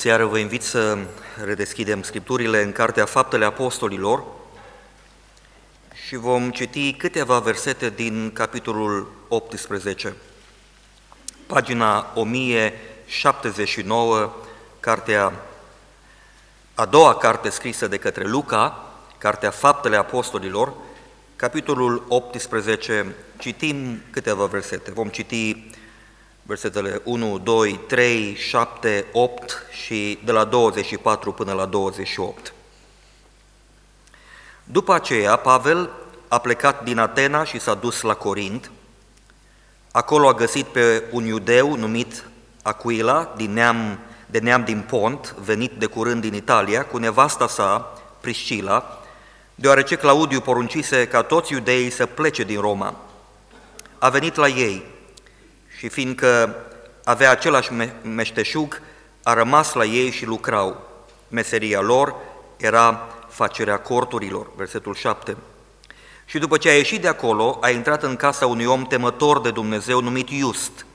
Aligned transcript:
Seară 0.00 0.24
vă 0.24 0.38
invit 0.38 0.62
să 0.62 0.98
redeschidem 1.44 2.02
scripturile 2.02 2.62
în 2.62 2.72
Cartea 2.72 3.04
Faptele 3.04 3.44
Apostolilor 3.44 4.24
și 6.06 6.16
vom 6.16 6.50
citi 6.50 6.92
câteva 6.92 7.38
versete 7.38 7.90
din 7.90 8.30
capitolul 8.32 9.12
18, 9.28 10.14
pagina 11.46 12.12
1079, 12.14 14.32
cartea, 14.80 15.32
a 16.74 16.84
doua 16.84 17.16
carte 17.16 17.50
scrisă 17.50 17.86
de 17.86 17.96
către 17.96 18.28
Luca, 18.28 18.92
Cartea 19.18 19.50
Faptele 19.50 19.96
Apostolilor, 19.96 20.72
capitolul 21.36 22.04
18, 22.08 23.14
citim 23.38 24.02
câteva 24.10 24.44
versete. 24.44 24.90
Vom 24.90 25.08
citi 25.08 25.70
versetele 26.50 27.00
1, 27.04 27.38
2, 27.38 27.80
3, 27.86 28.34
7, 28.34 29.06
8 29.12 29.66
și 29.70 30.18
de 30.24 30.32
la 30.32 30.44
24 30.44 31.32
până 31.32 31.52
la 31.52 31.66
28. 31.66 32.52
După 34.64 34.94
aceea, 34.94 35.36
Pavel 35.36 35.90
a 36.28 36.38
plecat 36.38 36.84
din 36.84 36.98
Atena 36.98 37.44
și 37.44 37.60
s-a 37.60 37.74
dus 37.74 38.00
la 38.00 38.14
Corint. 38.14 38.70
Acolo 39.90 40.28
a 40.28 40.34
găsit 40.34 40.66
pe 40.66 41.02
un 41.10 41.24
iudeu 41.24 41.76
numit 41.76 42.24
Aquila, 42.62 43.32
din 43.36 43.52
neam, 43.52 43.98
de 44.26 44.38
neam 44.38 44.64
din 44.64 44.84
Pont, 44.88 45.34
venit 45.44 45.72
de 45.72 45.86
curând 45.86 46.20
din 46.20 46.34
Italia, 46.34 46.84
cu 46.84 46.96
nevasta 46.96 47.48
sa, 47.48 47.98
Priscila, 48.20 49.02
deoarece 49.54 49.96
Claudiu 49.96 50.40
poruncise 50.40 51.06
ca 51.06 51.22
toți 51.22 51.52
iudeii 51.52 51.90
să 51.90 52.06
plece 52.06 52.44
din 52.44 52.60
Roma. 52.60 52.96
A 53.98 54.08
venit 54.08 54.34
la 54.34 54.48
ei, 54.48 54.98
și 55.80 55.88
fiindcă 55.88 56.56
avea 57.04 57.30
același 57.30 57.72
meșteșug, 58.02 58.80
a 59.22 59.34
rămas 59.34 59.72
la 59.72 59.84
ei 59.84 60.10
și 60.10 60.24
lucrau. 60.24 60.88
Meseria 61.28 61.80
lor 61.80 62.14
era 62.56 63.08
facerea 63.28 63.78
corturilor, 63.78 64.46
versetul 64.56 64.94
7. 64.94 65.36
Și 66.24 66.38
după 66.38 66.56
ce 66.56 66.68
a 66.68 66.74
ieșit 66.74 67.00
de 67.00 67.08
acolo, 67.08 67.58
a 67.60 67.70
intrat 67.70 68.02
în 68.02 68.16
casa 68.16 68.46
unui 68.46 68.64
om 68.64 68.84
temător 68.84 69.40
de 69.40 69.50
Dumnezeu 69.50 70.00
numit 70.00 70.30
Iust, 70.30 70.86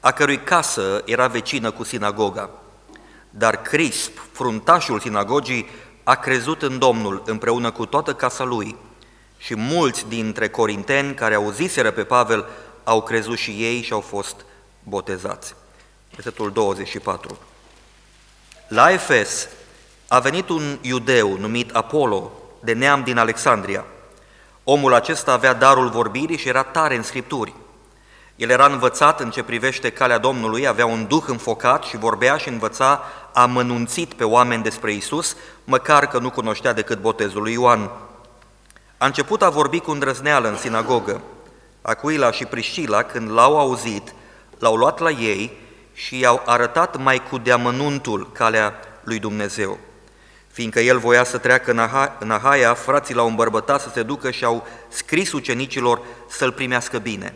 a 0.00 0.10
cărui 0.10 0.38
casă 0.38 1.02
era 1.04 1.26
vecină 1.26 1.70
cu 1.70 1.84
sinagoga. 1.84 2.50
Dar 3.30 3.62
Crisp, 3.62 4.18
fruntașul 4.32 5.00
sinagogii, 5.00 5.68
a 6.02 6.14
crezut 6.14 6.62
în 6.62 6.78
Domnul 6.78 7.22
împreună 7.26 7.70
cu 7.70 7.86
toată 7.86 8.14
casa 8.14 8.44
lui 8.44 8.76
și 9.38 9.56
mulți 9.56 10.08
dintre 10.08 10.48
corinteni 10.48 11.14
care 11.14 11.34
auziseră 11.34 11.90
pe 11.90 12.04
Pavel 12.04 12.46
au 12.84 13.02
crezut 13.02 13.38
și 13.38 13.50
ei 13.50 13.82
și 13.82 13.92
au 13.92 14.00
fost 14.00 14.36
botezați. 14.82 15.54
Versetul 16.10 16.50
24. 16.50 17.38
La 18.68 18.90
Efes 18.90 19.48
a 20.08 20.18
venit 20.18 20.48
un 20.48 20.78
iudeu 20.80 21.36
numit 21.36 21.74
Apollo, 21.74 22.32
de 22.60 22.72
neam 22.72 23.02
din 23.02 23.18
Alexandria. 23.18 23.84
Omul 24.64 24.94
acesta 24.94 25.32
avea 25.32 25.52
darul 25.52 25.88
vorbirii 25.88 26.38
și 26.38 26.48
era 26.48 26.62
tare 26.62 26.96
în 26.96 27.02
Scripturi. 27.02 27.54
El 28.36 28.50
era 28.50 28.66
învățat 28.66 29.20
în 29.20 29.30
ce 29.30 29.42
privește 29.42 29.90
calea 29.90 30.18
Domnului, 30.18 30.66
avea 30.66 30.86
un 30.86 31.06
duh 31.06 31.24
înfocat 31.26 31.82
și 31.82 31.96
vorbea 31.96 32.36
și 32.36 32.48
învăța 32.48 33.02
amănunțit 33.32 34.12
pe 34.14 34.24
oameni 34.24 34.62
despre 34.62 34.92
Isus, 34.92 35.36
măcar 35.64 36.06
că 36.06 36.18
nu 36.18 36.30
cunoștea 36.30 36.72
decât 36.72 37.00
botezul 37.00 37.42
lui 37.42 37.52
Ioan. 37.52 37.90
A 38.98 39.06
început 39.06 39.42
a 39.42 39.50
vorbi 39.50 39.80
cu 39.80 39.90
îndrăzneală 39.90 40.48
în 40.48 40.56
sinagogă. 40.56 41.20
Aquila 41.82 42.32
și 42.32 42.44
Priscila, 42.44 43.02
când 43.02 43.30
l-au 43.30 43.58
auzit, 43.58 44.14
l-au 44.58 44.76
luat 44.76 44.98
la 44.98 45.10
ei 45.10 45.58
și 45.92 46.18
i-au 46.18 46.42
arătat 46.46 47.02
mai 47.02 47.22
cu 47.30 47.38
deamănuntul 47.38 48.32
calea 48.32 48.74
lui 49.04 49.18
Dumnezeu. 49.18 49.78
Fiindcă 50.52 50.80
el 50.80 50.98
voia 50.98 51.24
să 51.24 51.38
treacă 51.38 51.70
în, 51.70 51.78
Aha- 51.78 52.16
în 52.18 52.30
Ahaia, 52.30 52.74
frații 52.74 53.14
l-au 53.14 53.28
îmbărbătat 53.28 53.80
să 53.80 53.90
se 53.94 54.02
ducă 54.02 54.30
și 54.30 54.44
au 54.44 54.66
scris 54.88 55.32
ucenicilor 55.32 56.00
să-l 56.28 56.52
primească 56.52 56.98
bine. 56.98 57.34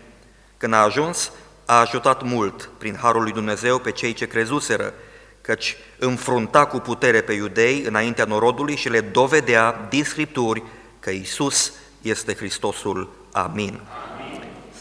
Când 0.56 0.72
a 0.72 0.82
ajuns, 0.82 1.30
a 1.64 1.80
ajutat 1.80 2.22
mult 2.22 2.70
prin 2.78 2.98
harul 3.02 3.22
lui 3.22 3.32
Dumnezeu 3.32 3.78
pe 3.78 3.90
cei 3.90 4.12
ce 4.12 4.26
crezuseră, 4.26 4.94
căci 5.40 5.76
înfrunta 5.98 6.66
cu 6.66 6.78
putere 6.78 7.20
pe 7.20 7.32
iudei 7.32 7.82
înaintea 7.82 8.24
norodului 8.24 8.76
și 8.76 8.88
le 8.88 9.00
dovedea 9.00 9.86
din 9.88 10.04
Scripturi 10.04 10.62
că 11.00 11.10
Isus 11.10 11.72
este 12.02 12.34
Hristosul. 12.34 13.12
Amin. 13.32 13.80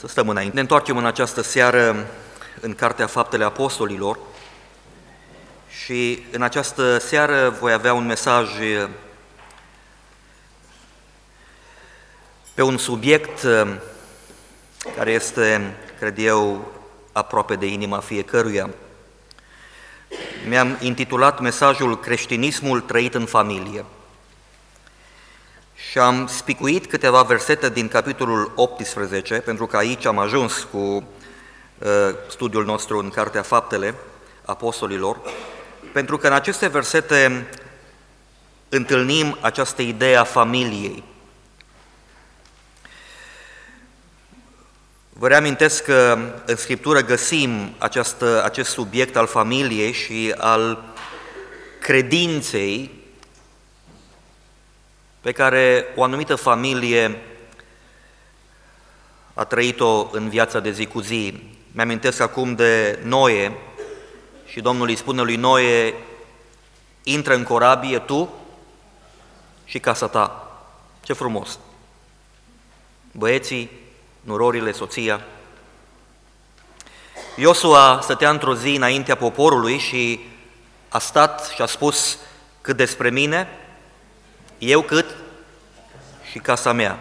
Să 0.05 0.11
stăm 0.11 0.29
înainte. 0.29 0.55
Ne 0.55 0.61
întoarcem 0.61 0.97
în 0.97 1.05
această 1.05 1.41
seară 1.41 2.07
în 2.61 2.73
Cartea 2.73 3.07
Faptele 3.07 3.43
Apostolilor 3.43 4.19
și 5.69 6.25
în 6.31 6.41
această 6.41 6.97
seară 6.97 7.55
voi 7.59 7.73
avea 7.73 7.93
un 7.93 8.05
mesaj 8.05 8.49
pe 12.53 12.61
un 12.61 12.77
subiect 12.77 13.47
care 14.95 15.11
este, 15.11 15.75
cred 15.99 16.17
eu, 16.17 16.72
aproape 17.11 17.55
de 17.55 17.66
inima 17.66 17.99
fiecăruia. 17.99 18.69
Mi-am 20.47 20.77
intitulat 20.81 21.39
mesajul 21.39 21.99
Creștinismul 21.99 22.81
trăit 22.81 23.13
în 23.13 23.25
familie 23.25 23.85
și 25.95 26.01
am 26.01 26.28
spicuit 26.28 26.85
câteva 26.85 27.22
versete 27.22 27.69
din 27.69 27.88
capitolul 27.88 28.51
18, 28.56 29.35
pentru 29.35 29.66
că 29.66 29.78
aici 29.78 30.06
am 30.06 30.19
ajuns 30.19 30.67
cu 30.72 30.78
uh, 30.78 31.03
studiul 32.29 32.66
nostru 32.66 33.00
în 33.00 33.09
Cartea 33.09 33.41
Faptele 33.41 33.95
Apostolilor, 34.45 35.19
pentru 35.91 36.17
că 36.17 36.28
în 36.28 36.34
aceste 36.34 36.67
versete 36.67 37.50
întâlnim 38.69 39.38
această 39.41 39.81
idee 39.81 40.16
a 40.16 40.23
familiei. 40.23 41.03
Vă 45.09 45.28
reamintesc 45.28 45.84
că 45.84 46.17
în 46.45 46.55
Scriptură 46.55 47.00
găsim 47.01 47.75
această, 47.78 48.44
acest 48.44 48.69
subiect 48.69 49.16
al 49.16 49.28
familiei 49.28 49.91
și 49.91 50.34
al 50.38 50.84
credinței 51.81 53.03
pe 55.25 55.31
care 55.31 55.86
o 55.96 56.03
anumită 56.03 56.36
familie 56.36 57.22
a 59.34 59.44
trăit-o 59.44 60.09
în 60.12 60.30
viața 60.30 60.59
de 60.59 60.72
zi 60.72 60.86
cu 60.86 61.00
zi. 61.00 61.44
Mi-amintesc 61.72 62.19
acum 62.19 62.56
de 62.56 63.00
Noe 63.03 63.58
și 64.46 64.62
Domnul 64.62 64.88
îi 64.88 64.96
spune 64.96 65.22
lui 65.22 65.35
Noe, 65.35 65.94
intră 67.03 67.35
în 67.35 67.44
corabie 67.44 68.00
tu 68.00 68.34
și 69.64 69.80
casa 69.80 70.08
ta. 70.08 70.58
Ce 71.02 71.14
frumos! 71.14 71.59
Băieții, 73.12 73.72
nurorile, 74.22 74.72
soția. 74.72 75.22
Iosua 77.35 78.00
stătea 78.02 78.30
într-o 78.30 78.56
zi 78.56 78.75
înaintea 78.75 79.16
poporului 79.16 79.78
și 79.78 80.19
a 80.90 81.00
stat 81.00 81.52
și 81.56 81.62
a 81.62 81.66
spus 81.66 82.18
cât 82.62 82.78
despre 82.78 83.09
mine, 83.09 83.47
eu 84.70 84.81
cât 84.81 85.16
și 86.31 86.40
casa 86.40 86.72
mea 86.72 87.00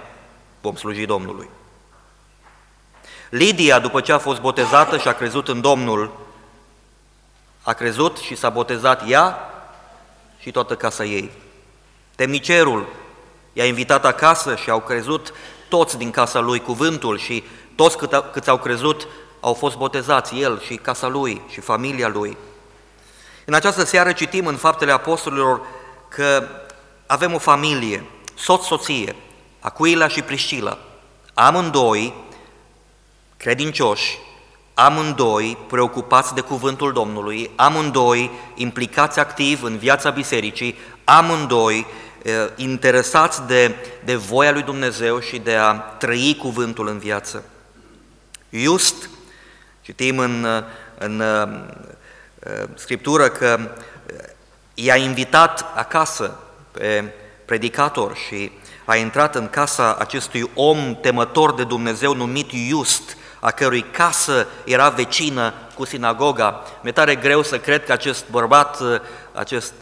vom 0.61 0.77
sluji 0.77 1.07
Domnului. 1.07 1.49
Lidia, 3.29 3.79
după 3.79 4.01
ce 4.01 4.13
a 4.13 4.19
fost 4.19 4.41
botezată 4.41 4.99
și 4.99 5.09
a 5.09 5.13
crezut 5.13 5.49
în 5.49 5.61
Domnul, 5.61 6.11
a 7.63 7.73
crezut 7.73 8.17
și 8.17 8.35
s-a 8.35 8.51
botezat 8.51 9.09
ea 9.09 9.39
și 10.39 10.51
toată 10.51 10.77
casa 10.77 11.05
ei. 11.05 11.31
Temnicerul 12.15 12.87
i-a 13.53 13.65
invitat 13.65 14.05
acasă 14.05 14.57
și 14.57 14.71
au 14.71 14.81
crezut 14.81 15.33
toți 15.69 15.99
din 15.99 16.11
casa 16.11 16.41
lui 16.41 16.61
cuvântul 16.61 17.19
și 17.19 17.45
toți 17.75 17.97
cât, 17.97 18.25
câți 18.33 18.49
au 18.49 18.59
crezut 18.59 19.07
au 19.41 19.55
fost 19.55 19.77
botezați, 19.77 20.39
el 20.39 20.61
și 20.61 20.77
casa 20.77 21.09
lui 21.09 21.43
și 21.49 21.61
familia 21.61 22.09
lui. 22.09 22.37
În 23.45 23.55
această 23.55 23.85
seară 23.85 24.13
citim 24.13 24.47
în 24.47 24.57
Faptele 24.57 24.93
Apostolilor 24.93 25.61
că 26.09 26.49
avem 27.07 27.35
o 27.35 27.39
familie, 27.39 28.05
soț-soție, 28.35 29.15
Acuila 29.61 30.09
și 30.09 30.23
Priscila, 30.23 30.79
amândoi 31.35 32.15
credincioși, 33.37 34.19
amândoi 34.75 35.59
preocupați 35.69 36.35
de 36.35 36.41
cuvântul 36.41 36.93
Domnului, 36.93 37.51
amândoi 37.57 38.31
implicați 38.55 39.19
activ 39.19 39.63
în 39.63 39.77
viața 39.77 40.11
bisericii, 40.11 40.79
amândoi 41.05 41.87
eh, 42.23 42.33
interesați 42.57 43.47
de, 43.47 43.75
de 44.05 44.15
voia 44.15 44.53
lui 44.53 44.63
Dumnezeu 44.63 45.21
și 45.21 45.39
de 45.39 45.55
a 45.55 45.73
trăi 45.73 46.37
cuvântul 46.41 46.89
în 46.89 46.99
viață. 46.99 47.45
Just, 48.51 49.09
citim 49.81 50.19
în, 50.19 50.47
în, 50.99 51.21
în 51.21 51.71
eh, 52.39 52.69
Scriptură 52.75 53.29
că 53.29 53.59
i-a 54.75 54.97
invitat 54.97 55.65
acasă 55.75 56.25
pe 56.25 56.44
predicator 57.45 58.17
și 58.27 58.51
a 58.85 58.97
intrat 58.97 59.35
în 59.35 59.49
casa 59.49 59.97
acestui 59.99 60.51
om 60.55 60.97
temător 61.01 61.55
de 61.55 61.65
Dumnezeu 61.65 62.15
numit 62.15 62.51
Just, 62.69 63.17
a 63.41 63.51
cărui 63.51 63.85
casă 63.91 64.47
era 64.65 64.89
vecină 64.89 65.55
cu 65.75 65.85
sinagoga. 65.85 66.63
Mi-e 66.83 66.93
tare 66.93 67.15
greu 67.15 67.43
să 67.43 67.59
cred 67.59 67.85
că 67.85 67.93
acest 67.93 68.25
bărbat, 68.31 68.79
acest 69.33 69.75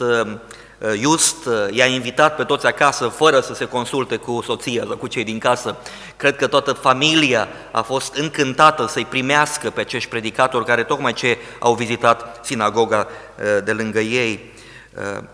Just 0.97 1.37
i-a 1.71 1.87
invitat 1.87 2.37
pe 2.37 2.45
toți 2.45 2.67
acasă 2.67 3.09
fără 3.09 3.41
să 3.41 3.55
se 3.55 3.65
consulte 3.65 4.17
cu 4.17 4.43
soția 4.45 4.85
sau 4.87 4.97
cu 4.97 5.07
cei 5.07 5.25
din 5.25 5.39
casă. 5.39 5.77
Cred 6.17 6.37
că 6.37 6.47
toată 6.47 6.73
familia 6.73 7.49
a 7.71 7.83
fost 7.83 8.15
încântată 8.15 8.87
să-i 8.87 9.05
primească 9.05 9.71
pe 9.71 9.81
acești 9.81 10.09
predicatori 10.09 10.65
care 10.65 10.83
tocmai 10.83 11.13
ce 11.13 11.39
au 11.59 11.75
vizitat 11.75 12.45
sinagoga 12.45 13.07
de 13.65 13.73
lângă 13.73 14.01
ei. 14.01 14.53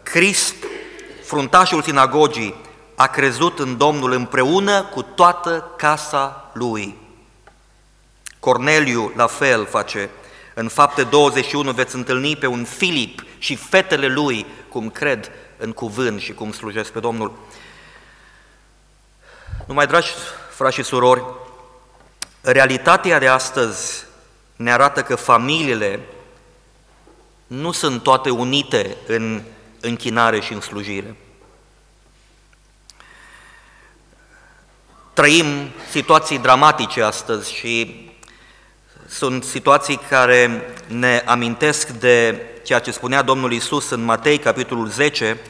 Crisp, 0.03 0.55
fruntașul 1.29 1.83
sinagogii, 1.83 2.55
a 2.95 3.07
crezut 3.07 3.59
în 3.59 3.77
Domnul 3.77 4.13
împreună 4.13 4.83
cu 4.83 5.03
toată 5.03 5.71
casa 5.77 6.51
lui. 6.53 6.97
Corneliu 8.41 9.13
la 9.17 9.27
fel 9.27 9.67
face. 9.67 10.11
În 10.55 10.69
fapte 10.69 11.03
21 11.03 11.73
veți 11.73 11.95
întâlni 11.95 12.37
pe 12.37 12.47
un 12.47 12.65
Filip 12.65 13.25
și 13.39 13.57
fetele 13.57 14.07
lui 14.07 14.47
cum 14.69 14.91
cred 14.91 15.31
în 15.57 15.73
cuvânt 15.73 16.21
și 16.21 16.33
cum 16.33 16.53
slujesc 16.53 16.91
pe 16.91 17.01
Domnul. 17.01 17.39
Numai, 19.67 19.87
dragi 19.87 20.11
frați 20.51 20.75
și 20.75 20.83
surori, 20.83 21.25
realitatea 22.41 23.19
de 23.19 23.29
astăzi 23.29 24.05
ne 24.57 24.73
arată 24.73 25.03
că 25.03 25.15
familiile 25.15 26.01
nu 27.47 27.73
sunt 27.73 28.03
toate 28.03 28.31
unite 28.31 28.97
în 29.07 29.43
închinare 29.81 30.41
și 30.41 30.53
în 30.53 30.61
slujire. 30.61 31.17
Trăim 35.13 35.71
situații 35.91 36.39
dramatice 36.39 37.03
astăzi 37.03 37.53
și 37.53 38.07
sunt 39.09 39.45
situații 39.45 39.97
care 39.97 40.75
ne 40.87 41.23
amintesc 41.27 41.89
de 41.89 42.47
ceea 42.65 42.79
ce 42.79 42.91
spunea 42.91 43.23
Domnul 43.23 43.53
Isus 43.53 43.91
în 43.91 44.05
Matei, 44.05 44.39
capitolul 44.39 44.89
10, 44.89 45.41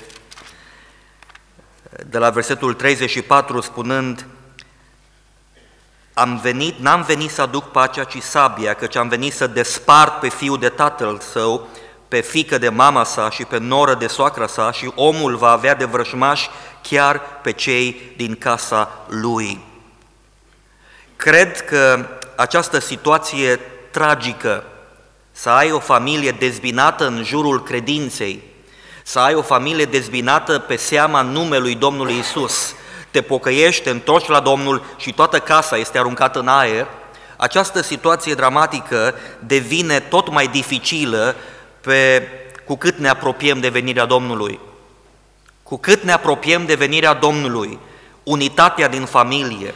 de 2.07 2.19
la 2.19 2.31
versetul 2.31 2.75
34, 2.75 3.61
spunând, 3.61 4.27
am 6.15 6.39
venit, 6.43 6.79
n-am 6.79 7.03
venit 7.03 7.31
să 7.31 7.43
aduc 7.43 7.71
pacea, 7.71 8.05
ci 8.05 8.23
sabia, 8.23 8.75
căci 8.75 8.97
am 8.97 9.09
venit 9.09 9.33
să 9.33 9.47
despart 9.47 10.21
pe 10.21 10.29
fiul 10.29 10.59
de 10.59 10.69
tatăl 10.69 11.19
său, 11.19 11.69
pe 12.09 12.21
fică 12.21 12.59
de 12.59 12.69
mama 12.69 13.05
sa 13.05 13.31
și 13.31 13.45
pe 13.45 13.59
noră 13.59 13.95
de 13.95 14.07
soacra 14.07 14.47
sa 14.47 14.73
și 14.73 14.93
omul 14.95 15.37
va 15.37 15.51
avea 15.51 15.75
de 15.75 15.85
vrăjmași 15.85 16.49
chiar 16.83 17.21
pe 17.43 17.53
cei 17.53 18.13
din 18.17 18.37
casa 18.37 18.91
lui. 19.09 19.61
Cred 21.17 21.65
că 21.65 22.07
această 22.37 22.79
situație 22.79 23.61
tragică, 23.91 24.65
să 25.33 25.49
ai 25.49 25.73
o 25.73 25.79
familie 25.79 26.31
dezbinată 26.31 27.07
în 27.07 27.23
jurul 27.25 27.63
credinței, 27.63 28.43
să 29.03 29.19
ai 29.19 29.35
o 29.35 29.43
familie 29.43 29.85
dezbinată 29.85 30.59
pe 30.59 30.77
seama 30.77 31.23
numelui 31.23 31.75
Domnului 31.75 32.19
Isus, 32.19 32.75
te 33.11 33.23
pocăiești, 33.23 33.83
te 33.83 33.91
întorci 33.91 34.29
la 34.29 34.41
Domnul 34.41 34.85
și 34.97 35.13
toată 35.13 35.39
casa 35.39 35.77
este 35.77 35.99
aruncată 35.99 36.39
în 36.39 36.49
aer, 36.49 36.87
această 37.37 37.83
situație 37.83 38.35
dramatică 38.35 39.15
devine 39.39 40.01
tot 40.01 40.31
mai 40.31 40.47
dificilă 40.47 41.37
pe, 41.81 42.29
cu 42.65 42.77
cât 42.77 42.99
ne 42.99 43.09
apropiem 43.09 43.61
de 43.61 43.69
venirea 43.69 44.05
Domnului. 44.05 44.61
Cu 45.63 45.77
cât 45.77 46.03
ne 46.03 46.13
apropiem 46.13 46.67
de 46.67 46.75
venirea 46.75 47.15
Domnului, 47.15 47.79
unitatea 48.23 48.89
din 48.89 49.05
familie, 49.05 49.75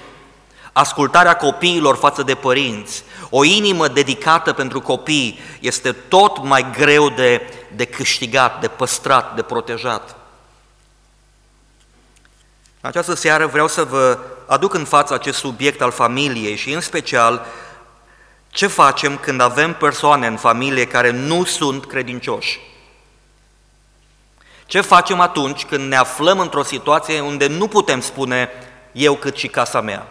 ascultarea 0.72 1.36
copiilor 1.36 1.96
față 1.96 2.22
de 2.22 2.34
părinți, 2.34 3.04
o 3.30 3.44
inimă 3.44 3.88
dedicată 3.88 4.52
pentru 4.52 4.80
copii 4.80 5.38
este 5.60 5.92
tot 5.92 6.44
mai 6.44 6.70
greu 6.78 7.08
de, 7.08 7.42
de 7.76 7.84
câștigat, 7.84 8.60
de 8.60 8.68
păstrat, 8.68 9.34
de 9.34 9.42
protejat. 9.42 10.16
În 12.80 12.88
această 12.88 13.14
seară 13.14 13.46
vreau 13.46 13.68
să 13.68 13.84
vă 13.84 14.18
aduc 14.46 14.74
în 14.74 14.84
față 14.84 15.14
acest 15.14 15.38
subiect 15.38 15.80
al 15.80 15.90
familiei 15.90 16.56
și 16.56 16.72
în 16.72 16.80
special 16.80 17.46
ce 18.52 18.66
facem 18.66 19.16
când 19.16 19.40
avem 19.40 19.74
persoane 19.74 20.26
în 20.26 20.36
familie 20.36 20.86
care 20.86 21.10
nu 21.10 21.44
sunt 21.44 21.86
credincioși. 21.86 22.60
Ce 24.66 24.80
facem 24.80 25.20
atunci 25.20 25.64
când 25.64 25.88
ne 25.88 25.96
aflăm 25.96 26.38
într-o 26.38 26.62
situație 26.62 27.20
unde 27.20 27.46
nu 27.46 27.68
putem 27.68 28.00
spune 28.00 28.48
eu 28.92 29.14
cât 29.14 29.36
și 29.36 29.48
casa 29.48 29.80
mea? 29.80 30.06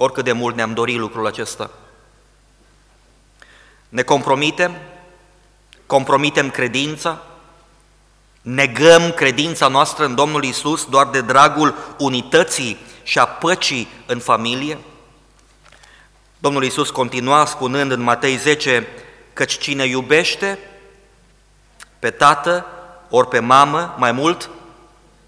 oricât 0.00 0.24
de 0.24 0.32
mult 0.32 0.56
ne-am 0.56 0.74
dorit 0.74 0.96
lucrul 0.96 1.26
acesta. 1.26 1.70
Ne 3.88 4.02
compromitem, 4.02 4.76
compromitem 5.86 6.50
credința, 6.50 7.22
negăm 8.42 9.10
credința 9.10 9.68
noastră 9.68 10.04
în 10.04 10.14
Domnul 10.14 10.44
Isus 10.44 10.86
doar 10.86 11.06
de 11.06 11.20
dragul 11.20 11.74
unității 11.98 12.78
și 13.02 13.18
a 13.18 13.26
păcii 13.26 13.88
în 14.06 14.18
familie? 14.18 14.78
Domnul 16.38 16.64
Isus 16.64 16.90
continua 16.90 17.44
spunând 17.44 17.90
în 17.90 18.00
Matei 18.00 18.36
10, 18.36 18.86
căci 19.32 19.58
cine 19.58 19.84
iubește 19.84 20.58
pe 21.98 22.10
tată 22.10 22.66
ori 23.10 23.28
pe 23.28 23.38
mamă 23.38 23.94
mai 23.98 24.12
mult 24.12 24.50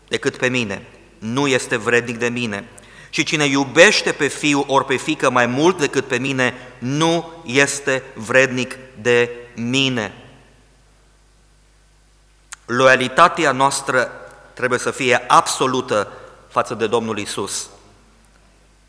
decât 0.08 0.36
pe 0.36 0.48
mine, 0.48 0.86
nu 1.18 1.46
este 1.46 1.76
vrednic 1.76 2.18
de 2.18 2.28
mine. 2.28 2.68
Și 3.10 3.22
cine 3.22 3.44
iubește 3.44 4.12
pe 4.12 4.26
fiu 4.26 4.64
ori 4.66 4.84
pe 4.84 4.96
fică 4.96 5.30
mai 5.30 5.46
mult 5.46 5.78
decât 5.78 6.06
pe 6.06 6.18
mine, 6.18 6.54
nu 6.78 7.32
este 7.44 8.02
vrednic 8.14 8.78
de 9.00 9.30
mine. 9.54 10.14
Loialitatea 12.66 13.52
noastră 13.52 14.10
trebuie 14.54 14.78
să 14.78 14.90
fie 14.90 15.24
absolută 15.26 16.12
față 16.48 16.74
de 16.74 16.86
Domnul 16.86 17.18
Isus. 17.18 17.68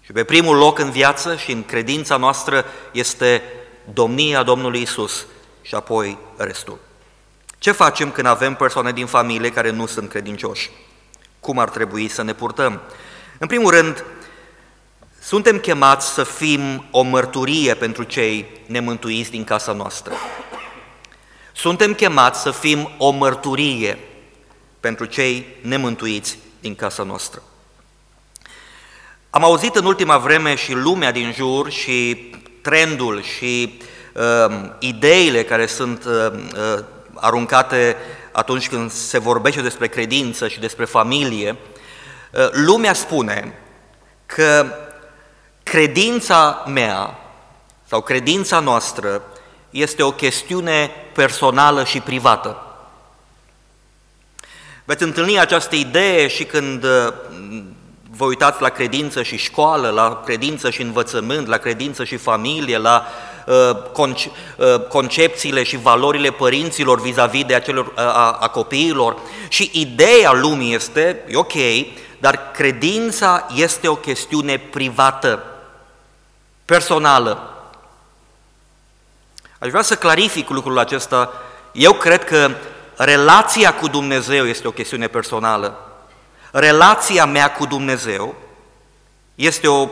Și 0.02 0.12
pe 0.12 0.24
primul 0.24 0.58
loc 0.58 0.80
în 0.80 0.92
viață 0.92 1.36
și 1.36 1.52
în 1.52 1.66
credința 1.66 2.18
noastră 2.18 2.66
este 2.92 3.44
domnia 3.94 4.44
Domnului 4.44 4.82
Isus 4.82 5.26
și 5.62 5.76
apoi 5.76 6.18
restul. 6.38 6.78
Ce 7.58 7.72
facem 7.72 8.12
când 8.12 8.28
avem 8.28 8.56
persoane 8.56 8.92
din 8.92 9.06
familie 9.06 9.52
care 9.52 9.70
nu 9.70 9.86
sunt 9.86 10.10
credincioși? 10.10 10.70
Cum 11.40 11.60
ar 11.60 11.70
trebui 11.70 12.08
să 12.08 12.24
ne 12.24 12.34
purtăm? 12.34 12.82
În 13.38 13.48
primul 13.48 13.72
rând, 13.72 14.04
suntem 15.22 15.58
chemați 15.60 16.14
să 16.14 16.24
fim 16.24 16.86
o 16.92 17.02
mărturie 17.02 17.74
pentru 17.74 18.04
cei 18.04 18.46
nemântuiți 18.66 19.32
din 19.32 19.44
casa 19.44 19.72
noastră. 19.72 20.14
Suntem 21.52 21.94
chemați 21.94 22.42
să 22.42 22.52
fim 22.52 22.92
o 22.98 23.10
mărturie 23.10 23.98
pentru 24.80 25.06
cei 25.06 25.46
nemântuiți 25.62 26.38
din 26.60 26.76
casa 26.76 27.04
noastră. 27.04 27.42
Am 29.34 29.44
auzit 29.44 29.76
în 29.76 29.86
ultima 29.86 30.18
vreme 30.18 30.56
și 30.56 30.74
lumea 30.74 31.12
din 31.12 31.32
jur 31.32 31.70
și 31.70 32.30
trendul 32.62 33.22
și 33.22 33.80
uh, 34.14 34.70
ideile 34.80 35.44
care 35.44 35.66
sunt 35.66 36.06
uh, 36.06 36.32
uh, 36.32 36.84
aruncate 37.16 37.96
atunci 38.32 38.70
când 38.70 38.92
se 38.92 39.18
vorbește 39.18 39.62
despre 39.62 39.88
credință 39.88 40.48
și 40.48 40.60
despre 40.60 40.86
familie, 40.86 41.56
uh, 42.32 42.50
lumea 42.52 42.94
spune 42.94 43.60
că 44.26 44.74
credința 45.64 46.64
mea 46.68 47.20
sau 47.88 48.02
credința 48.02 48.60
noastră 48.60 49.22
este 49.70 50.04
o 50.04 50.12
chestiune 50.12 50.92
personală 51.14 51.84
și 51.84 52.00
privată. 52.00 52.66
Veți 54.84 55.04
întâlni 55.04 55.40
această 55.40 55.76
idee 55.76 56.28
și 56.28 56.44
când 56.44 56.84
uh, 56.84 57.14
vă 58.22 58.28
uitați 58.28 58.62
la 58.62 58.70
credință 58.70 59.24
și 59.24 59.38
școală, 59.38 59.90
la 59.90 60.22
credință 60.26 60.70
și 60.70 60.82
învățământ, 60.82 61.48
la 61.48 61.58
credință 61.58 62.04
și 62.04 62.18
familie, 62.18 62.78
la 62.78 63.06
uh, 63.46 63.70
uh, 63.96 64.88
concepțiile 64.88 65.64
și 65.64 65.78
valorile 65.78 66.32
părinților 66.32 67.02
vis-a-vis 67.02 67.46
de 67.46 67.56
acelor, 67.56 67.92
a, 67.96 68.38
a 68.40 68.48
copiilor. 68.48 69.18
Și 69.48 69.70
ideea 69.74 70.32
lumii 70.32 70.74
este, 70.74 71.24
e 71.28 71.36
ok, 71.36 71.54
dar 72.20 72.52
credința 72.52 73.48
este 73.56 73.88
o 73.88 73.96
chestiune 73.96 74.58
privată, 74.58 75.44
personală. 76.66 77.64
Aș 79.60 79.70
vrea 79.70 79.82
să 79.82 79.96
clarific 79.96 80.50
lucrul 80.50 80.80
acesta. 80.80 81.34
Eu 81.72 81.94
cred 81.94 82.24
că 82.24 82.52
relația 82.96 83.74
cu 83.74 83.88
Dumnezeu 83.88 84.46
este 84.46 84.68
o 84.68 84.72
chestiune 84.72 85.08
personală. 85.08 85.91
Relația 86.52 87.26
mea 87.26 87.52
cu 87.52 87.66
Dumnezeu 87.66 88.36
este 89.36 89.68
o 89.68 89.90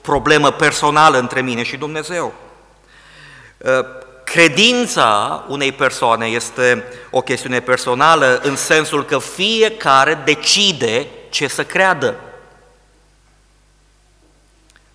problemă 0.00 0.50
personală 0.50 1.18
între 1.18 1.40
mine 1.40 1.62
și 1.62 1.76
Dumnezeu. 1.76 2.32
Credința 4.24 5.44
unei 5.48 5.72
persoane 5.72 6.26
este 6.26 6.84
o 7.10 7.20
chestiune 7.20 7.60
personală 7.60 8.40
în 8.42 8.56
sensul 8.56 9.04
că 9.04 9.18
fiecare 9.18 10.14
decide 10.24 11.06
ce 11.30 11.46
să 11.46 11.64
creadă. 11.64 12.14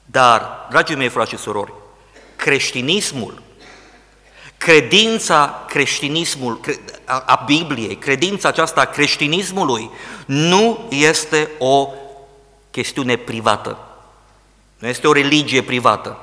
Dar, 0.06 0.68
dragii 0.70 0.96
mei 0.96 1.10
frați 1.10 1.30
și 1.30 1.38
surori, 1.38 1.74
creștinismul, 2.36 3.41
credința 4.62 5.63
creștinismul, 5.68 6.60
a 7.06 7.44
Bibliei, 7.46 7.96
credința 7.96 8.48
aceasta 8.48 8.82
a 8.82 8.86
creștinismului 8.86 9.89
nu 10.25 10.88
este 10.89 11.50
o 11.60 11.89
chestiune 12.72 13.15
privată. 13.15 13.77
Nu 14.77 14.88
este 14.88 15.08
o 15.08 15.13
religie 15.13 15.63
privată. 15.63 16.18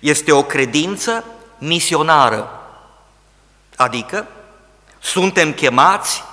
Este 0.00 0.32
o 0.32 0.42
credință 0.42 1.24
misionară. 1.58 2.50
Adică 3.76 4.26
suntem 4.98 5.52
chemați 5.52 6.24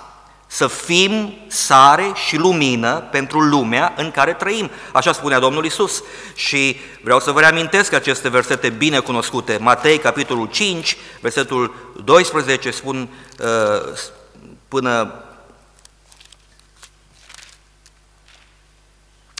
să 0.53 0.67
fim 0.67 1.34
sare 1.48 2.12
și 2.27 2.38
lumină 2.38 3.08
pentru 3.12 3.39
lumea 3.39 3.93
în 3.98 4.12
care 4.12 4.34
trăim. 4.34 4.72
Așa 4.93 5.12
spunea 5.12 5.39
Domnul 5.39 5.65
Isus. 5.65 6.03
Și 6.36 6.79
vreau 7.03 7.20
să 7.20 7.31
vă 7.31 7.39
reamintesc 7.39 7.93
aceste 7.93 8.29
versete 8.29 8.70
bine 8.70 9.00
cunoscute. 9.00 9.58
Matei, 9.62 9.98
capitolul 9.98 10.48
5, 10.48 10.98
versetul 11.22 11.93
12, 12.03 12.72
spun 12.72 13.10
uh, 13.39 13.98
până 14.67 15.24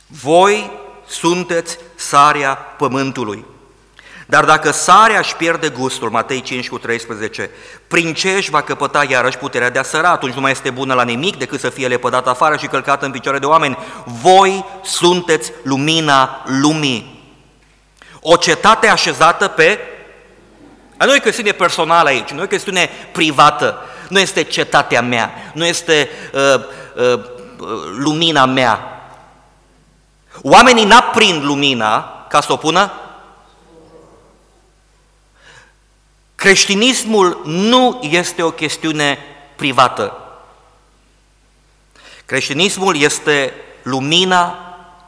Voi 0.06 0.70
sunteți 1.06 1.78
sarea 1.94 2.54
pământului. 2.54 3.44
Dar 4.32 4.44
dacă 4.44 4.70
sarea 4.70 5.18
își 5.18 5.36
pierde 5.36 5.68
gustul, 5.68 6.10
Matei 6.10 6.40
5 6.40 6.68
cu 6.68 6.78
13, 6.78 7.50
prin 7.88 8.14
ce 8.14 8.30
își 8.30 8.50
va 8.50 8.62
căpăta 8.62 9.04
iarăși 9.08 9.38
puterea 9.38 9.70
de 9.70 9.78
a 9.78 9.82
săra? 9.82 10.10
Atunci 10.10 10.34
nu 10.34 10.40
mai 10.40 10.50
este 10.50 10.70
bună 10.70 10.94
la 10.94 11.02
nimic 11.02 11.36
decât 11.36 11.60
să 11.60 11.68
fie 11.68 11.88
lepădată 11.88 12.28
afară 12.28 12.56
și 12.56 12.66
călcată 12.66 13.04
în 13.04 13.10
picioare 13.10 13.38
de 13.38 13.46
oameni. 13.46 13.78
Voi 14.04 14.64
sunteți 14.82 15.52
lumina 15.62 16.42
lumii. 16.44 17.22
O 18.20 18.36
cetate 18.36 18.88
așezată 18.88 19.48
pe... 19.48 19.78
Nu 20.98 21.14
e 21.14 21.18
chestiune 21.18 21.52
personală 21.52 22.08
aici, 22.08 22.30
nu 22.30 22.42
e 22.42 22.46
chestiune 22.46 22.90
privată, 23.12 23.78
nu 24.08 24.18
este 24.18 24.42
cetatea 24.42 25.02
mea, 25.02 25.30
nu 25.54 25.66
este 25.66 26.08
uh, 26.32 26.64
uh, 27.12 27.20
lumina 27.98 28.46
mea. 28.46 29.02
Oamenii 30.42 30.84
n-aprind 30.84 31.44
lumina 31.44 32.24
ca 32.28 32.40
să 32.40 32.52
o 32.52 32.56
pună 32.56 32.92
Creștinismul 36.42 37.40
nu 37.44 38.00
este 38.10 38.42
o 38.42 38.50
chestiune 38.50 39.18
privată. 39.56 40.16
Creștinismul 42.24 42.96
este 42.96 43.54
lumina 43.82 44.58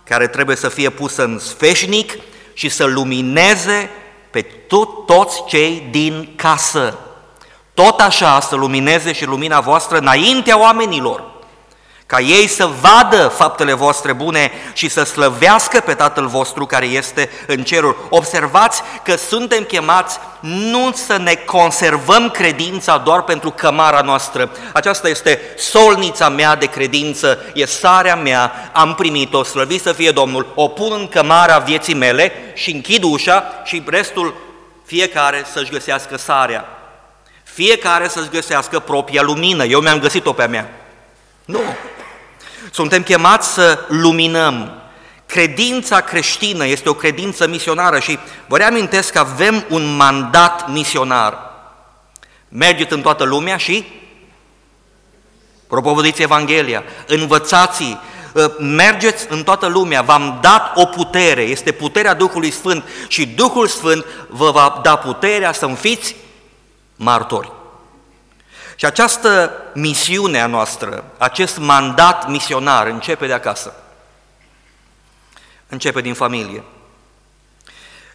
care 0.05 0.27
trebuie 0.27 0.57
să 0.57 0.69
fie 0.69 0.91
pusă 0.91 1.25
în 1.25 1.39
sfeșnic 1.39 2.19
și 2.53 2.69
să 2.69 2.85
lumineze 2.85 3.91
pe 4.31 4.43
tot, 4.43 5.07
toți 5.07 5.45
cei 5.47 5.89
din 5.91 6.33
casă. 6.37 6.99
Tot 7.75 8.01
așa 8.01 8.41
să 8.41 8.55
lumineze 8.55 9.13
și 9.13 9.25
lumina 9.25 9.61
voastră 9.61 9.99
înaintea 9.99 10.61
oamenilor 10.61 11.25
ca 12.15 12.21
ei 12.21 12.47
să 12.47 12.71
vadă 12.81 13.29
faptele 13.29 13.73
voastre 13.73 14.13
bune 14.13 14.53
și 14.73 14.89
să 14.89 15.05
slăvească 15.05 15.81
pe 15.81 15.95
Tatăl 15.95 16.27
vostru 16.27 16.67
care 16.67 16.87
este 16.87 17.31
în 17.47 17.63
ceruri. 17.63 17.97
Observați 18.09 18.83
că 19.05 19.17
suntem 19.17 19.63
chemați 19.63 20.19
nu 20.41 20.93
să 20.93 21.17
ne 21.17 21.35
conservăm 21.35 22.31
credința 22.31 22.99
doar 22.99 23.23
pentru 23.23 23.51
cămara 23.51 24.01
noastră. 24.01 24.51
Aceasta 24.73 25.09
este 25.09 25.41
solnița 25.57 26.29
mea 26.29 26.57
de 26.57 26.67
credință, 26.67 27.39
e 27.55 27.65
sarea 27.65 28.17
mea, 28.17 28.71
am 28.73 28.95
primit-o, 28.95 29.43
slăvit 29.43 29.83
să 29.83 29.93
fie 29.93 30.11
Domnul, 30.11 30.53
o 30.55 30.69
pun 30.69 30.93
în 30.93 31.09
cămara 31.09 31.59
vieții 31.59 31.95
mele 31.95 32.33
și 32.55 32.71
închid 32.71 33.03
ușa 33.03 33.45
și 33.65 33.83
restul 33.87 34.35
fiecare 34.85 35.45
să-și 35.53 35.71
găsească 35.71 36.17
sarea. 36.17 36.65
Fiecare 37.43 38.09
să-și 38.09 38.29
găsească 38.31 38.79
propria 38.79 39.23
lumină. 39.23 39.65
Eu 39.65 39.81
mi-am 39.81 39.99
găsit-o 39.99 40.33
pe 40.33 40.43
a 40.43 40.47
mea. 40.47 40.71
Nu. 41.45 41.61
Suntem 42.75 43.03
chemați 43.03 43.53
să 43.53 43.79
luminăm. 43.89 44.73
Credința 45.27 46.01
creștină 46.01 46.67
este 46.67 46.89
o 46.89 46.95
credință 46.95 47.49
misionară 47.49 47.99
și 47.99 48.19
vă 48.47 48.57
reamintesc 48.57 49.13
că 49.13 49.19
avem 49.19 49.65
un 49.69 49.97
mandat 49.97 50.71
misionar. 50.71 51.39
Mergeți 52.49 52.93
în 52.93 53.01
toată 53.01 53.25
lumea 53.25 53.57
și 53.57 53.85
propovădiți 55.67 56.23
Evanghelia, 56.23 56.83
învățați 57.07 57.99
ă, 58.35 58.53
mergeți 58.59 59.27
în 59.29 59.43
toată 59.43 59.67
lumea, 59.67 60.03
v-am 60.03 60.39
dat 60.41 60.73
o 60.75 60.85
putere, 60.85 61.43
este 61.43 61.73
puterea 61.73 62.15
Duhului 62.15 62.51
Sfânt 62.51 62.85
și 63.09 63.27
Duhul 63.27 63.67
Sfânt 63.67 64.05
vă 64.29 64.51
va 64.51 64.81
da 64.83 64.97
puterea 64.97 65.53
să 65.53 65.67
fiți 65.67 66.17
martori. 66.97 67.53
Și 68.77 68.85
această 68.85 69.53
misiune 69.75 70.41
a 70.41 70.47
noastră, 70.47 71.05
acest 71.19 71.59
mandat 71.59 72.29
misionar 72.29 72.87
începe 72.87 73.27
de 73.27 73.33
acasă. 73.33 73.75
Începe 75.69 76.01
din 76.01 76.15
familie. 76.15 76.63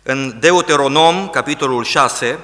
În 0.04 0.40
Deuteronom, 0.40 1.30
capitolul 1.30 1.84
6, 1.84 2.40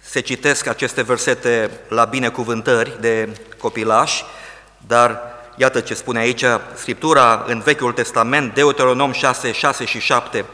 se 0.00 0.20
citesc 0.20 0.66
aceste 0.66 1.02
versete 1.02 1.70
la 1.88 2.04
binecuvântări 2.04 3.00
de 3.00 3.40
copilași, 3.58 4.24
dar 4.86 5.20
iată 5.56 5.80
ce 5.80 5.94
spune 5.94 6.18
aici 6.18 6.44
Scriptura 6.74 7.44
în 7.46 7.60
Vechiul 7.60 7.92
Testament, 7.92 8.54
Deuteronom 8.54 9.12
6, 9.12 9.52
6 9.52 9.84
și 9.84 9.98
7. 9.98 10.44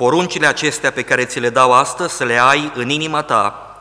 Poruncile 0.00 0.46
acestea 0.46 0.92
pe 0.92 1.02
care 1.02 1.24
ți 1.24 1.38
le 1.38 1.50
dau 1.50 1.72
astăzi 1.72 2.14
să 2.14 2.24
le 2.24 2.38
ai 2.38 2.72
în 2.74 2.88
inima 2.88 3.22
ta, 3.22 3.76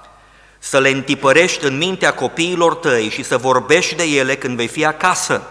să 0.57 0.79
le 0.79 0.89
întipărești 0.89 1.65
în 1.65 1.77
mintea 1.77 2.13
copiilor 2.13 2.75
tăi 2.75 3.09
și 3.09 3.23
să 3.23 3.37
vorbești 3.37 3.95
de 3.95 4.03
ele 4.03 4.35
când 4.35 4.55
vei 4.55 4.67
fi 4.67 4.85
acasă, 4.85 5.43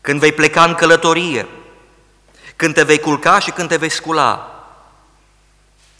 când 0.00 0.20
vei 0.20 0.32
pleca 0.32 0.64
în 0.64 0.74
călătorie, 0.74 1.46
când 2.56 2.74
te 2.74 2.82
vei 2.82 2.98
culca 2.98 3.38
și 3.38 3.50
când 3.50 3.68
te 3.68 3.76
vei 3.76 3.90
scula. 3.90 4.64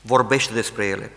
Vorbește 0.01 0.53
despre 0.53 0.85
ele. 0.85 1.12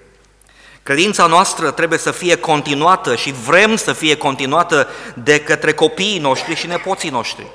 Credința 0.84 1.26
noastră 1.26 1.72
trebuie 1.72 2.00
să 2.00 2.12
fie 2.12 2.38
continuată 2.38 3.16
și 3.16 3.32
vrem 3.32 3.76
să 3.76 3.94
fie 3.94 4.18
continuată 4.18 4.88
de 5.14 5.40
către 5.40 5.74
copiii 5.74 6.20
noștri 6.20 6.56
și 6.56 6.68
nepoții 6.68 7.10
noștri. 7.10 7.46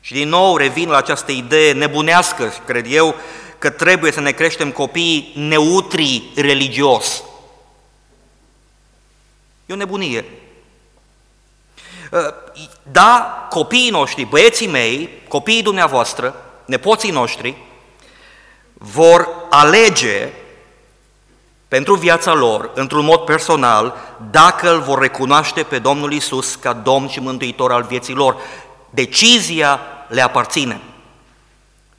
Și 0.00 0.12
din 0.12 0.28
nou 0.28 0.56
revin 0.56 0.88
la 0.88 0.96
această 0.96 1.32
idee 1.32 1.72
nebunească, 1.72 2.52
cred 2.66 2.86
eu, 2.88 3.14
că 3.58 3.70
trebuie 3.70 4.12
să 4.12 4.20
ne 4.20 4.30
creștem 4.30 4.70
copiii 4.70 5.32
neutri 5.34 6.22
religios. 6.34 7.22
E 9.66 9.72
o 9.72 9.76
nebunie. 9.76 10.24
Ă, 12.12 12.34
da, 12.92 13.46
copiii 13.50 13.90
noștri, 13.90 14.24
băieții 14.24 14.66
mei, 14.66 15.08
copiii 15.28 15.62
dumneavoastră, 15.62 16.34
nepoții 16.64 17.10
noștri, 17.10 17.56
vor 18.72 19.28
alege 19.50 20.32
pentru 21.68 21.94
viața 21.94 22.34
lor, 22.34 22.70
într-un 22.74 23.04
mod 23.04 23.20
personal, 23.20 23.96
dacă 24.30 24.72
îl 24.72 24.80
vor 24.80 24.98
recunoaște 24.98 25.62
pe 25.62 25.78
Domnul 25.78 26.12
Isus 26.12 26.54
ca 26.54 26.72
Domn 26.72 27.08
și 27.08 27.20
Mântuitor 27.20 27.72
al 27.72 27.82
vieții 27.82 28.14
lor. 28.14 28.36
Decizia 28.90 29.80
le 30.08 30.20
aparține. 30.20 30.80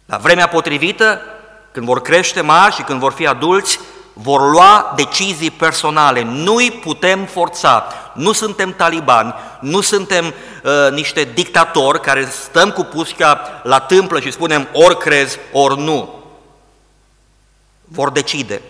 La 0.05 0.17
vremea 0.17 0.47
potrivită, 0.47 1.21
când 1.71 1.85
vor 1.85 2.01
crește 2.01 2.41
mari 2.41 2.75
și 2.75 2.81
când 2.81 2.99
vor 2.99 3.11
fi 3.11 3.27
adulți, 3.27 3.79
vor 4.13 4.51
lua 4.51 4.93
decizii 4.95 5.51
personale. 5.51 6.21
Nu-i 6.23 6.71
putem 6.71 7.25
forța. 7.25 7.85
Nu 8.13 8.31
suntem 8.31 8.73
talibani, 8.73 9.33
nu 9.59 9.81
suntem 9.81 10.25
uh, 10.25 10.91
niște 10.91 11.23
dictatori 11.33 12.01
care 12.01 12.25
stăm 12.25 12.71
cu 12.71 12.83
pușca 12.83 13.61
la 13.63 13.79
tâmplă 13.79 14.19
și 14.19 14.31
spunem 14.31 14.67
ori 14.73 14.97
crezi, 14.97 15.37
ori 15.51 15.79
nu. 15.79 16.13
Vor 17.85 18.09
decide. 18.09 18.61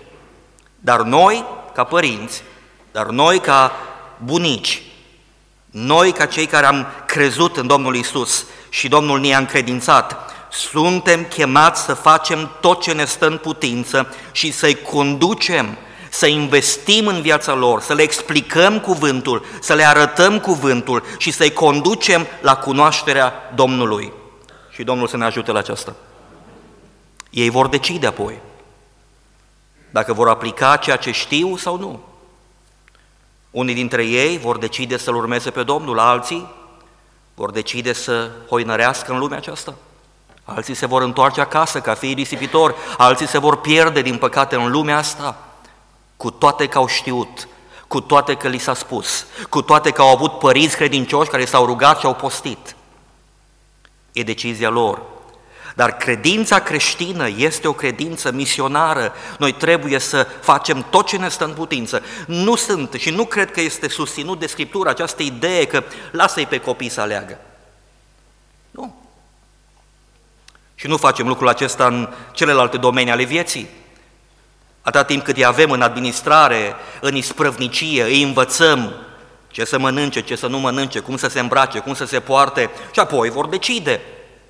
Dar 0.79 1.01
noi, 1.01 1.45
ca 1.73 1.83
părinți, 1.83 2.43
dar 2.91 3.05
noi, 3.05 3.39
ca 3.39 3.71
bunici, 4.17 4.81
noi, 5.71 6.11
ca 6.11 6.25
cei 6.25 6.45
care 6.45 6.65
am 6.65 6.87
crezut 7.05 7.57
în 7.57 7.67
Domnul 7.67 7.95
Isus 7.95 8.45
și 8.69 8.87
Domnul 8.87 9.19
ne-a 9.19 9.37
încredințat, 9.37 10.33
suntem 10.51 11.23
chemați 11.23 11.81
să 11.81 11.93
facem 11.93 12.51
tot 12.61 12.81
ce 12.81 12.91
ne 12.91 13.05
stă 13.05 13.27
în 13.27 13.37
putință 13.37 14.15
și 14.31 14.51
să-i 14.51 14.75
conducem, 14.75 15.77
să 16.09 16.27
investim 16.27 17.07
în 17.07 17.21
viața 17.21 17.53
lor, 17.53 17.81
să 17.81 17.93
le 17.93 18.01
explicăm 18.01 18.79
cuvântul, 18.79 19.45
să 19.61 19.73
le 19.73 19.87
arătăm 19.87 20.39
cuvântul 20.39 21.03
și 21.17 21.31
să-i 21.31 21.53
conducem 21.53 22.27
la 22.41 22.55
cunoașterea 22.55 23.51
Domnului. 23.55 24.11
Și 24.69 24.83
Domnul 24.83 25.07
să 25.07 25.17
ne 25.17 25.25
ajute 25.25 25.51
la 25.51 25.59
aceasta. 25.59 25.95
Ei 27.29 27.49
vor 27.49 27.67
decide 27.67 28.07
apoi 28.07 28.39
dacă 29.89 30.13
vor 30.13 30.29
aplica 30.29 30.75
ceea 30.75 30.95
ce 30.95 31.11
știu 31.11 31.57
sau 31.57 31.77
nu. 31.77 32.08
Unii 33.51 33.73
dintre 33.73 34.05
ei 34.05 34.37
vor 34.37 34.57
decide 34.57 34.97
să-L 34.97 35.15
urmeze 35.15 35.51
pe 35.51 35.63
Domnul, 35.63 35.99
alții 35.99 36.47
vor 37.33 37.51
decide 37.51 37.93
să 37.93 38.31
hoinărească 38.49 39.11
în 39.11 39.19
lumea 39.19 39.37
aceasta. 39.37 39.73
Alții 40.43 40.73
se 40.73 40.85
vor 40.85 41.01
întoarce 41.01 41.41
acasă 41.41 41.79
ca 41.79 41.93
fii 41.93 42.13
risipitori, 42.13 42.75
alții 42.97 43.27
se 43.27 43.37
vor 43.37 43.57
pierde, 43.57 44.01
din 44.01 44.17
păcate, 44.17 44.55
în 44.55 44.71
lumea 44.71 44.97
asta, 44.97 45.37
cu 46.17 46.31
toate 46.31 46.67
că 46.67 46.77
au 46.77 46.87
știut, 46.87 47.47
cu 47.87 48.01
toate 48.01 48.35
că 48.35 48.47
li 48.47 48.57
s-a 48.57 48.73
spus, 48.73 49.25
cu 49.49 49.61
toate 49.61 49.91
că 49.91 50.01
au 50.01 50.09
avut 50.09 50.39
părinți 50.39 50.75
credincioși 50.75 51.29
care 51.29 51.45
s-au 51.45 51.65
rugat 51.65 51.99
și 51.99 52.05
au 52.05 52.15
postit. 52.15 52.75
E 54.11 54.23
decizia 54.23 54.69
lor. 54.69 55.01
Dar 55.75 55.97
credința 55.97 56.59
creștină 56.59 57.29
este 57.37 57.67
o 57.67 57.73
credință 57.73 58.31
misionară. 58.31 59.13
Noi 59.37 59.51
trebuie 59.51 59.99
să 59.99 60.27
facem 60.41 60.85
tot 60.89 61.05
ce 61.07 61.17
ne 61.17 61.29
stă 61.29 61.45
în 61.45 61.53
putință. 61.53 62.03
Nu 62.27 62.55
sunt 62.55 62.93
și 62.93 63.09
nu 63.09 63.25
cred 63.25 63.51
că 63.51 63.61
este 63.61 63.87
susținut 63.87 64.39
de 64.39 64.47
Scriptură 64.47 64.89
această 64.89 65.23
idee 65.23 65.65
că 65.65 65.83
lasă-i 66.11 66.45
pe 66.45 66.59
copii 66.59 66.89
să 66.89 67.01
aleagă. 67.01 67.39
Nu. 68.71 68.95
Și 70.75 70.87
nu 70.87 70.97
facem 70.97 71.27
lucrul 71.27 71.47
acesta 71.47 71.85
în 71.85 72.09
celelalte 72.31 72.77
domenii 72.77 73.11
ale 73.11 73.23
vieții. 73.23 73.69
Atâta 74.81 75.03
timp 75.03 75.23
cât 75.23 75.35
îi 75.35 75.45
avem 75.45 75.71
în 75.71 75.81
administrare, 75.81 76.75
în 77.01 77.15
isprăvnicie, 77.15 78.03
îi 78.03 78.23
învățăm 78.23 78.93
ce 79.47 79.65
să 79.65 79.79
mănânce, 79.79 80.21
ce 80.21 80.35
să 80.35 80.47
nu 80.47 80.59
mănânce, 80.59 80.99
cum 80.99 81.17
să 81.17 81.27
se 81.27 81.39
îmbrace, 81.39 81.79
cum 81.79 81.93
să 81.93 82.05
se 82.05 82.19
poarte 82.19 82.69
și 82.91 82.99
apoi 82.99 83.29
vor 83.29 83.47
decide 83.47 84.01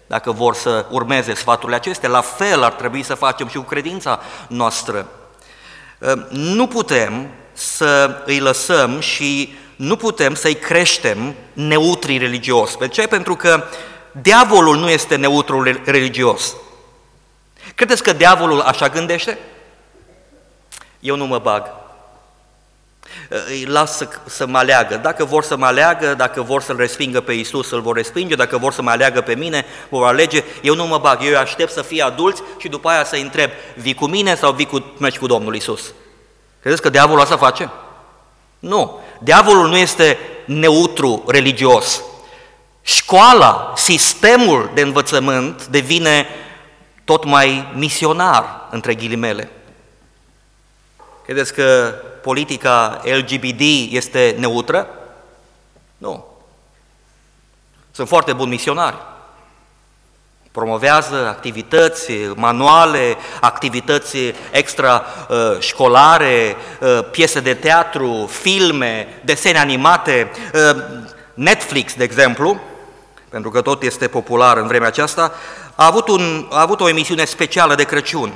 dacă 0.09 0.31
vor 0.31 0.55
să 0.55 0.85
urmeze 0.89 1.33
sfaturile 1.33 1.75
acestea. 1.75 2.09
La 2.09 2.21
fel 2.21 2.63
ar 2.63 2.71
trebui 2.71 3.03
să 3.03 3.13
facem 3.13 3.47
și 3.47 3.55
cu 3.55 3.61
credința 3.61 4.19
noastră. 4.47 5.07
Ă, 6.01 6.27
nu 6.29 6.67
putem 6.67 7.27
să 7.53 8.21
îi 8.25 8.39
lăsăm 8.39 8.99
și 8.99 9.57
nu 9.75 9.95
putem 9.95 10.35
să-i 10.35 10.55
creștem 10.55 11.35
neutrii 11.53 12.17
religios. 12.17 12.75
De 12.75 12.87
ce? 12.87 13.07
Pentru 13.07 13.35
că 13.35 13.63
diavolul 14.11 14.77
nu 14.77 14.89
este 14.89 15.15
neutru 15.15 15.63
religios. 15.85 16.55
Credeți 17.75 18.03
că 18.03 18.13
diavolul 18.13 18.59
așa 18.59 18.89
gândește? 18.89 19.37
Eu 20.99 21.15
nu 21.15 21.25
mă 21.25 21.37
bag 21.37 21.78
îi 23.47 23.65
las 23.65 23.97
să, 23.97 24.07
să 24.25 24.47
mă 24.47 24.57
aleagă. 24.57 24.95
Dacă 24.95 25.25
vor 25.25 25.43
să 25.43 25.57
mă 25.57 25.65
aleagă, 25.65 26.13
dacă 26.13 26.41
vor 26.41 26.61
să-L 26.61 26.75
respingă 26.75 27.21
pe 27.21 27.33
Isus, 27.33 27.71
îl 27.71 27.81
vor 27.81 27.95
respinge, 27.95 28.35
dacă 28.35 28.57
vor 28.57 28.73
să 28.73 28.81
mă 28.81 28.89
aleagă 28.89 29.21
pe 29.21 29.35
mine, 29.35 29.65
vor 29.89 30.07
alege, 30.07 30.43
eu 30.61 30.75
nu 30.75 30.87
mă 30.87 30.97
bag, 30.97 31.19
eu 31.23 31.37
aștept 31.37 31.71
să 31.71 31.81
fie 31.81 32.03
adulți 32.03 32.41
și 32.57 32.67
după 32.67 32.89
aia 32.89 33.03
să-i 33.03 33.21
întreb, 33.21 33.49
vii 33.75 33.93
cu 33.93 34.05
mine 34.05 34.35
sau 34.35 34.51
vii 34.51 34.65
cu, 34.65 34.85
mergi 34.97 35.17
cu 35.17 35.27
Domnul 35.27 35.55
Isus? 35.55 35.93
Credeți 36.61 36.81
că 36.81 36.89
diavolul 36.89 37.21
asta 37.21 37.37
face? 37.37 37.69
Nu. 38.59 38.99
Diavolul 39.19 39.67
nu 39.67 39.77
este 39.77 40.17
neutru 40.45 41.23
religios. 41.27 42.01
Școala, 42.81 43.73
sistemul 43.75 44.71
de 44.73 44.81
învățământ 44.81 45.65
devine 45.65 46.27
tot 47.03 47.25
mai 47.25 47.71
misionar, 47.75 48.67
între 48.71 48.95
ghilimele. 48.95 49.51
Credeți 51.29 51.53
că 51.53 51.93
politica 52.21 53.01
LGBT 53.03 53.91
este 53.91 54.35
neutră? 54.37 54.87
Nu. 55.97 56.25
Sunt 57.91 58.07
foarte 58.07 58.33
buni 58.33 58.49
misionari. 58.49 58.97
Promovează 60.51 61.27
activități, 61.27 62.11
manuale, 62.35 63.17
activități 63.41 64.17
extra-școlare, 64.51 66.55
uh, 66.79 66.99
piese 67.11 67.39
de 67.39 67.53
teatru, 67.53 68.29
filme, 68.31 69.21
desene 69.23 69.59
animate. 69.59 70.31
Uh, 70.53 70.83
Netflix, 71.33 71.93
de 71.93 72.03
exemplu, 72.03 72.59
pentru 73.29 73.49
că 73.49 73.61
tot 73.61 73.83
este 73.83 74.07
popular 74.07 74.57
în 74.57 74.67
vremea 74.67 74.87
aceasta, 74.87 75.33
a 75.75 75.85
avut, 75.85 76.07
un, 76.07 76.47
a 76.51 76.61
avut 76.61 76.81
o 76.81 76.89
emisiune 76.89 77.25
specială 77.25 77.75
de 77.75 77.83
Crăciun. 77.83 78.33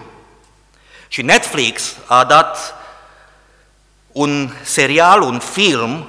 Și 1.07 1.21
Netflix 1.21 1.95
a 2.05 2.23
dat 2.23 2.81
un 4.13 4.49
serial, 4.63 5.21
un 5.21 5.39
film 5.39 6.05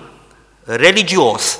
religios 0.64 1.58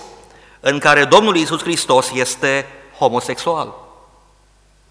în 0.61 0.79
care 0.79 1.05
Domnul 1.05 1.37
Iisus 1.37 1.63
Hristos 1.63 2.11
este 2.15 2.67
homosexual. 2.99 3.75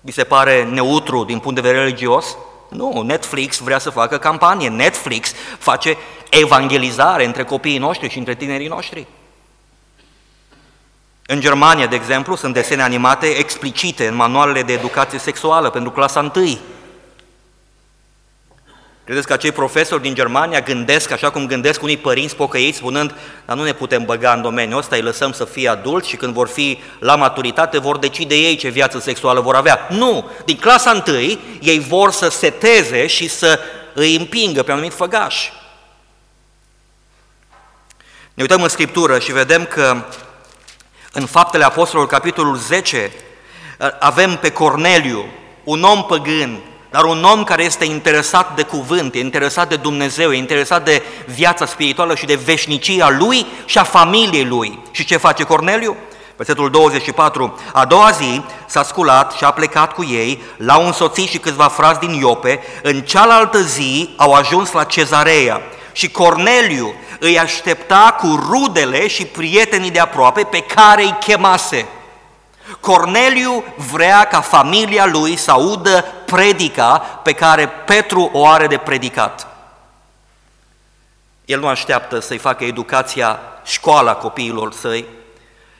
Vi 0.01 0.11
se 0.11 0.23
pare 0.23 0.63
neutru 0.63 1.23
din 1.23 1.39
punct 1.39 1.55
de 1.55 1.67
vedere 1.67 1.83
religios? 1.83 2.37
Nu, 2.69 3.01
Netflix 3.01 3.57
vrea 3.57 3.79
să 3.79 3.89
facă 3.89 4.17
campanie, 4.17 4.69
Netflix 4.69 5.33
face 5.57 5.97
evangelizare 6.29 7.25
între 7.25 7.43
copiii 7.43 7.77
noștri 7.77 8.09
și 8.09 8.17
între 8.17 8.35
tinerii 8.35 8.67
noștri. 8.67 9.07
În 11.25 11.39
Germania, 11.39 11.87
de 11.87 11.95
exemplu, 11.95 12.35
sunt 12.35 12.53
desene 12.53 12.81
animate 12.81 13.25
explicite 13.25 14.07
în 14.07 14.15
manualele 14.15 14.63
de 14.63 14.73
educație 14.73 15.19
sexuală 15.19 15.69
pentru 15.69 15.91
clasa 15.91 16.31
1. 16.35 16.57
Credeți 19.05 19.27
că 19.27 19.33
acei 19.33 19.51
profesori 19.51 20.01
din 20.01 20.13
Germania 20.13 20.61
gândesc 20.61 21.11
așa 21.11 21.29
cum 21.29 21.47
gândesc 21.47 21.81
unii 21.81 21.97
părinți 21.97 22.35
pocăiți, 22.35 22.77
spunând, 22.77 23.15
dar 23.45 23.55
nu 23.57 23.63
ne 23.63 23.73
putem 23.73 24.05
băga 24.05 24.33
în 24.33 24.41
domeniul 24.41 24.79
ăsta, 24.79 24.95
îi 24.95 25.01
lăsăm 25.01 25.31
să 25.31 25.45
fie 25.45 25.69
adulți 25.69 26.09
și 26.09 26.15
când 26.15 26.33
vor 26.33 26.47
fi 26.47 26.79
la 26.99 27.15
maturitate 27.15 27.79
vor 27.79 27.97
decide 27.97 28.35
ei 28.35 28.55
ce 28.55 28.69
viață 28.69 28.99
sexuală 28.99 29.41
vor 29.41 29.55
avea. 29.55 29.87
Nu! 29.89 30.29
Din 30.45 30.57
clasa 30.57 30.91
întâi, 30.91 31.39
ei 31.61 31.79
vor 31.79 32.11
să 32.11 32.29
seteze 32.29 33.07
și 33.07 33.27
să 33.27 33.59
îi 33.93 34.15
împingă 34.15 34.63
pe 34.63 34.71
un 34.71 34.77
anumit 34.77 34.95
făgaș. 34.95 35.49
Ne 38.33 38.41
uităm 38.41 38.61
în 38.61 38.69
Scriptură 38.69 39.19
și 39.19 39.31
vedem 39.31 39.65
că 39.65 40.03
în 41.11 41.25
Faptele 41.25 41.63
Apostolilor, 41.63 42.11
capitolul 42.11 42.55
10, 42.55 43.11
avem 43.99 44.35
pe 44.35 44.51
Corneliu, 44.51 45.25
un 45.63 45.83
om 45.83 46.05
păgân, 46.05 46.59
dar 46.93 47.03
un 47.03 47.23
om 47.23 47.43
care 47.43 47.63
este 47.63 47.85
interesat 47.85 48.55
de 48.55 48.63
cuvânt, 48.63 49.15
e 49.15 49.19
interesat 49.19 49.69
de 49.69 49.75
Dumnezeu, 49.75 50.31
e 50.31 50.37
interesat 50.37 50.85
de 50.85 51.03
viața 51.25 51.65
spirituală 51.65 52.15
și 52.15 52.25
de 52.25 52.39
veșnicia 52.45 53.09
lui 53.09 53.45
și 53.65 53.77
a 53.77 53.83
familiei 53.83 54.45
lui. 54.45 54.79
Și 54.91 55.05
ce 55.05 55.17
face 55.17 55.43
Corneliu? 55.43 55.95
Versetul 56.35 56.69
24. 56.69 57.59
A 57.73 57.85
doua 57.85 58.11
zi 58.11 58.41
s-a 58.65 58.83
sculat 58.83 59.31
și 59.31 59.43
a 59.43 59.51
plecat 59.51 59.93
cu 59.93 60.03
ei, 60.03 60.43
l-au 60.57 60.85
însoțit 60.85 61.29
și 61.29 61.37
câțiva 61.37 61.67
frați 61.67 61.99
din 61.99 62.11
Iope, 62.19 62.59
în 62.83 63.01
cealaltă 63.01 63.61
zi 63.61 64.09
au 64.17 64.33
ajuns 64.33 64.71
la 64.71 64.83
cezarea 64.83 65.61
și 65.91 66.11
Corneliu 66.11 66.93
îi 67.19 67.39
aștepta 67.39 68.15
cu 68.19 68.45
rudele 68.49 69.07
și 69.07 69.25
prietenii 69.25 69.91
de 69.91 69.99
aproape 69.99 70.43
pe 70.43 70.59
care 70.59 71.03
îi 71.03 71.17
chemase. 71.19 71.87
Corneliu 72.79 73.63
vrea 73.91 74.23
ca 74.23 74.41
familia 74.41 75.05
lui 75.05 75.35
să 75.35 75.51
audă 75.51 76.05
predica 76.25 76.97
pe 77.23 77.33
care 77.33 77.67
Petru 77.67 78.29
o 78.33 78.47
are 78.47 78.67
de 78.67 78.77
predicat. 78.77 79.47
El 81.45 81.59
nu 81.59 81.67
așteaptă 81.67 82.19
să-i 82.19 82.37
facă 82.37 82.63
educația 82.63 83.39
școala 83.63 84.15
copiilor 84.15 84.73
săi, 84.73 85.05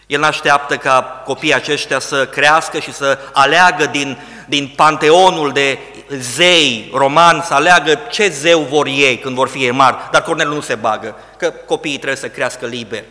el 0.08 0.20
nu 0.20 0.26
așteaptă 0.26 0.78
ca 0.78 1.02
copiii 1.26 1.54
aceștia 1.54 2.00
să 2.00 2.28
crească 2.28 2.80
și 2.80 2.94
să 2.94 3.20
aleagă 3.34 3.86
din, 3.86 4.18
din 4.48 4.74
panteonul 4.76 5.52
de 5.52 5.80
zei 6.18 6.92
roman, 6.94 7.44
să 7.48 7.54
aleagă 7.54 8.00
ce 8.10 8.30
zeu 8.30 8.60
vor 8.60 8.86
ei 8.88 9.20
când 9.20 9.36
vor 9.36 9.48
fi 9.48 9.72
mari, 9.72 9.98
dar 10.12 10.22
Corneliu 10.22 10.54
nu 10.54 10.62
se 10.62 10.76
bagă, 10.76 11.16
că 11.38 11.50
copiii 11.50 11.96
trebuie 11.96 12.18
să 12.18 12.30
crească 12.30 12.66
liber. 12.66 13.04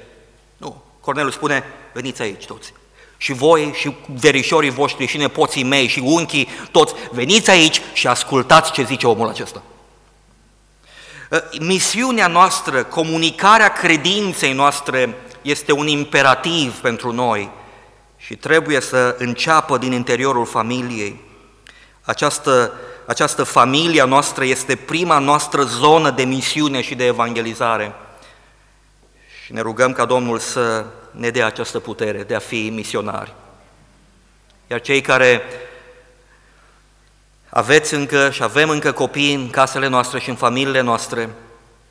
Nu, 0.57 0.83
Corneliu 1.01 1.31
spune, 1.31 1.65
veniți 1.93 2.23
aici 2.23 2.47
toți 2.47 2.73
și 3.23 3.33
voi 3.33 3.73
și 3.75 3.95
verișorii 4.07 4.71
voștri 4.71 5.07
și 5.07 5.17
nepoții 5.17 5.63
mei 5.63 5.87
și 5.87 5.99
unchii, 5.99 6.49
toți, 6.71 6.95
veniți 7.11 7.51
aici 7.51 7.81
și 7.93 8.07
ascultați 8.07 8.73
ce 8.73 8.83
zice 8.83 9.07
omul 9.07 9.29
acesta. 9.29 9.63
Ă, 11.33 11.43
misiunea 11.61 12.27
noastră, 12.27 12.83
comunicarea 12.85 13.73
credinței 13.73 14.53
noastre 14.53 15.15
este 15.43 15.73
un 15.73 15.87
imperativ 15.87 16.75
pentru 16.75 17.13
noi 17.13 17.51
și 18.17 18.37
trebuie 18.37 18.81
să 18.81 19.17
înceapă 19.19 19.79
din 19.79 19.93
interiorul 19.93 20.47
familiei. 20.47 21.21
Această, 22.01 22.73
această 23.07 23.43
familia 23.43 24.05
noastră 24.05 24.45
este 24.45 24.77
prima 24.77 25.19
noastră 25.19 25.63
zonă 25.63 26.11
de 26.11 26.23
misiune 26.23 26.81
și 26.81 26.95
de 26.95 27.07
evangelizare. 27.07 27.95
Și 29.45 29.53
ne 29.53 29.61
rugăm 29.61 29.93
ca 29.93 30.05
Domnul 30.05 30.39
să 30.39 30.85
ne 31.13 31.31
dea 31.31 31.47
această 31.47 31.81
putere 31.81 32.23
de 32.23 32.35
a 32.35 32.39
fi 32.39 32.69
misionari. 32.69 33.35
Iar 34.67 34.81
cei 34.81 35.01
care 35.01 35.43
aveți 37.49 37.95
încă 37.95 38.31
și 38.31 38.43
avem 38.43 38.69
încă 38.69 38.93
copii 38.93 39.35
în 39.35 39.51
casele 39.51 39.89
noastre 39.89 40.21
și 40.21 40.29
în 40.29 40.37
familiile 40.37 40.81
noastre, 40.81 41.29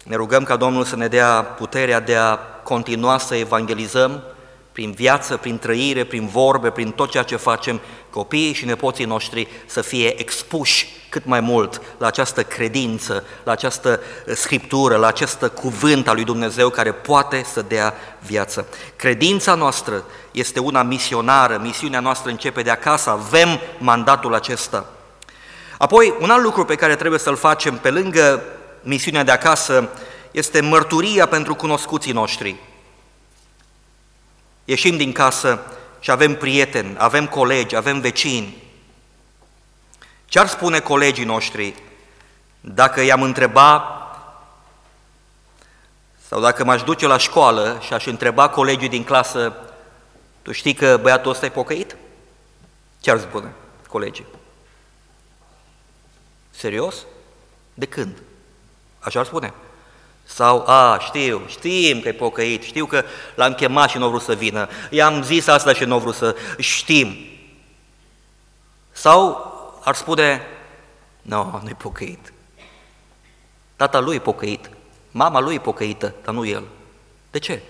ne 0.03 0.15
rugăm 0.15 0.43
ca 0.43 0.55
Domnul 0.55 0.83
să 0.83 0.95
ne 0.95 1.07
dea 1.07 1.43
puterea 1.43 1.99
de 1.99 2.15
a 2.15 2.35
continua 2.63 3.17
să 3.17 3.35
evangelizăm 3.35 4.23
prin 4.71 4.91
viață, 4.91 5.37
prin 5.37 5.59
trăire, 5.59 6.03
prin 6.03 6.27
vorbe, 6.27 6.69
prin 6.69 6.91
tot 6.91 7.09
ceea 7.09 7.23
ce 7.23 7.35
facem, 7.35 7.81
copiii 8.09 8.53
și 8.53 8.65
nepoții 8.65 9.05
noștri 9.05 9.47
să 9.65 9.81
fie 9.81 10.19
expuși 10.19 10.87
cât 11.11 11.25
mai 11.25 11.39
mult 11.39 11.81
la 11.97 12.07
această 12.07 12.43
credință, 12.43 13.23
la 13.43 13.51
această 13.51 13.99
scriptură, 14.35 14.95
la 14.95 15.07
acest 15.07 15.51
cuvânt 15.53 16.07
al 16.07 16.15
lui 16.15 16.23
Dumnezeu 16.23 16.69
care 16.69 16.91
poate 16.91 17.45
să 17.53 17.61
dea 17.61 17.93
viață. 18.19 18.67
Credința 18.95 19.55
noastră 19.55 20.03
este 20.31 20.59
una 20.59 20.83
misionară, 20.83 21.59
misiunea 21.63 21.99
noastră 21.99 22.29
începe 22.29 22.61
de 22.61 22.69
acasă, 22.69 23.09
avem 23.09 23.59
mandatul 23.77 24.33
acesta. 24.33 24.85
Apoi, 25.77 26.13
un 26.19 26.29
alt 26.29 26.43
lucru 26.43 26.65
pe 26.65 26.75
care 26.75 26.95
trebuie 26.95 27.19
să-l 27.19 27.35
facem 27.35 27.77
pe 27.77 27.89
lângă 27.89 28.43
misiunea 28.81 29.23
de 29.23 29.31
acasă 29.31 29.89
este 30.31 30.61
mărturia 30.61 31.25
pentru 31.25 31.55
cunoscuții 31.55 32.11
noștri. 32.11 32.55
Ieșim 34.65 34.97
din 34.97 35.11
casă 35.11 35.59
și 35.99 36.11
avem 36.11 36.35
prieteni, 36.35 36.95
avem 36.97 37.27
colegi, 37.27 37.75
avem 37.75 37.99
vecini. 37.99 38.69
Ce 40.31 40.39
ar 40.39 40.47
spune 40.47 40.79
colegii 40.79 41.23
noștri 41.23 41.73
dacă 42.59 43.01
i-am 43.01 43.21
întreba 43.21 43.85
sau 46.27 46.41
dacă 46.41 46.63
m-aș 46.63 46.83
duce 46.83 47.07
la 47.07 47.17
școală 47.17 47.79
și 47.81 47.93
aș 47.93 48.05
întreba 48.05 48.49
colegii 48.49 48.89
din 48.89 49.03
clasă, 49.03 49.53
tu 50.41 50.51
știi 50.51 50.73
că 50.73 50.99
băiatul 51.01 51.31
ăsta 51.31 51.45
e 51.45 51.49
pocăit? 51.49 51.95
Ce 52.99 53.11
ar 53.11 53.19
spune 53.19 53.53
colegii? 53.87 54.25
Serios? 56.49 56.95
De 57.73 57.85
când? 57.85 58.21
Așa 58.99 59.19
ar 59.19 59.25
spune. 59.25 59.53
Sau, 60.23 60.67
a, 60.67 60.99
știu, 60.99 61.41
știm 61.47 62.01
că 62.01 62.07
e 62.07 62.13
pocăit, 62.13 62.63
știu 62.63 62.85
că 62.85 63.03
l-am 63.35 63.53
chemat 63.53 63.89
și 63.89 63.97
nu 63.97 64.05
a 64.05 64.09
vrut 64.09 64.21
să 64.21 64.33
vină, 64.33 64.69
i-am 64.89 65.23
zis 65.23 65.47
asta 65.47 65.73
și 65.73 65.83
nu 65.83 65.95
a 65.95 65.97
vrut 65.97 66.15
să 66.15 66.35
știm. 66.57 67.15
Sau 68.91 69.50
ar 69.83 69.95
spune, 69.95 70.41
nu, 71.21 71.35
no, 71.35 71.59
nu-i 71.63 71.73
pocăit. 71.73 72.33
Tata 73.75 73.99
lui 73.99 74.15
e 74.15 74.19
pocăit, 74.19 74.69
mama 75.11 75.39
lui 75.39 75.55
e 75.55 75.59
pocăită, 75.59 76.13
dar 76.23 76.33
nu 76.33 76.45
el. 76.45 76.63
De 77.31 77.39
ce? 77.39 77.61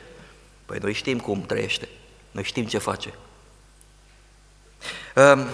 Păi 0.66 0.78
noi 0.82 0.94
știm 0.94 1.20
cum 1.20 1.42
trăiește, 1.42 1.90
noi 2.32 2.44
știm 2.44 2.66
ce 2.66 2.78
face. 2.78 3.14
Ehm, 5.16 5.48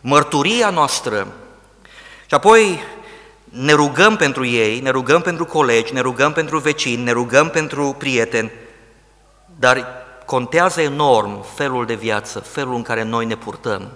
mărturia 0.00 0.70
noastră 0.70 1.26
și 2.26 2.34
apoi 2.34 2.80
ne 3.44 3.72
rugăm 3.72 4.16
pentru 4.16 4.44
ei, 4.44 4.80
ne 4.80 4.90
rugăm 4.90 5.20
pentru 5.20 5.44
colegi, 5.44 5.92
ne 5.92 6.00
rugăm 6.00 6.32
pentru 6.32 6.58
vecini, 6.58 7.02
ne 7.02 7.12
rugăm 7.12 7.50
pentru 7.50 7.94
prieteni, 7.98 8.52
dar 9.58 9.86
contează 10.26 10.80
enorm 10.80 11.42
felul 11.54 11.86
de 11.86 11.94
viață, 11.94 12.40
felul 12.40 12.74
în 12.74 12.82
care 12.82 13.02
noi 13.02 13.24
ne 13.24 13.36
purtăm. 13.36 13.92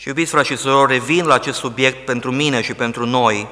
Și 0.00 0.08
iubiți 0.08 0.30
frați 0.30 0.48
și 0.48 0.56
surori, 0.56 0.92
revin 0.92 1.24
la 1.24 1.34
acest 1.34 1.58
subiect 1.58 2.04
pentru 2.04 2.30
mine 2.30 2.62
și 2.62 2.74
pentru 2.74 3.06
noi. 3.06 3.48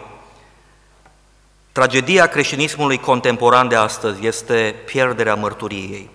Tragedia 1.72 2.26
creștinismului 2.26 2.98
contemporan 2.98 3.68
de 3.68 3.74
astăzi 3.74 4.26
este 4.26 4.74
pierderea 4.84 5.34
mărturiei. 5.34 6.10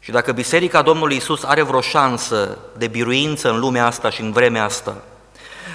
Și 0.00 0.10
dacă 0.10 0.32
Biserica 0.32 0.82
Domnului 0.82 1.16
Isus 1.16 1.42
are 1.42 1.62
vreo 1.62 1.80
șansă 1.80 2.58
de 2.76 2.86
biruință 2.86 3.50
în 3.50 3.58
lumea 3.58 3.86
asta 3.86 4.10
și 4.10 4.20
în 4.20 4.32
vremea 4.32 4.64
asta, 4.64 4.96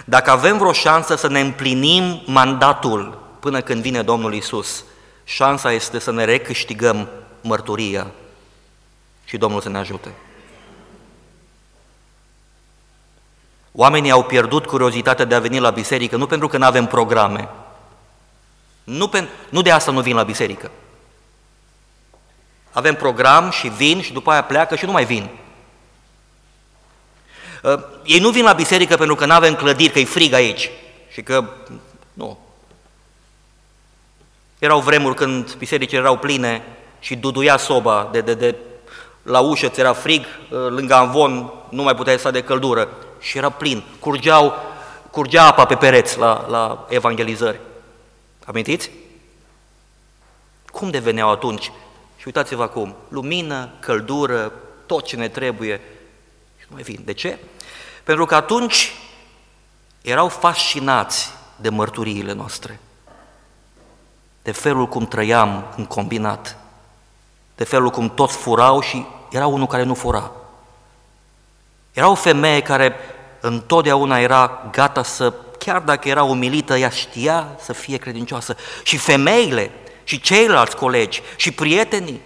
dacă 0.06 0.32
avem 0.32 0.58
vreo 0.58 0.72
șansă 0.72 1.16
să 1.16 1.28
ne 1.28 1.40
împlinim 1.40 2.22
mandatul 2.26 3.22
până 3.40 3.62
când 3.62 3.82
vine 3.82 4.02
Domnul 4.02 4.34
Isus, 4.34 4.84
șansa 5.24 5.72
este 5.72 6.00
să 6.00 6.12
ne 6.12 6.24
recâștigăm 6.24 7.10
mărturia 7.42 8.08
și 9.26 9.38
Domnul 9.38 9.62
să 9.62 9.70
ne 9.70 9.78
ajute. 9.78 10.14
Oamenii 13.72 14.12
au 14.12 14.24
pierdut 14.24 14.66
curiozitatea 14.66 15.26
de 15.26 15.36
a 15.36 15.40
veni 15.40 15.60
la 15.60 15.70
biserică 15.70 16.16
nu 16.16 16.26
pentru 16.26 16.48
că 16.48 16.58
nu 16.58 16.66
avem 16.66 16.86
programe, 16.86 17.50
nu, 18.84 19.08
pe, 19.08 19.28
nu 19.50 19.62
de 19.62 19.72
asta 19.72 19.92
nu 19.92 20.02
vin 20.02 20.16
la 20.16 20.24
biserică. 20.24 20.72
Avem 22.72 22.96
program 22.96 23.50
și 23.50 23.68
vin 23.68 24.02
și 24.02 24.14
după 24.14 24.32
aia 24.32 24.44
pleacă 24.44 24.76
și 24.76 24.86
nu 24.86 24.92
mai 24.92 25.06
vin. 25.06 25.30
Uh, 27.64 27.80
ei 28.04 28.20
nu 28.20 28.30
vin 28.30 28.44
la 28.44 28.54
biserică 28.54 28.98
pentru 28.98 29.16
că 29.16 29.26
nu 29.26 29.34
avem 29.34 29.56
clădiri, 29.56 29.92
că 29.92 30.00
e 30.00 30.06
frig 30.06 30.34
aici 30.34 30.70
și 31.12 31.22
că... 31.22 31.44
Nu. 32.14 32.40
Erau 34.60 34.80
vremuri 34.80 35.16
când 35.16 35.54
bisericile 35.54 36.00
erau 36.00 36.18
pline 36.18 36.64
și 37.00 37.16
duduia 37.16 37.58
soba 37.58 38.10
de, 38.12 38.22
de, 38.22 38.34
de 38.34 38.56
la 39.24 39.40
ușă, 39.40 39.68
ți 39.68 39.80
era 39.80 39.94
frig, 39.94 40.22
uh, 40.22 40.50
lângă 40.50 40.94
amvon 40.94 41.52
nu 41.70 41.84
mai 41.84 41.96
puteai 41.96 42.20
sta 42.20 42.32
de 42.32 42.44
căldură 42.44 42.90
și 43.20 43.38
era 43.38 43.50
plin. 43.50 43.84
Curgeau, 44.00 44.54
curgea 45.12 45.46
apa 45.46 45.66
pe 45.66 45.76
pereți 45.76 46.18
la, 46.18 46.46
la 46.50 46.86
evangelizări. 46.90 47.60
Amintiți? 48.46 48.92
Cum 50.72 50.90
deveneau 50.90 51.30
atunci? 51.30 51.72
Și 52.18 52.24
uitați-vă 52.26 52.64
acum, 52.64 52.96
lumină, 53.08 53.70
căldură, 53.80 54.54
tot 54.86 55.06
ce 55.06 55.16
ne 55.16 55.28
trebuie 55.28 55.82
și 56.58 56.66
nu 56.68 56.74
mai 56.74 56.84
vin. 56.84 57.02
De 57.06 57.14
ce? 57.14 57.40
Pentru 58.04 58.26
că 58.26 58.36
atunci 58.36 58.94
erau 60.02 60.28
fascinați 60.28 61.30
de 61.56 61.70
mărturiile 61.70 62.34
noastre, 62.34 62.80
de 64.42 64.52
felul 64.52 64.88
cum 64.88 65.06
trăiam 65.06 65.74
în 65.78 65.86
combinat, 65.86 66.58
de 67.56 67.64
felul 67.64 67.90
cum 67.90 68.10
toți 68.10 68.38
furau 68.38 68.82
și 68.82 69.06
era 69.32 69.48
unul 69.48 69.68
care 69.68 69.84
nu 69.84 69.94
fura. 69.94 70.32
Era 71.94 72.10
o 72.10 72.16
femeie 72.16 72.62
care 72.62 72.96
întotdeauna 73.40 74.20
era 74.20 74.70
gata 74.72 75.04
să, 75.04 75.34
chiar 75.58 75.82
dacă 75.82 76.08
era 76.08 76.24
umilită, 76.24 76.78
ea 76.78 76.90
știa 76.90 77.48
să 77.60 77.74
fie 77.74 77.98
credincioasă. 77.98 78.56
Și 78.84 78.98
femeile, 78.98 79.72
și 80.04 80.22
ceilalți 80.22 80.76
colegi, 80.76 81.22
și 81.36 81.52
prietenii, 81.52 82.22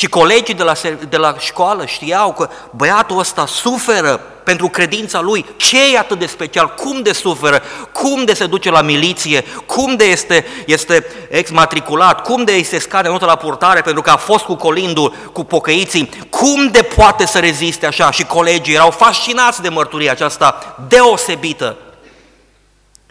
și 0.00 0.08
colegii 0.08 0.54
de 0.54 0.62
la, 0.62 0.72
de 1.08 1.16
la 1.16 1.34
școală 1.38 1.86
știau 1.86 2.32
că 2.32 2.48
băiatul 2.70 3.18
ăsta 3.18 3.46
suferă 3.46 4.20
pentru 4.44 4.68
credința 4.68 5.20
lui. 5.20 5.46
Ce 5.56 5.92
e 5.92 5.98
atât 5.98 6.18
de 6.18 6.26
special? 6.26 6.74
Cum 6.74 7.02
de 7.02 7.12
suferă? 7.12 7.62
Cum 7.92 8.24
de 8.24 8.34
se 8.34 8.46
duce 8.46 8.70
la 8.70 8.82
miliție? 8.82 9.44
Cum 9.66 9.96
de 9.96 10.04
este, 10.04 10.46
este 10.66 11.06
exmatriculat? 11.28 12.22
Cum 12.22 12.44
de 12.44 12.52
îi 12.52 12.62
se 12.62 12.78
scade 12.78 13.08
notă 13.08 13.24
la 13.24 13.36
purtare 13.36 13.80
pentru 13.80 14.02
că 14.02 14.10
a 14.10 14.16
fost 14.16 14.44
cu 14.44 14.54
colindul, 14.54 15.14
cu 15.32 15.44
pocăiții? 15.44 16.08
Cum 16.30 16.68
de 16.68 16.82
poate 16.82 17.26
să 17.26 17.38
reziste 17.38 17.86
așa? 17.86 18.10
Și 18.10 18.24
colegii 18.24 18.74
erau 18.74 18.90
fascinați 18.90 19.62
de 19.62 19.68
mărturia 19.68 20.10
aceasta 20.10 20.76
deosebită. 20.88 21.76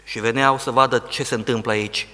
Și 0.04 0.20
veneau 0.20 0.58
să 0.58 0.70
vadă 0.70 1.04
ce 1.08 1.22
se 1.22 1.34
întâmplă 1.34 1.72
aici 1.72 2.06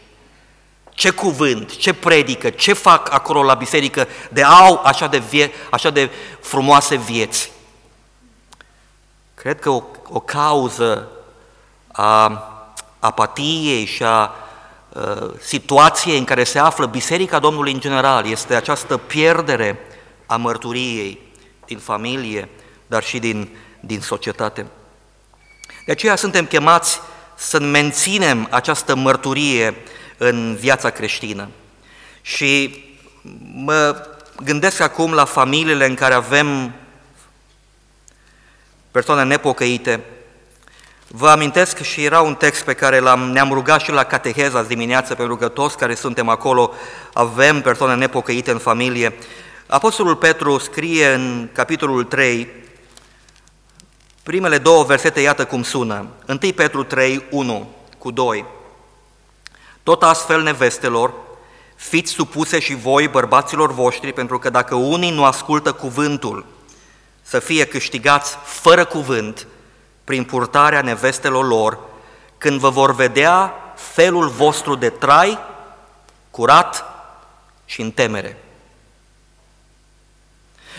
ce 0.97 1.11
cuvânt, 1.11 1.77
ce 1.77 1.93
predică, 1.93 2.51
ce 2.51 2.73
fac 2.73 3.13
acolo 3.13 3.43
la 3.43 3.55
biserică 3.55 4.09
de 4.31 4.43
au 4.43 4.81
așa 4.85 5.07
de, 5.07 5.19
vie, 5.19 5.51
așa 5.71 5.91
de 5.91 6.11
frumoase 6.41 6.97
vieți. 6.97 7.51
Cred 9.35 9.61
că 9.61 9.71
o, 9.71 9.83
o 10.09 10.21
cauză 10.21 11.09
a 11.87 12.43
apatiei 12.99 13.85
și 13.85 14.03
a 14.03 14.35
a 14.97 15.33
situației 15.41 16.19
în 16.19 16.25
care 16.25 16.45
se 16.45 16.59
află 16.59 16.87
Biserica 16.87 17.39
Domnului 17.39 17.73
în 17.73 17.81
general 17.81 18.27
este 18.27 18.55
această 18.55 18.97
pierdere 18.97 19.79
a 20.27 20.37
mărturiei 20.37 21.21
din 21.67 21.79
familie, 21.79 22.49
dar 22.87 23.03
și 23.03 23.19
din, 23.19 23.57
din 23.81 24.01
societate. 24.01 24.67
De 25.87 25.93
aceea 25.93 26.17
suntem 26.17 26.47
chemați 26.47 27.01
să 27.35 27.61
menținem 27.61 28.49
această 28.51 28.95
mărturie 28.95 29.77
în 30.17 30.57
viața 30.61 30.91
creștină. 30.91 31.49
Și 32.23 32.85
mă 33.55 34.07
gândesc 34.45 34.81
acum 34.81 35.13
la 35.13 35.25
familiile 35.25 35.87
în 35.87 35.95
care 35.95 36.15
avem 36.15 36.73
persoane 38.91 39.25
nepocăite. 39.25 40.01
Vă 41.09 41.29
amintesc 41.29 41.83
și 41.83 42.05
era 42.05 42.21
un 42.21 42.35
text 42.35 42.65
pe 42.65 42.75
care 42.75 42.99
l-am, 42.99 43.21
ne-am 43.21 43.53
rugat 43.53 43.81
și 43.81 43.91
la 43.91 44.05
cateheza 44.05 44.59
azi 44.59 44.69
dimineață, 44.69 45.15
pentru 45.15 45.37
că 45.37 45.49
toți 45.49 45.77
care 45.77 45.95
suntem 45.95 46.29
acolo 46.29 46.73
avem 47.13 47.61
persoane 47.61 47.95
nepocăite 47.95 48.51
în 48.51 48.59
familie. 48.59 49.15
Apostolul 49.67 50.17
Petru 50.17 50.59
scrie 50.59 51.13
în 51.13 51.49
capitolul 51.53 52.05
3, 52.05 52.49
primele 54.23 54.59
două 54.59 54.85
versete, 54.85 55.21
iată 55.21 55.45
cum 55.45 55.63
sună. 55.63 56.07
1 56.29 56.39
Petru 56.39 56.83
3, 56.83 57.25
1 57.31 57.71
cu 57.99 58.11
2. 58.11 58.45
Tot 59.87 60.03
astfel, 60.03 60.43
nevestelor, 60.43 61.13
fiți 61.77 62.13
supuse 62.13 62.59
și 62.59 62.75
voi 62.75 63.09
bărbaților 63.09 63.73
voștri, 63.73 64.13
pentru 64.13 64.39
că 64.39 64.51
dacă 64.51 64.75
unii 64.75 65.11
nu 65.11 65.25
ascultă 65.25 65.73
cuvântul, 65.73 66.47
să 67.23 67.39
fie 67.39 67.65
câștigați 67.65 68.37
fără 68.45 68.85
cuvânt 68.85 69.47
prin 70.05 70.25
purtarea 70.25 70.83
nevestelor 70.83 71.47
lor, 71.47 71.79
când 72.39 72.61
vă 72.61 72.69
vor 72.69 72.95
vedea 72.95 73.55
felul 73.77 74.29
vostru 74.29 74.75
de 74.75 74.89
trai, 74.89 75.39
curat 76.31 76.85
și 77.65 77.81
în 77.81 77.91
temere. 77.91 78.45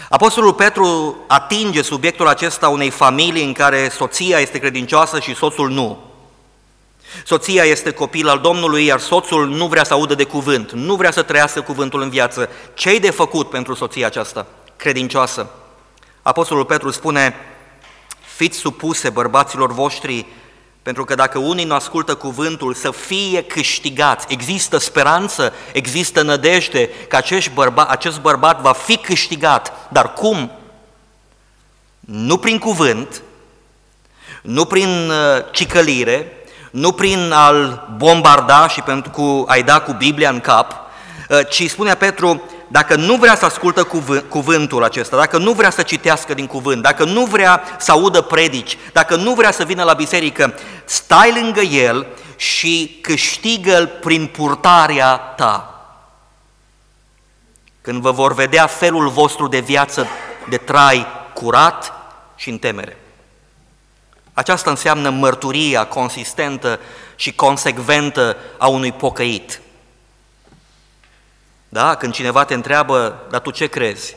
Apostolul 0.10 0.54
Petru 0.54 1.16
atinge 1.28 1.82
subiectul 1.82 2.28
acesta 2.28 2.70
unei 2.70 2.90
familii 2.90 3.46
în 3.46 3.54
care 3.54 3.90
soția 3.90 4.40
este 4.40 4.60
credincioasă 4.60 5.20
și 5.20 5.36
soțul 5.36 5.70
nu. 5.70 6.07
Soția 7.26 7.64
este 7.64 7.92
copil 7.92 8.28
al 8.28 8.40
Domnului, 8.40 8.86
iar 8.86 9.00
soțul 9.00 9.48
nu 9.48 9.68
vrea 9.68 9.84
să 9.84 9.94
audă 9.94 10.16
de 10.16 10.24
cuvânt, 10.24 10.72
nu 10.72 10.96
vrea 10.96 11.12
să 11.12 11.22
trăiască 11.22 11.62
cuvântul 11.62 12.02
în 12.02 12.10
viață. 12.10 12.50
Ce-i 12.74 13.00
de 13.00 13.10
făcut 13.10 13.50
pentru 13.50 13.74
soția 13.74 14.06
aceasta 14.06 14.46
credincioasă? 14.76 15.50
Apostolul 16.22 16.66
Petru 16.66 16.92
spune, 16.92 17.36
fiți 18.36 18.58
supuse 18.58 19.10
bărbaților 19.10 19.74
voștri, 19.74 20.26
pentru 20.82 21.06
că 21.06 21.16
dacă 21.16 21.38
unii 21.38 21.66
nu 21.66 21.74
ascultă 21.74 22.16
cuvântul, 22.16 22.74
să 22.74 22.92
fie 22.92 23.44
câștigați. 23.44 24.26
Există 24.30 24.78
speranță, 24.78 25.54
există 25.74 26.22
nădejde 26.22 26.90
că 27.08 27.16
acest 27.16 27.50
bărbat, 27.50 27.90
acest 27.90 28.20
bărbat 28.20 28.62
va 28.62 28.72
fi 28.72 28.98
câștigat. 28.98 29.90
Dar 29.92 30.14
cum? 30.14 30.52
Nu 32.00 32.38
prin 32.38 32.60
cuvânt, 32.60 33.22
nu 34.42 34.66
prin 34.66 35.10
uh, 35.10 35.44
cicălire, 35.52 36.37
nu 36.72 36.92
prin 36.92 37.32
a-l 37.32 37.88
bombarda 37.98 38.68
și 38.68 38.82
pentru 38.82 39.12
cu 39.12 39.46
a-i 39.48 39.64
da 39.64 39.80
cu 39.80 39.92
Biblia 39.92 40.30
în 40.30 40.40
cap, 40.40 40.74
uh, 41.30 41.40
ci 41.50 41.70
spune 41.70 41.96
Petru, 41.96 42.42
dacă 42.68 42.96
nu 42.96 43.16
vrea 43.16 43.36
să 43.36 43.46
ascultă 43.46 43.84
cuvânt, 43.84 44.30
cuvântul 44.30 44.84
acesta, 44.84 45.18
dacă 45.18 45.38
nu 45.38 45.52
vrea 45.52 45.70
să 45.70 45.82
citească 45.82 46.34
din 46.34 46.48
cuvânt, 46.48 46.82
dacă 46.82 47.04
nu 47.04 47.26
vrea 47.26 47.62
să 47.78 47.92
audă 47.92 48.22
predici, 48.22 48.78
dacă 48.94 49.16
nu 49.16 49.34
vrea 49.34 49.52
să 49.52 49.64
vină 49.64 49.84
la 49.84 49.94
biserică, 49.94 50.54
stai 50.86 51.40
lângă 51.42 51.62
el 51.62 52.08
și 52.36 53.00
câștigă-l 53.02 53.88
prin 53.88 54.26
purtarea 54.26 55.16
ta. 55.16 55.72
Când 57.82 58.02
vă 58.02 58.12
vor 58.12 58.34
vedea 58.34 58.68
felul 58.68 59.10
vostru 59.10 59.48
de 59.48 59.60
viață, 59.60 60.08
de 60.50 60.58
trai 60.58 61.08
curat 61.34 61.94
și 62.36 62.50
în 62.50 62.58
temere. 62.58 62.98
Aceasta 64.38 64.70
înseamnă 64.70 65.10
mărturia 65.10 65.86
consistentă 65.86 66.80
și 67.16 67.34
consecventă 67.34 68.38
a 68.58 68.68
unui 68.68 68.92
pocăit. 68.92 69.62
Da? 71.70 71.96
Când 71.96 72.14
cineva 72.14 72.46
te 72.46 72.54
întreabă, 72.54 73.26
dar 73.30 73.40
tu 73.40 73.52
ce 73.52 73.68
crezi? 73.68 74.16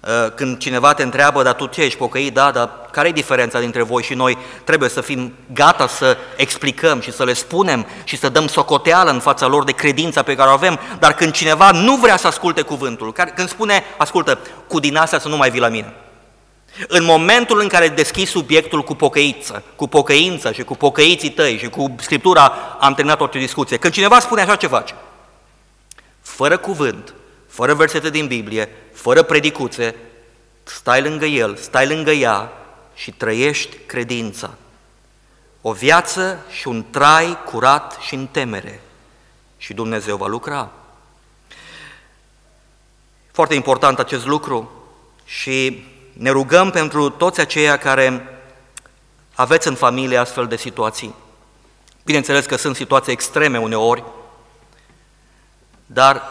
Uh, 0.00 0.32
când 0.34 0.58
cineva 0.58 0.94
te 0.94 1.02
întreabă, 1.02 1.42
dar 1.42 1.54
tu 1.54 1.66
ce 1.66 1.82
ești 1.82 1.98
pocăit? 1.98 2.34
Da, 2.34 2.50
dar 2.50 2.70
care 2.90 3.08
e 3.08 3.12
diferența 3.12 3.60
dintre 3.60 3.82
voi 3.82 4.02
și 4.02 4.14
noi? 4.14 4.38
Trebuie 4.64 4.88
să 4.88 5.00
fim 5.00 5.34
gata 5.52 5.86
să 5.86 6.16
explicăm 6.36 7.00
și 7.00 7.12
să 7.12 7.24
le 7.24 7.32
spunem 7.32 7.86
și 8.04 8.16
să 8.16 8.28
dăm 8.28 8.46
socoteală 8.46 9.10
în 9.10 9.20
fața 9.20 9.46
lor 9.46 9.64
de 9.64 9.72
credința 9.72 10.22
pe 10.22 10.34
care 10.34 10.48
o 10.48 10.52
avem, 10.52 10.78
dar 10.98 11.14
când 11.14 11.32
cineva 11.32 11.70
nu 11.70 11.96
vrea 11.96 12.16
să 12.16 12.26
asculte 12.26 12.62
cuvântul, 12.62 13.12
când 13.12 13.48
spune, 13.48 13.84
ascultă, 13.96 14.38
cu 14.66 14.80
din 14.80 14.96
astea 14.96 15.18
să 15.18 15.28
nu 15.28 15.36
mai 15.36 15.50
vii 15.50 15.60
la 15.60 15.68
mine. 15.68 15.94
În 16.88 17.04
momentul 17.04 17.60
în 17.60 17.68
care 17.68 17.88
deschizi 17.88 18.30
subiectul 18.30 18.82
cu 18.82 18.94
pocăință, 18.94 19.62
cu 19.76 19.86
pocăință 19.86 20.52
și 20.52 20.62
cu 20.62 20.76
pocăiții 20.76 21.30
tăi 21.30 21.58
și 21.58 21.68
cu 21.68 21.94
Scriptura, 21.98 22.46
am 22.80 22.94
terminat 22.94 23.20
orice 23.20 23.38
discuție. 23.38 23.76
Când 23.76 23.92
cineva 23.92 24.20
spune 24.20 24.40
așa, 24.40 24.56
ce 24.56 24.66
faci? 24.66 24.94
fără 26.38 26.58
cuvânt, 26.58 27.14
fără 27.48 27.74
versete 27.74 28.10
din 28.10 28.26
Biblie, 28.26 28.68
fără 28.92 29.22
predicuțe, 29.22 29.94
stai 30.64 31.02
lângă 31.02 31.24
el, 31.24 31.56
stai 31.56 31.86
lângă 31.86 32.10
ea 32.10 32.52
și 32.94 33.10
trăiești 33.10 33.76
credința. 33.86 34.50
O 35.60 35.72
viață 35.72 36.44
și 36.50 36.68
un 36.68 36.84
trai 36.90 37.38
curat 37.44 37.98
și 38.00 38.14
în 38.14 38.26
temere. 38.26 38.80
Și 39.56 39.74
Dumnezeu 39.74 40.16
va 40.16 40.26
lucra. 40.26 40.70
Foarte 43.32 43.54
important 43.54 43.98
acest 43.98 44.26
lucru 44.26 44.70
și 45.24 45.86
ne 46.18 46.30
rugăm 46.30 46.70
pentru 46.70 47.08
toți 47.08 47.40
aceia 47.40 47.76
care 47.76 48.28
aveți 49.34 49.68
în 49.68 49.74
familie 49.74 50.16
astfel 50.16 50.46
de 50.46 50.56
situații. 50.56 51.14
Bineînțeles 52.04 52.46
că 52.46 52.56
sunt 52.56 52.76
situații 52.76 53.12
extreme 53.12 53.58
uneori, 53.58 54.04
dar 55.86 56.22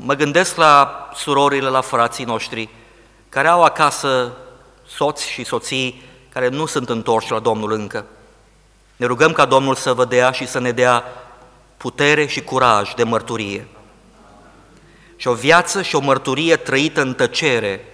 mă 0.00 0.14
gândesc 0.14 0.56
la 0.56 1.08
surorile, 1.14 1.68
la 1.68 1.80
frații 1.80 2.24
noștri, 2.24 2.68
care 3.28 3.48
au 3.48 3.62
acasă 3.62 4.32
soți 4.86 5.28
și 5.28 5.44
soții 5.44 6.02
care 6.32 6.48
nu 6.48 6.66
sunt 6.66 6.88
întorși 6.88 7.30
la 7.30 7.38
Domnul 7.38 7.72
încă. 7.72 8.06
Ne 8.96 9.06
rugăm 9.06 9.32
ca 9.32 9.44
Domnul 9.44 9.74
să 9.74 9.92
vă 9.92 10.04
dea 10.04 10.30
și 10.30 10.46
să 10.46 10.58
ne 10.58 10.72
dea 10.72 11.04
putere 11.76 12.26
și 12.26 12.42
curaj 12.42 12.94
de 12.94 13.04
mărturie. 13.04 13.68
Și 15.16 15.28
o 15.28 15.34
viață 15.34 15.82
și 15.82 15.96
o 15.96 16.00
mărturie 16.00 16.56
trăită 16.56 17.00
în 17.00 17.14
tăcere, 17.14 17.84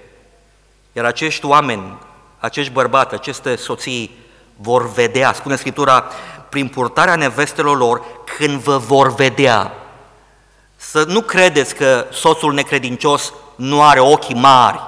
iar 0.97 1.05
acești 1.05 1.47
oameni, 1.47 1.99
acești 2.39 2.73
bărbați, 2.73 3.15
aceste 3.15 3.57
soții 3.57 4.19
vor 4.57 4.93
vedea, 4.93 5.33
spune 5.33 5.57
Scriptura, 5.57 6.05
prin 6.49 6.69
purtarea 6.69 7.17
nevestelor 7.17 7.77
lor, 7.77 8.03
când 8.37 8.61
vă 8.61 8.77
vor 8.77 9.15
vedea, 9.15 9.73
să 10.77 11.05
nu 11.09 11.21
credeți 11.21 11.75
că 11.75 12.07
soțul 12.13 12.53
necredincios 12.53 13.33
nu 13.57 13.83
are 13.83 14.01
ochii 14.01 14.35
mari. 14.35 14.81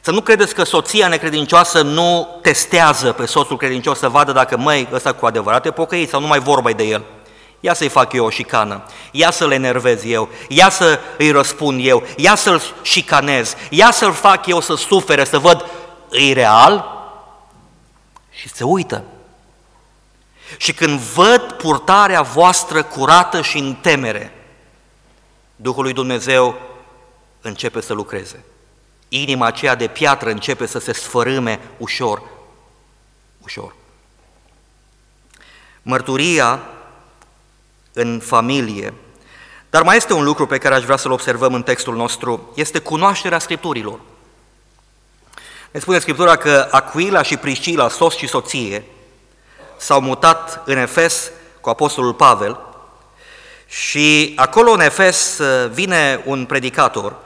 Să 0.00 0.10
nu 0.10 0.20
credeți 0.20 0.54
că 0.54 0.64
soția 0.64 1.08
necredincioasă 1.08 1.82
nu 1.82 2.38
testează 2.40 3.12
pe 3.12 3.26
soțul 3.26 3.56
credincios 3.56 3.98
să 3.98 4.08
vadă 4.08 4.32
dacă, 4.32 4.56
măi, 4.56 4.88
ăsta 4.92 5.12
cu 5.12 5.26
adevărat 5.26 5.66
e 5.66 5.70
pocăit 5.70 6.08
sau 6.08 6.20
nu 6.20 6.26
mai 6.26 6.38
vorba 6.38 6.70
de 6.70 6.84
el. 6.84 7.02
Ia 7.64 7.74
să-i 7.74 7.88
fac 7.88 8.12
eu 8.12 8.24
o 8.24 8.30
șicană, 8.30 8.82
ia 9.10 9.30
să-l 9.30 9.50
enervez 9.50 10.04
eu, 10.04 10.28
ia 10.48 10.68
să 10.68 11.00
îi 11.18 11.30
răspund 11.30 11.86
eu, 11.86 12.02
ia 12.16 12.34
să-l 12.34 12.62
șicanez, 12.82 13.56
ia 13.70 13.90
să-l 13.90 14.12
fac 14.12 14.46
eu 14.46 14.60
să 14.60 14.74
sufere, 14.74 15.24
să 15.24 15.38
văd, 15.38 15.64
îi 16.08 16.32
real? 16.32 16.84
Și 18.30 18.48
se 18.48 18.64
uită. 18.64 19.04
Și 20.56 20.72
când 20.74 20.98
văd 20.98 21.52
purtarea 21.52 22.22
voastră 22.22 22.82
curată 22.82 23.42
și 23.42 23.58
în 23.58 23.74
temere, 23.74 24.32
Duhul 25.56 25.82
lui 25.82 25.92
Dumnezeu 25.92 26.60
începe 27.40 27.80
să 27.80 27.92
lucreze. 27.92 28.44
Inima 29.08 29.46
aceea 29.46 29.74
de 29.74 29.86
piatră 29.86 30.30
începe 30.30 30.66
să 30.66 30.78
se 30.78 30.92
sfărâme 30.92 31.60
ușor, 31.78 32.22
ușor. 33.42 33.74
Mărturia 35.82 36.60
în 37.92 38.20
familie. 38.24 38.94
Dar 39.70 39.82
mai 39.82 39.96
este 39.96 40.12
un 40.12 40.24
lucru 40.24 40.46
pe 40.46 40.58
care 40.58 40.74
aș 40.74 40.84
vrea 40.84 40.96
să-l 40.96 41.10
observăm 41.10 41.54
în 41.54 41.62
textul 41.62 41.96
nostru, 41.96 42.52
este 42.54 42.78
cunoașterea 42.78 43.38
Scripturilor. 43.38 44.00
Ne 45.70 45.80
spune 45.80 45.98
Scriptura 45.98 46.36
că 46.36 46.68
Aquila 46.70 47.22
și 47.22 47.36
Priscila, 47.36 47.88
sos 47.88 48.16
și 48.16 48.26
soție, 48.26 48.84
s-au 49.76 50.00
mutat 50.00 50.62
în 50.64 50.76
Efes 50.76 51.30
cu 51.60 51.68
Apostolul 51.68 52.14
Pavel 52.14 52.58
și 53.66 54.32
acolo 54.36 54.70
în 54.70 54.80
Efes 54.80 55.38
uh, 55.38 55.70
vine 55.70 56.22
un 56.24 56.46
predicator, 56.46 57.16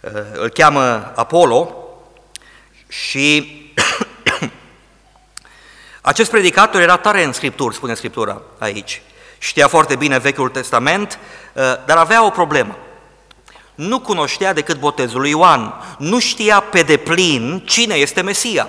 uh, 0.00 0.10
îl 0.32 0.48
cheamă 0.48 1.12
Apollo 1.14 1.76
și 2.88 3.56
acest 6.00 6.30
predicator 6.30 6.80
era 6.80 6.96
tare 6.96 7.22
în 7.22 7.32
Scripturi, 7.32 7.74
spune 7.74 7.94
Scriptura 7.94 8.40
aici. 8.58 9.02
Știa 9.44 9.68
foarte 9.68 9.96
bine 9.96 10.18
Vechiul 10.18 10.48
Testament, 10.48 11.18
uh, 11.52 11.62
dar 11.86 11.96
avea 11.96 12.24
o 12.24 12.30
problemă. 12.30 12.76
Nu 13.74 14.00
cunoștea 14.00 14.52
decât 14.52 14.78
botezul 14.78 15.20
lui 15.20 15.30
Ioan, 15.30 15.74
nu 15.98 16.18
știa 16.18 16.60
pe 16.60 16.82
deplin 16.82 17.62
cine 17.66 17.94
este 17.94 18.20
Mesia. 18.20 18.68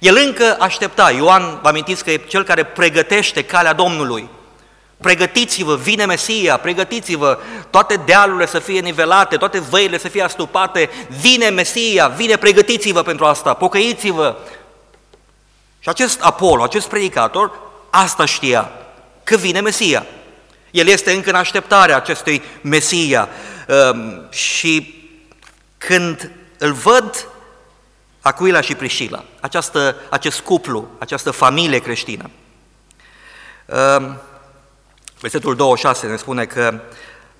El 0.00 0.16
încă 0.24 0.56
aștepta. 0.58 1.10
Ioan, 1.10 1.58
vă 1.62 1.68
amintiți 1.68 2.04
că 2.04 2.10
e 2.10 2.16
cel 2.16 2.42
care 2.42 2.64
pregătește 2.64 3.44
calea 3.44 3.72
Domnului. 3.72 4.28
Pregătiți-vă, 4.96 5.76
vine 5.76 6.04
Mesia, 6.04 6.56
pregătiți-vă, 6.56 7.38
toate 7.70 8.00
dealurile 8.04 8.46
să 8.46 8.58
fie 8.58 8.80
nivelate, 8.80 9.36
toate 9.36 9.58
văile 9.58 9.98
să 9.98 10.08
fie 10.08 10.22
astupate, 10.22 10.90
vine 11.20 11.48
Mesia, 11.48 12.08
vine, 12.08 12.36
pregătiți-vă 12.36 13.02
pentru 13.02 13.24
asta, 13.24 13.54
pocăiți-vă. 13.54 14.36
Și 15.78 15.88
acest 15.88 16.20
Apollo, 16.22 16.62
acest 16.62 16.88
predicator, 16.88 17.52
asta 17.90 18.24
știa, 18.24 18.70
că 19.30 19.36
vine 19.36 19.60
Mesia. 19.60 20.06
El 20.70 20.86
este 20.86 21.12
încă 21.12 21.28
în 21.28 21.34
așteptarea 21.34 21.96
acestui 21.96 22.42
Mesia 22.60 23.28
ehm, 23.68 24.30
și 24.30 24.94
când 25.78 26.30
îl 26.58 26.72
văd 26.72 27.28
Aquila 28.20 28.60
și 28.60 28.74
Priscila, 28.74 29.24
această, 29.40 29.96
acest 30.08 30.40
cuplu, 30.40 30.88
această 30.98 31.30
familie 31.30 31.78
creștină. 31.78 32.30
Ehm, 33.66 34.20
versetul 35.20 35.56
26 35.56 36.06
ne 36.06 36.16
spune 36.16 36.44
că 36.44 36.80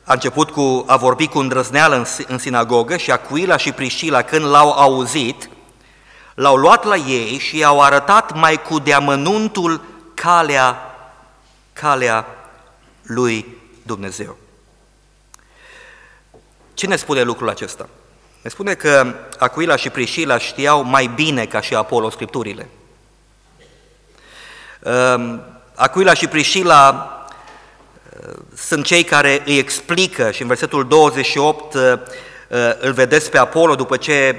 a 0.04 0.12
început 0.12 0.50
cu 0.50 0.84
a 0.86 0.96
vorbi 0.96 1.26
cu 1.26 1.38
îndrăzneală 1.38 1.96
în, 1.96 2.04
în 2.26 2.38
sinagogă 2.38 2.96
și 2.96 3.10
Aquila 3.10 3.56
și 3.56 3.72
Priscila, 3.72 4.22
când 4.22 4.44
l-au 4.44 4.70
auzit, 4.70 5.50
l-au 6.34 6.56
luat 6.56 6.84
la 6.84 6.96
ei 6.96 7.38
și 7.38 7.58
i-au 7.58 7.82
arătat 7.82 8.34
mai 8.34 8.62
cu 8.62 8.78
deamănuntul 8.78 9.84
calea, 10.14 10.89
calea 11.80 12.26
lui 13.02 13.56
Dumnezeu. 13.82 14.36
Ce 16.74 16.86
ne 16.86 16.96
spune 16.96 17.22
lucrul 17.22 17.48
acesta? 17.48 17.88
Ne 18.42 18.50
spune 18.50 18.74
că 18.74 19.14
Aquila 19.38 19.76
și 19.76 19.90
Priscila 19.90 20.38
știau 20.38 20.82
mai 20.82 21.06
bine 21.06 21.46
ca 21.46 21.60
și 21.60 21.74
Apollo 21.74 22.10
Scripturile. 22.10 22.68
Ehm, 24.82 25.42
Aquila 25.74 26.14
și 26.14 26.26
Priscila 26.26 27.10
eh, 28.22 28.32
sunt 28.56 28.84
cei 28.84 29.04
care 29.04 29.42
îi 29.46 29.58
explică 29.58 30.30
și 30.30 30.42
în 30.42 30.48
versetul 30.48 30.88
28 30.88 31.74
eh, 31.74 31.98
îl 32.80 32.92
vedeți 32.92 33.30
pe 33.30 33.38
Apollo 33.38 33.74
după 33.74 33.96
ce 33.96 34.36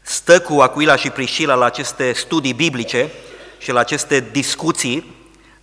stă 0.00 0.40
cu 0.40 0.60
Aquila 0.60 0.96
și 0.96 1.10
Priscila 1.10 1.54
la 1.54 1.64
aceste 1.64 2.12
studii 2.12 2.52
biblice 2.52 3.10
și 3.58 3.72
la 3.72 3.80
aceste 3.80 4.28
discuții, 4.32 5.17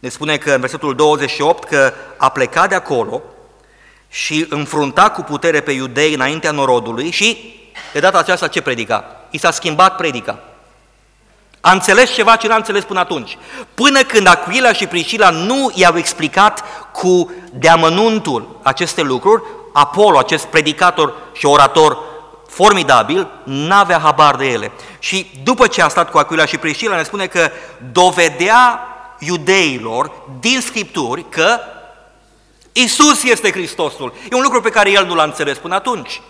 ne 0.06 0.12
spune 0.12 0.38
că 0.38 0.52
în 0.52 0.60
versetul 0.60 0.96
28 0.96 1.68
că 1.68 1.94
a 2.18 2.30
plecat 2.30 2.70
de 2.70 2.76
acolo 2.76 3.22
și 4.10 4.46
înfrunta 4.50 5.10
cu 5.10 5.22
putere 5.22 5.62
pe 5.62 5.72
iudei 5.72 6.14
înaintea 6.14 6.52
norodului 6.52 7.12
și 7.12 7.60
de 7.94 8.00
data 8.00 8.18
aceasta 8.18 8.48
ce 8.48 8.62
predica? 8.62 9.06
I 9.30 9.38
s-a 9.38 9.52
schimbat 9.52 9.96
predica. 9.96 10.40
A 11.62 11.72
înțeles 11.72 12.14
ceva 12.14 12.36
ce 12.36 12.48
n-a 12.48 12.56
înțeles 12.56 12.84
până 12.84 13.00
atunci. 13.00 13.38
Până 13.74 14.04
când 14.04 14.28
Aquila 14.28 14.74
și 14.74 14.88
Priscila 14.88 15.30
nu 15.30 15.72
i-au 15.76 15.98
explicat 15.98 16.64
cu 16.92 17.34
deamănuntul 17.54 18.60
aceste 18.64 19.02
lucruri, 19.02 19.44
Apollo, 19.74 20.18
acest 20.18 20.46
predicator 20.46 21.14
și 21.34 21.46
orator 21.46 21.98
formidabil, 22.48 23.28
n-avea 23.44 24.00
habar 24.00 24.36
de 24.36 24.46
ele. 24.46 24.72
Și 25.00 25.32
după 25.44 25.68
ce 25.68 25.82
a 25.82 25.88
stat 25.88 26.12
cu 26.12 26.18
Aquila 26.18 26.46
și 26.46 26.58
Priscila, 26.58 26.96
ne 26.96 27.04
spune 27.04 27.28
că 27.28 27.50
dovedea 27.92 28.90
iudeilor 29.20 30.12
din 30.40 30.62
Scripturi 30.62 31.30
că 31.30 31.60
Isus 32.72 33.24
este 33.24 33.52
Hristosul. 33.52 34.14
E 34.32 34.36
un 34.36 34.42
lucru 34.42 34.62
pe 34.62 34.70
care 34.70 34.92
el 34.92 35.06
nu 35.06 35.16
l-a 35.16 35.24
înțeles 35.24 35.58
până 35.58 35.76
atunci. 35.76 36.22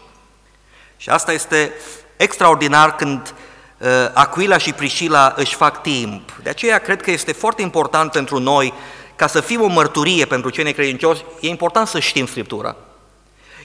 Și 0.97 1.09
asta 1.09 1.31
este 1.31 1.73
extraordinar 2.17 2.95
când 2.95 3.33
uh, 3.77 3.87
Aquila 4.13 4.57
și 4.57 4.73
Priscila 4.73 5.33
își 5.35 5.55
fac 5.55 5.81
timp. 5.81 6.39
De 6.43 6.49
aceea 6.49 6.77
cred 6.77 7.01
că 7.01 7.11
este 7.11 7.31
foarte 7.31 7.61
important 7.61 8.11
pentru 8.11 8.39
noi, 8.39 8.73
ca 9.15 9.27
să 9.27 9.41
fim 9.41 9.61
o 9.61 9.67
mărturie 9.67 10.25
pentru 10.25 10.49
cei 10.49 10.63
necredincioși, 10.63 11.23
e 11.39 11.47
important 11.47 11.87
să 11.87 11.99
știm 11.99 12.25
Scriptura. 12.25 12.75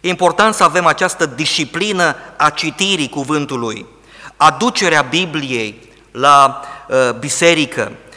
E 0.00 0.09
important 0.09 0.54
să 0.54 0.64
avem 0.64 0.87
această 0.87 1.26
disciplină 1.26 2.16
a 2.37 2.50
citirii 2.50 3.09
cuvântului, 3.09 3.87
aducerea 4.37 5.02
Bibliei 5.02 5.88
la 6.11 6.61
uh, 6.88 7.12
biserică, 7.18 7.92
uh, 7.92 8.10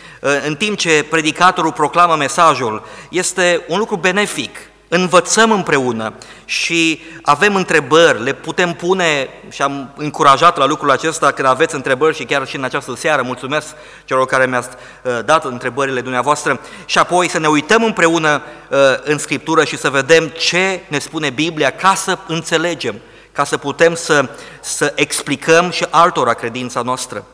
în 0.46 0.56
timp 0.56 0.78
ce 0.78 1.06
predicatorul 1.10 1.72
proclamă 1.72 2.16
mesajul, 2.16 2.84
este 3.10 3.66
un 3.68 3.78
lucru 3.78 3.96
benefic. 3.96 4.58
Învățăm 4.88 5.52
împreună 5.52 6.14
și 6.46 7.02
avem 7.22 7.56
întrebări, 7.56 8.24
le 8.24 8.34
putem 8.34 8.74
pune 8.74 9.30
și 9.50 9.62
am 9.62 9.94
încurajat 9.98 10.58
la 10.58 10.66
lucrul 10.66 10.92
acesta 10.92 11.32
când 11.32 11.48
aveți 11.48 11.76
întrebări 11.76 12.16
și 12.16 12.24
chiar 12.24 12.48
și 12.48 12.56
în 12.56 12.64
această 12.64 12.96
seară, 12.96 13.22
mulțumesc 13.22 13.68
celor 14.06 14.26
care 14.26 14.46
mi-ați 14.46 14.70
uh, 15.02 15.20
dat 15.26 15.46
întrebările 15.46 16.02
dumneavoastră. 16.02 16.60
Și 16.86 16.98
apoi 16.98 17.30
să 17.30 17.40
ne 17.40 17.48
uităm 17.48 17.84
împreună 17.84 18.42
uh, 18.70 18.78
în 19.04 19.18
Scriptură 19.18 19.64
și 19.64 19.78
să 19.78 19.90
vedem 19.90 20.28
ce 20.28 20.82
ne 20.88 21.00
spune 21.00 21.30
Biblia 21.30 21.70
ca 21.70 21.94
să 21.96 22.18
înțelegem, 22.28 22.96
ca 23.32 23.44
să 23.44 23.58
putem 23.58 23.96
să, 23.96 24.30
să 24.62 24.94
explicăm 24.96 25.70
și 25.70 25.86
altora 25.90 26.34
credința 26.34 26.82
noastră. 26.82 27.26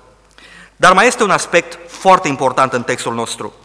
Dar 0.80 0.94
mai 0.94 1.08
este 1.08 1.24
un 1.24 1.32
aspect 1.32 1.92
foarte 1.92 2.28
important 2.28 2.74
în 2.74 2.84
textul 2.84 3.14
nostru– 3.14 3.54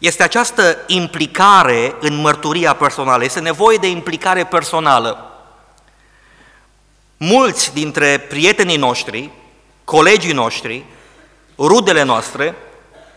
este 0.00 0.22
această 0.22 0.78
implicare 0.86 1.94
în 2.00 2.14
mărturia 2.14 2.74
personală, 2.74 3.24
este 3.24 3.40
nevoie 3.40 3.76
de 3.76 3.88
implicare 3.88 4.44
personală. 4.44 5.30
Mulți 7.16 7.72
dintre 7.72 8.18
prietenii 8.18 8.76
noștri, 8.76 9.30
colegii 9.84 10.32
noștri, 10.32 10.84
rudele 11.58 12.02
noastre, 12.02 12.54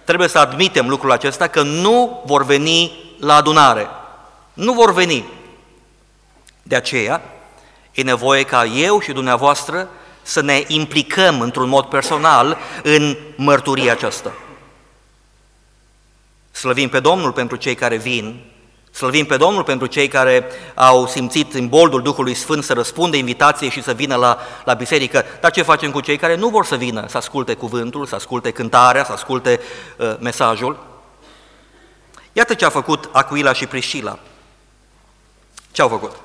trebuie 0.03 0.27
să 0.27 0.39
admitem 0.39 0.89
lucrul 0.89 1.11
acesta, 1.11 1.47
că 1.47 1.61
nu 1.61 2.23
vor 2.25 2.45
veni 2.45 2.91
la 3.19 3.35
adunare. 3.35 3.87
Nu 4.53 4.73
vor 4.73 4.93
veni. 4.93 5.25
De 6.63 6.75
aceea, 6.75 7.21
e 7.91 8.01
nevoie 8.01 8.43
ca 8.43 8.65
eu 8.65 8.99
și 8.99 9.11
dumneavoastră 9.11 9.89
să 10.23 10.41
ne 10.41 10.63
implicăm 10.67 11.41
într-un 11.41 11.69
mod 11.69 11.86
personal 11.86 12.57
în 12.83 13.17
mărturia 13.36 13.91
aceasta. 13.91 14.33
Slăvim 16.51 16.89
pe 16.89 16.99
Domnul 16.99 17.31
pentru 17.31 17.55
cei 17.55 17.75
care 17.75 17.95
vin, 17.97 18.53
slăvim 18.91 19.25
pe 19.25 19.38
Domnul 19.38 19.63
pentru 19.63 19.88
cei 19.88 20.07
care 20.07 20.45
au 20.75 21.07
simțit 21.07 21.53
în 21.53 21.67
boldul 21.67 22.01
Duhului 22.01 22.33
Sfânt 22.33 22.63
să 22.63 22.73
răspundă 22.73 23.15
invitației 23.15 23.69
și 23.69 23.83
să 23.83 23.93
vină 23.93 24.15
la, 24.15 24.38
la 24.65 24.73
biserică. 24.73 25.25
Dar 25.41 25.51
ce 25.51 25.62
facem 25.62 25.91
cu 25.91 25.99
cei 25.99 26.17
care 26.17 26.36
nu 26.36 26.49
vor 26.49 26.65
să 26.65 26.75
vină, 26.75 27.05
să 27.07 27.17
asculte 27.17 27.53
cuvântul, 27.53 28.05
să 28.05 28.15
asculte 28.15 28.51
cântarea, 28.51 29.03
să 29.03 29.12
asculte 29.12 29.59
uh, 29.97 30.15
mesajul? 30.19 30.86
Iată 32.33 32.53
ce 32.53 32.65
a 32.65 32.69
făcut 32.69 33.09
Aquila 33.12 33.53
și 33.53 33.65
Priscila. 33.65 34.19
Ce 35.71 35.81
au 35.81 35.88
făcut? 35.88 36.15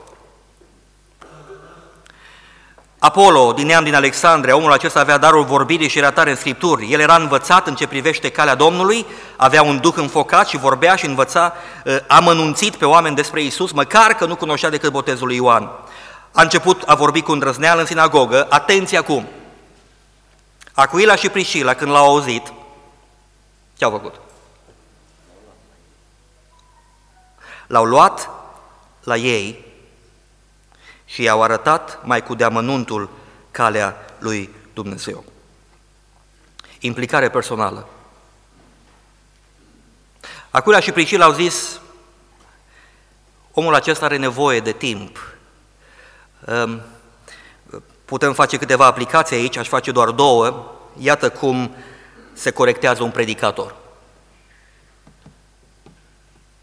Apollo, 3.00 3.52
din 3.52 3.66
neam 3.66 3.84
din 3.84 3.94
Alexandria, 3.94 4.56
omul 4.56 4.72
acesta 4.72 5.00
avea 5.00 5.18
darul 5.18 5.44
vorbirii 5.44 5.88
și 5.88 6.00
ratare 6.00 6.30
în 6.30 6.36
Scripturi. 6.36 6.92
El 6.92 7.00
era 7.00 7.16
învățat 7.16 7.66
în 7.66 7.74
ce 7.74 7.86
privește 7.86 8.30
calea 8.30 8.54
Domnului, 8.54 9.06
avea 9.36 9.62
un 9.62 9.80
duh 9.80 9.94
înfocat 9.96 10.48
și 10.48 10.56
vorbea 10.56 10.96
și 10.96 11.06
învăța 11.06 11.52
uh, 11.84 11.96
amănunțit 12.06 12.76
pe 12.76 12.84
oameni 12.84 13.16
despre 13.16 13.42
Isus, 13.42 13.72
măcar 13.72 14.14
că 14.14 14.26
nu 14.26 14.36
cunoștea 14.36 14.70
decât 14.70 14.92
botezul 14.92 15.26
lui 15.26 15.36
Ioan. 15.36 15.70
A 16.32 16.42
început 16.42 16.82
a 16.86 16.94
vorbi 16.94 17.22
cu 17.22 17.32
îndrăzneală 17.32 17.80
în 17.80 17.86
sinagogă, 17.86 18.46
atenție 18.50 18.98
acum! 18.98 19.26
Acuila 20.72 21.16
și 21.16 21.28
Priscila, 21.28 21.74
când 21.74 21.90
l-au 21.90 22.06
auzit, 22.06 22.52
ce 23.76 23.84
au 23.84 23.90
făcut? 23.90 24.14
L-au 27.66 27.84
luat 27.84 28.30
la 29.02 29.16
ei 29.16 29.67
și 31.08 31.22
i-au 31.22 31.42
arătat 31.42 32.04
mai 32.04 32.22
cu 32.22 32.34
deamănuntul 32.34 33.10
calea 33.50 33.96
lui 34.18 34.54
Dumnezeu. 34.74 35.24
Implicare 36.80 37.30
personală. 37.30 37.88
Acula 40.50 40.80
și 40.80 40.92
Priscila 40.92 41.24
au 41.24 41.32
zis, 41.32 41.80
omul 43.52 43.74
acesta 43.74 44.04
are 44.04 44.16
nevoie 44.16 44.60
de 44.60 44.72
timp. 44.72 45.36
Ehm, 46.46 46.82
putem 48.04 48.32
face 48.32 48.56
câteva 48.56 48.86
aplicații 48.86 49.36
aici, 49.36 49.56
aș 49.56 49.68
face 49.68 49.92
doar 49.92 50.10
două. 50.10 50.72
Iată 50.98 51.30
cum 51.30 51.74
se 52.32 52.50
corectează 52.50 53.02
un 53.02 53.10
predicator. 53.10 53.74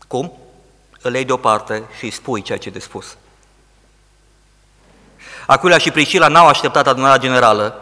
Cum? 0.08 0.38
Îl 1.02 1.14
iei 1.14 1.26
deoparte 1.26 1.84
și 1.98 2.04
îi 2.04 2.12
spui 2.12 2.42
ceea 2.42 2.58
ce 2.58 2.70
de 2.70 2.80
spus. 2.80 3.18
Acuila 5.46 5.78
și 5.78 5.92
Priscila 5.92 6.28
n-au 6.28 6.48
așteptat 6.48 6.88
adunarea 6.88 7.18
generală 7.18 7.80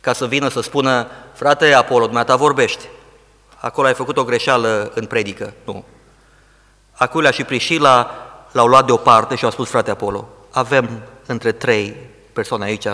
ca 0.00 0.12
să 0.12 0.26
vină 0.26 0.48
să 0.48 0.60
spună, 0.60 1.06
frate 1.32 1.72
Apollo, 1.72 2.04
dumneata 2.04 2.36
vorbești. 2.36 2.84
Acolo 3.56 3.86
ai 3.86 3.94
făcut 3.94 4.16
o 4.16 4.24
greșeală 4.24 4.90
în 4.94 5.06
predică. 5.06 5.52
Nu. 5.64 5.84
Acuila 6.92 7.30
și 7.30 7.44
Priscila 7.44 8.10
l-au 8.52 8.66
luat 8.66 8.86
deoparte 8.86 9.34
și 9.34 9.44
au 9.44 9.50
spus, 9.50 9.68
frate 9.68 9.90
Apollo, 9.90 10.28
avem 10.50 11.02
între 11.26 11.52
trei 11.52 11.96
persoane 12.32 12.64
aici, 12.64 12.86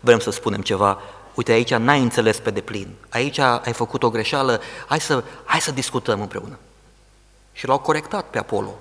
vrem 0.00 0.18
să 0.18 0.30
spunem 0.30 0.60
ceva, 0.60 0.98
uite, 1.34 1.52
aici 1.52 1.74
n-ai 1.74 2.00
înțeles 2.00 2.38
pe 2.38 2.50
deplin, 2.50 2.94
aici 3.08 3.38
ai 3.38 3.72
făcut 3.72 4.02
o 4.02 4.10
greșeală, 4.10 4.60
hai 4.86 5.00
să, 5.00 5.22
hai 5.44 5.60
să 5.60 5.70
discutăm 5.70 6.20
împreună. 6.20 6.58
Și 7.52 7.66
l-au 7.66 7.78
corectat 7.78 8.24
pe 8.24 8.38
Apollo. 8.38 8.78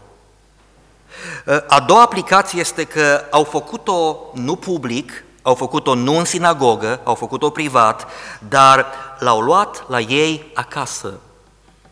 A 1.68 1.80
doua 1.80 2.02
aplicație 2.02 2.60
este 2.60 2.84
că 2.84 3.22
au 3.30 3.44
făcut-o 3.44 4.18
nu 4.34 4.56
public, 4.56 5.24
au 5.42 5.56
făcut-o 5.56 5.96
nu 5.96 6.18
în 6.18 6.26
sinagogă, 6.26 7.00
au 7.04 7.16
făcut-o 7.16 7.50
privat, 7.50 8.08
dar 8.48 8.86
l-au 9.20 9.40
luat 9.40 9.86
la 9.90 10.00
ei 10.00 10.52
acasă. 10.54 11.14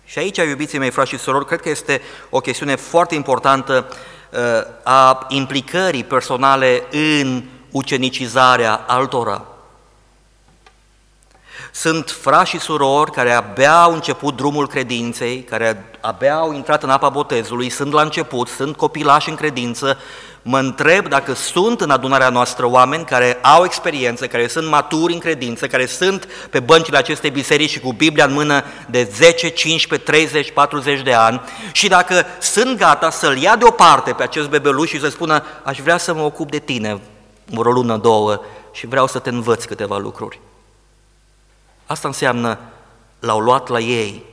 Și 0.05 0.19
aici, 0.19 0.38
iubiții 0.38 0.79
mei, 0.79 0.91
frați 0.91 1.10
și 1.10 1.17
surori, 1.17 1.45
cred 1.45 1.62
că 1.62 1.69
este 1.69 2.01
o 2.29 2.39
chestiune 2.39 2.75
foarte 2.75 3.15
importantă 3.15 3.88
uh, 3.89 4.39
a 4.84 5.25
implicării 5.29 6.04
personale 6.04 6.83
în 6.91 7.43
ucenicizarea 7.71 8.73
altora. 8.87 9.46
Sunt 11.71 12.10
frați 12.21 12.49
și 12.49 12.60
surori 12.60 13.12
care 13.12 13.31
abia 13.31 13.81
au 13.81 13.93
început 13.93 14.35
drumul 14.35 14.67
credinței, 14.67 15.43
care 15.43 15.85
abia 15.99 16.35
au 16.35 16.53
intrat 16.53 16.83
în 16.83 16.89
apa 16.89 17.10
botezului, 17.10 17.69
sunt 17.69 17.93
la 17.93 18.01
început, 18.01 18.47
sunt 18.47 18.75
copilași 18.75 19.29
în 19.29 19.35
credință. 19.35 19.97
Mă 20.41 20.60
întreb 20.60 21.07
dacă 21.07 21.33
sunt 21.33 21.81
în 21.81 21.89
adunarea 21.89 22.29
noastră 22.29 22.65
oameni 22.65 23.05
care 23.05 23.39
au 23.41 23.63
experiență, 23.63 24.27
care 24.27 24.47
sunt 24.47 24.67
maturi 24.69 25.13
în 25.13 25.19
credință, 25.19 25.67
care 25.67 25.85
sunt 25.85 26.27
pe 26.49 26.60
băncile 26.60 26.97
acestei 26.97 27.29
biserici 27.29 27.69
și 27.69 27.79
cu 27.79 27.93
Biblia 27.93 28.25
în 28.25 28.33
mână 28.33 28.63
de 28.89 29.10
10, 29.13 29.49
15, 29.49 30.12
30, 30.12 30.51
40 30.51 31.01
de 31.01 31.13
ani 31.13 31.41
și 31.71 31.87
dacă 31.87 32.25
sunt 32.39 32.77
gata 32.77 33.10
să-l 33.10 33.37
ia 33.37 33.55
deoparte 33.55 34.12
pe 34.12 34.23
acest 34.23 34.49
bebeluș 34.49 34.89
și 34.89 34.99
să 34.99 35.10
spună 35.10 35.43
aș 35.63 35.79
vrea 35.79 35.97
să 35.97 36.13
mă 36.13 36.21
ocup 36.21 36.51
de 36.51 36.60
tine 36.60 37.01
o 37.55 37.62
lună, 37.62 37.97
două 37.97 38.41
și 38.71 38.87
vreau 38.87 39.07
să 39.07 39.19
te 39.19 39.29
învăț 39.29 39.63
câteva 39.63 39.97
lucruri. 39.97 40.39
Asta 41.90 42.08
înseamnă, 42.08 42.58
l-au 43.19 43.40
luat 43.40 43.67
la 43.67 43.79
ei. 43.79 44.23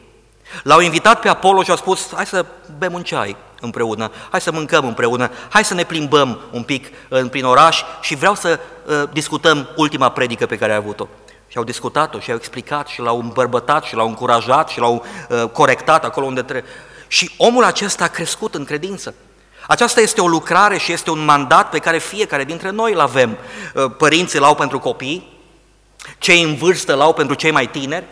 L-au 0.63 0.81
invitat 0.81 1.21
pe 1.21 1.29
Apollo 1.29 1.63
și 1.63 1.71
au 1.71 1.77
spus, 1.77 2.13
hai 2.15 2.27
să 2.27 2.45
bem 2.79 2.93
un 2.93 3.03
ceai 3.03 3.37
împreună, 3.61 4.11
hai 4.31 4.41
să 4.41 4.53
mâncăm 4.53 4.87
împreună, 4.87 5.31
hai 5.49 5.65
să 5.65 5.75
ne 5.75 5.85
plimbăm 5.85 6.41
un 6.53 6.63
pic 6.63 6.87
în, 7.09 7.29
prin 7.29 7.45
oraș 7.45 7.83
și 8.01 8.15
vreau 8.15 8.35
să 8.35 8.59
uh, 8.87 9.03
discutăm 9.13 9.69
ultima 9.77 10.09
predică 10.09 10.47
pe 10.47 10.59
care 10.59 10.73
ai 10.73 10.79
avut-o. 10.79 11.09
Și 11.49 11.57
au 11.57 11.65
discutat-o 11.65 12.19
și 12.19 12.31
au 12.31 12.37
explicat 12.37 12.87
și 12.87 13.01
l-au 13.01 13.21
îmbărbătat 13.21 13.85
și 13.85 13.95
l-au 13.95 14.09
încurajat 14.09 14.69
și 14.69 14.79
l-au 14.79 15.05
uh, 15.29 15.49
corectat 15.53 16.05
acolo 16.05 16.27
unde 16.27 16.43
trebuie. 16.43 16.71
Și 17.07 17.31
omul 17.37 17.65
acesta 17.65 18.05
a 18.05 18.09
crescut 18.09 18.55
în 18.55 18.65
credință. 18.65 19.15
Aceasta 19.67 20.01
este 20.01 20.21
o 20.21 20.29
lucrare 20.29 20.79
și 20.79 20.93
este 20.93 21.11
un 21.11 21.25
mandat 21.25 21.71
pe 21.71 21.79
care 21.79 21.99
fiecare 21.99 22.45
dintre 22.45 22.71
noi 22.71 22.93
îl 22.93 23.01
avem. 23.01 23.37
Uh, 23.75 23.91
părinții 23.99 24.39
l-au 24.39 24.55
pentru 24.55 24.79
copii, 24.79 25.36
cei 26.19 26.43
în 26.43 26.55
vârstă 26.55 26.95
l-au 26.95 27.13
pentru 27.13 27.35
cei 27.35 27.51
mai 27.51 27.67
tineri, 27.67 28.05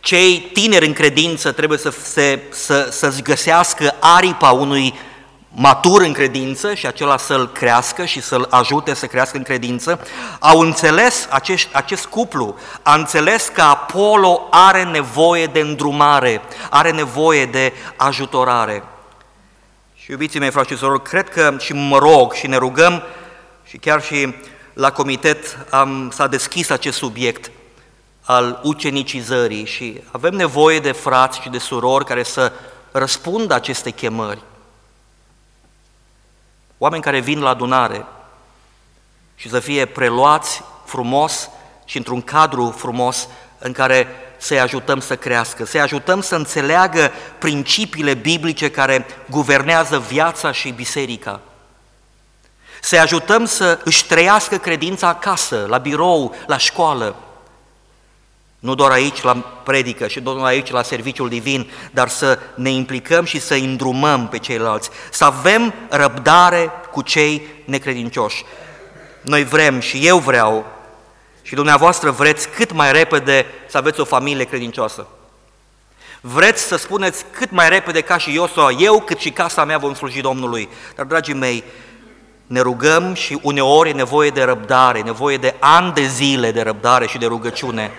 cei 0.00 0.50
tineri 0.52 0.86
în 0.86 0.92
credință 0.92 1.52
trebuie 1.52 1.78
să, 1.78 1.90
se, 1.90 2.42
să, 2.50 2.88
să-ți 2.90 3.22
găsească 3.22 3.94
aripa 4.00 4.50
unui 4.50 4.94
matur 5.54 6.02
în 6.02 6.12
credință 6.12 6.74
și 6.74 6.86
acela 6.86 7.16
să-l 7.16 7.48
crească 7.48 8.04
și 8.04 8.20
să-l 8.20 8.46
ajute 8.50 8.94
să 8.94 9.06
crească 9.06 9.36
în 9.36 9.42
credință, 9.42 10.06
au 10.40 10.58
înțeles, 10.58 11.26
acest, 11.30 11.68
acest 11.72 12.06
cuplu? 12.06 12.56
A 12.82 12.94
înțeles 12.94 13.50
că 13.54 13.60
Apollo 13.60 14.48
are 14.50 14.82
nevoie 14.82 15.46
de 15.46 15.60
îndrumare, 15.60 16.40
are 16.70 16.90
nevoie 16.90 17.46
de 17.46 17.72
ajutorare. 17.96 18.82
Și 19.94 20.10
iubiții 20.10 20.40
mei, 20.40 20.50
frate 20.50 20.74
și 20.74 20.80
sorori, 20.80 21.02
cred 21.02 21.28
că 21.28 21.56
și 21.58 21.72
mă 21.72 21.98
rog 21.98 22.32
și 22.32 22.46
ne 22.46 22.56
rugăm 22.56 23.02
și 23.64 23.76
chiar 23.76 24.02
și 24.02 24.34
la 24.72 24.92
comitet 24.92 25.66
am, 25.70 26.10
s-a 26.10 26.26
deschis 26.26 26.70
acest 26.70 26.98
subiect 26.98 27.50
al 28.22 28.60
ucenicizării 28.62 29.66
și 29.66 30.02
avem 30.10 30.34
nevoie 30.34 30.80
de 30.80 30.92
frați 30.92 31.40
și 31.40 31.48
de 31.48 31.58
surori 31.58 32.04
care 32.04 32.22
să 32.22 32.52
răspundă 32.92 33.54
aceste 33.54 33.90
chemări. 33.90 34.42
Oameni 36.78 37.02
care 37.02 37.20
vin 37.20 37.40
la 37.40 37.48
adunare 37.48 38.06
și 39.34 39.48
să 39.48 39.60
fie 39.60 39.86
preluați 39.86 40.62
frumos 40.84 41.48
și 41.84 41.96
într-un 41.96 42.22
cadru 42.22 42.74
frumos 42.76 43.28
în 43.58 43.72
care 43.72 44.06
să-i 44.36 44.60
ajutăm 44.60 45.00
să 45.00 45.16
crească, 45.16 45.64
să-i 45.64 45.80
ajutăm 45.80 46.20
să 46.20 46.36
înțeleagă 46.36 47.10
principiile 47.38 48.14
biblice 48.14 48.70
care 48.70 49.06
guvernează 49.30 49.98
viața 49.98 50.52
și 50.52 50.70
biserica. 50.70 51.40
Să-i 52.84 52.98
ajutăm 52.98 53.44
să 53.44 53.78
își 53.84 54.06
trăiască 54.06 54.56
credința 54.56 55.08
acasă, 55.08 55.66
la 55.68 55.78
birou, 55.78 56.34
la 56.46 56.56
școală, 56.56 57.16
nu 58.58 58.74
doar 58.74 58.90
aici 58.90 59.22
la 59.22 59.34
predică 59.64 60.06
și 60.08 60.20
doar 60.20 60.44
aici 60.44 60.70
la 60.70 60.82
serviciul 60.82 61.28
divin, 61.28 61.70
dar 61.90 62.08
să 62.08 62.38
ne 62.54 62.70
implicăm 62.70 63.24
și 63.24 63.40
să 63.40 63.54
îndrumăm 63.54 64.28
pe 64.28 64.38
ceilalți, 64.38 64.90
să 65.10 65.24
avem 65.24 65.74
răbdare 65.88 66.70
cu 66.90 67.02
cei 67.02 67.46
necredincioși. 67.64 68.44
Noi 69.20 69.44
vrem 69.44 69.80
și 69.80 70.06
eu 70.06 70.18
vreau 70.18 70.66
și 71.42 71.54
dumneavoastră 71.54 72.10
vreți 72.10 72.48
cât 72.48 72.72
mai 72.72 72.92
repede 72.92 73.46
să 73.68 73.76
aveți 73.76 74.00
o 74.00 74.04
familie 74.04 74.44
credincioasă. 74.44 75.06
Vreți 76.20 76.62
să 76.62 76.76
spuneți 76.76 77.24
cât 77.30 77.50
mai 77.50 77.68
repede 77.68 78.00
ca 78.00 78.18
și 78.18 78.36
eu 78.36 78.46
sau 78.46 78.76
eu, 78.78 79.00
cât 79.00 79.18
și 79.18 79.30
casa 79.30 79.64
mea 79.64 79.78
vom 79.78 79.94
sluji 79.94 80.20
Domnului. 80.20 80.68
Dar, 80.96 81.06
dragii 81.06 81.34
mei, 81.34 81.64
ne 82.52 82.60
rugăm 82.60 83.14
și 83.14 83.38
uneori 83.42 83.88
e 83.88 83.92
nevoie 83.92 84.30
de 84.30 84.42
răbdare, 84.42 85.00
nevoie 85.00 85.36
de 85.36 85.54
ani 85.58 85.92
de 85.92 86.06
zile 86.06 86.50
de 86.50 86.62
răbdare 86.62 87.06
și 87.06 87.18
de 87.18 87.26
rugăciune. 87.26 87.90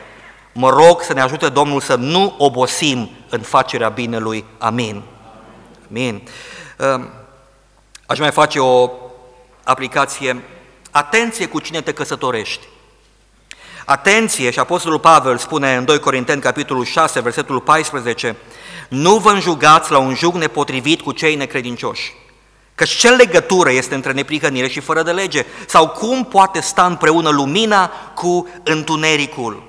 Mă 0.52 0.70
rog 0.70 1.02
să 1.02 1.14
ne 1.14 1.22
ajute 1.22 1.50
Domnul 1.50 1.82
să 1.82 1.96
nu 1.96 2.36
obosim 2.38 3.10
în 3.30 3.40
facerea 3.40 3.90
binelui. 3.90 4.46
Amin. 4.58 5.02
Amin. 5.90 6.22
Ehm, 6.78 7.10
aș 8.06 8.20
mai 8.20 8.32
face 8.32 8.60
o 8.60 8.90
aplicație. 9.64 10.44
Atenție 10.92 11.48
cu 11.48 11.60
cine 11.60 11.82
te 11.82 11.94
căsătorești. 11.94 12.68
Atenție, 13.86 14.52
și 14.52 14.60
Apostolul 14.60 15.00
Pavel 15.00 15.38
spune 15.38 15.76
în 15.76 15.86
2 15.86 16.00
Corinteni, 16.00 16.42
capitolul 16.42 16.86
6, 16.86 17.20
versetul 17.20 17.60
14, 17.60 18.36
nu 18.90 19.18
vă 19.18 19.30
înjugați 19.30 19.92
la 19.92 19.98
un 19.98 20.16
jug 20.16 20.36
nepotrivit 20.36 21.02
cu 21.02 21.12
cei 21.12 21.36
necredincioși. 21.36 22.14
Căci 22.76 22.90
ce 22.90 23.10
legătură 23.10 23.72
este 23.72 23.96
între 23.96 24.12
neprihănire 24.12 24.68
și 24.68 24.80
fără 24.80 25.04
de 25.04 25.12
lege? 25.12 25.46
Sau 25.68 25.88
cum 25.88 26.26
poate 26.26 26.60
sta 26.60 26.86
împreună 26.86 27.30
lumina 27.30 27.92
cu 28.16 28.48
întunericul? 28.64 29.64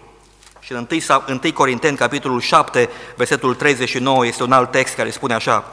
Și 0.61 0.73
în 0.73 0.87
1, 0.91 1.23
1 1.43 1.53
Corinteni, 1.53 1.97
capitolul 1.97 2.41
7, 2.41 2.89
versetul 3.17 3.55
39, 3.55 4.27
este 4.27 4.43
un 4.43 4.53
alt 4.53 4.71
text 4.71 4.95
care 4.95 5.11
spune 5.11 5.35
așa, 5.35 5.65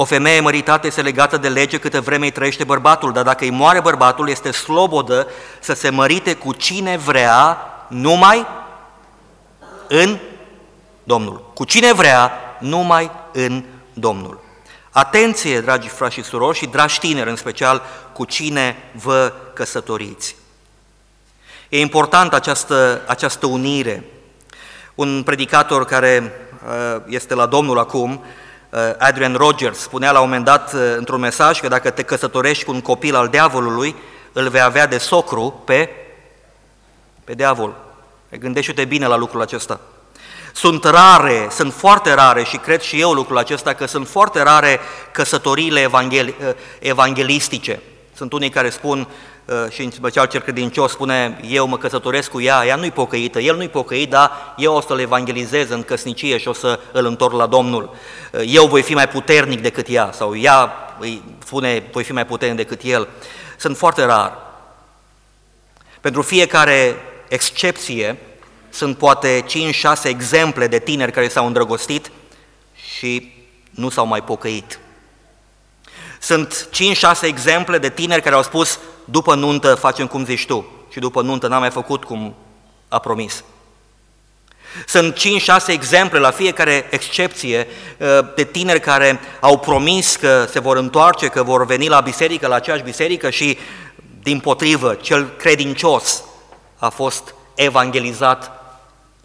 O 0.00 0.04
femeie 0.04 0.40
măritată 0.40 0.86
este 0.86 1.02
legată 1.02 1.36
de 1.36 1.48
lege 1.48 1.78
câte 1.78 1.98
vreme 1.98 2.24
îi 2.24 2.30
trăiește 2.30 2.64
bărbatul, 2.64 3.12
dar 3.12 3.24
dacă 3.24 3.44
îi 3.44 3.50
moare 3.50 3.80
bărbatul, 3.80 4.28
este 4.28 4.50
slobodă 4.50 5.26
să 5.60 5.74
se 5.74 5.90
mărite 5.90 6.34
cu 6.34 6.52
cine 6.52 6.96
vrea, 6.96 7.58
numai 7.88 8.46
în 9.88 10.18
Domnul. 11.02 11.50
Cu 11.54 11.64
cine 11.64 11.92
vrea, 11.92 12.32
numai 12.60 13.10
în 13.32 13.64
Domnul. 13.92 14.40
Atenție, 14.90 15.60
dragi 15.60 15.88
frați 15.88 16.14
și 16.14 16.22
surori 16.22 16.58
și 16.58 16.66
dragi 16.66 16.98
tineri 16.98 17.30
în 17.30 17.36
special, 17.36 17.82
cu 18.12 18.24
cine 18.24 18.76
vă 19.02 19.32
căsătoriți. 19.54 20.36
E 21.68 21.80
important 21.80 22.34
această, 22.34 23.02
această 23.06 23.46
unire. 23.46 24.04
Un 24.94 25.22
predicator 25.22 25.84
care 25.84 26.32
uh, 26.66 27.02
este 27.06 27.34
la 27.34 27.46
Domnul 27.46 27.78
acum, 27.78 28.24
uh, 28.70 28.80
Adrian 28.98 29.34
Rogers, 29.34 29.78
spunea 29.78 30.12
la 30.12 30.20
un 30.20 30.24
moment 30.24 30.44
dat 30.44 30.72
uh, 30.72 30.80
într-un 30.96 31.20
mesaj 31.20 31.60
că 31.60 31.68
dacă 31.68 31.90
te 31.90 32.02
căsătorești 32.02 32.64
cu 32.64 32.72
un 32.72 32.80
copil 32.80 33.14
al 33.14 33.28
diavolului, 33.28 33.94
îl 34.32 34.48
vei 34.48 34.60
avea 34.60 34.86
de 34.86 34.98
socru 34.98 35.62
pe, 35.64 35.90
pe 37.24 37.34
diavol. 37.34 37.87
Gândește-te 38.36 38.84
bine 38.84 39.06
la 39.06 39.16
lucrul 39.16 39.40
acesta. 39.40 39.80
Sunt 40.52 40.84
rare, 40.84 41.48
sunt 41.50 41.72
foarte 41.72 42.14
rare 42.14 42.44
și 42.44 42.56
cred 42.56 42.80
și 42.80 43.00
eu 43.00 43.12
lucrul 43.12 43.38
acesta 43.38 43.74
că 43.74 43.86
sunt 43.86 44.08
foarte 44.08 44.42
rare 44.42 44.80
căsătoriile 45.12 45.80
evangel, 45.80 46.34
evanghelistice. 46.78 47.80
Sunt 48.14 48.32
unii 48.32 48.50
care 48.50 48.70
spun, 48.70 49.08
uh, 49.44 49.70
și 49.70 49.82
în 49.82 49.90
special 49.90 50.26
cel 50.26 50.40
credincios 50.40 50.92
spune, 50.92 51.40
eu 51.48 51.66
mă 51.66 51.78
căsătoresc 51.78 52.30
cu 52.30 52.40
ea, 52.40 52.66
ea 52.66 52.76
nu-i 52.76 52.90
pocăită, 52.90 53.40
el 53.40 53.56
nu-i 53.56 53.68
pocăit, 53.68 54.10
dar 54.10 54.54
eu 54.56 54.74
o 54.74 54.80
să-l 54.80 55.00
evangelizez 55.00 55.70
în 55.70 55.82
căsnicie 55.82 56.38
și 56.38 56.48
o 56.48 56.52
să 56.52 56.80
îl 56.92 57.06
întorc 57.06 57.32
la 57.32 57.46
Domnul. 57.46 57.94
Uh, 58.32 58.40
eu 58.46 58.66
voi 58.66 58.82
fi 58.82 58.94
mai 58.94 59.08
puternic 59.08 59.60
decât 59.60 59.86
ea, 59.88 60.10
sau 60.12 60.36
ea 60.36 60.72
îi 60.98 61.22
spune, 61.44 61.82
voi 61.92 62.04
fi 62.04 62.12
mai 62.12 62.26
puternic 62.26 62.56
decât 62.56 62.80
el. 62.82 63.08
Sunt 63.56 63.76
foarte 63.76 64.04
rar. 64.04 64.38
Pentru 66.00 66.22
fiecare 66.22 66.96
excepție, 67.28 68.16
sunt 68.70 68.96
poate 68.96 69.44
5-6 69.44 70.02
exemple 70.02 70.66
de 70.66 70.78
tineri 70.78 71.12
care 71.12 71.28
s-au 71.28 71.46
îndrăgostit 71.46 72.10
și 72.96 73.32
nu 73.70 73.88
s-au 73.88 74.06
mai 74.06 74.22
pocăit. 74.22 74.78
Sunt 76.20 76.68
5-6 77.16 77.22
exemple 77.22 77.78
de 77.78 77.90
tineri 77.90 78.22
care 78.22 78.34
au 78.34 78.42
spus, 78.42 78.78
după 79.04 79.34
nuntă 79.34 79.74
facem 79.74 80.06
cum 80.06 80.24
zici 80.24 80.46
tu 80.46 80.66
și 80.90 80.98
după 80.98 81.22
nuntă 81.22 81.48
n-am 81.48 81.60
mai 81.60 81.70
făcut 81.70 82.04
cum 82.04 82.34
a 82.88 82.98
promis. 82.98 83.44
Sunt 84.86 85.18
5-6 85.18 85.20
exemple 85.66 86.18
la 86.18 86.30
fiecare 86.30 86.86
excepție 86.90 87.66
uh, 87.98 88.18
de 88.34 88.44
tineri 88.44 88.80
care 88.80 89.20
au 89.40 89.58
promis 89.58 90.16
că 90.16 90.46
se 90.50 90.60
vor 90.60 90.76
întoarce, 90.76 91.26
că 91.26 91.42
vor 91.42 91.66
veni 91.66 91.88
la 91.88 92.00
biserică, 92.00 92.46
la 92.46 92.54
aceeași 92.54 92.82
biserică 92.82 93.30
și, 93.30 93.58
din 94.22 94.40
potrivă, 94.40 94.94
cel 94.94 95.28
credincios 95.38 96.22
a 96.78 96.88
fost 96.88 97.34
evangelizat 97.54 98.52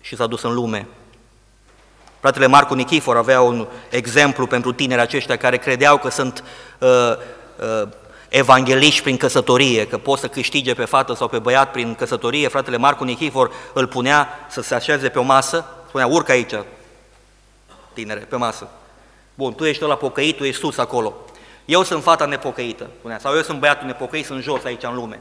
și 0.02 0.16
s-a 0.16 0.28
dus 0.28 0.42
în 0.42 0.54
lume. 0.54 0.88
Fratele 2.20 2.48
Marcu 2.48 2.74
Nichifor 2.74 3.18
avea 3.18 3.42
un 3.42 3.68
exemplu 3.90 4.48
pentru 4.48 4.72
tineri 4.74 5.02
aceștia 5.02 5.38
care 5.38 5.58
credeau 5.58 5.98
că 5.98 6.10
sunt 6.10 6.44
uh, 6.80 6.90
uh, 7.82 7.88
evangeliști 8.30 9.02
prin 9.02 9.18
căsătorie, 9.18 9.88
că 9.88 9.98
poți 9.98 10.22
să 10.22 10.28
câștige 10.28 10.74
pe 10.74 10.86
fată 10.86 11.14
sau 11.14 11.28
pe 11.28 11.40
băiat 11.40 11.72
prin 11.72 11.96
căsătorie, 11.96 12.48
fratele 12.48 12.78
Marcu 12.78 13.04
Nichifor 13.04 13.52
îl 13.74 13.88
punea 13.88 14.48
să 14.50 14.62
se 14.62 14.76
așeze 14.76 15.10
pe 15.10 15.20
o 15.20 15.24
masă, 15.24 15.66
spunea, 15.88 16.08
urcă 16.08 16.32
aici, 16.32 16.54
tinere, 17.94 18.20
pe 18.20 18.36
masă. 18.36 18.68
Bun, 19.34 19.54
tu 19.54 19.66
ești 19.66 19.84
la 19.84 19.96
pocăit, 19.96 20.38
tu 20.38 20.44
ești 20.44 20.60
sus 20.60 20.78
acolo. 20.78 21.14
Eu 21.66 21.84
sunt 21.84 22.04
fata 22.04 22.26
nepocăită, 22.26 22.90
spunea, 23.00 23.20
sau 23.20 23.36
eu 23.36 23.42
sunt 23.42 23.60
băiatul 23.60 23.88
nepocăit, 23.88 24.26
sunt 24.26 24.44
jos 24.44 24.64
aici 24.64 24.84
în 24.84 24.96
lume. 24.96 25.20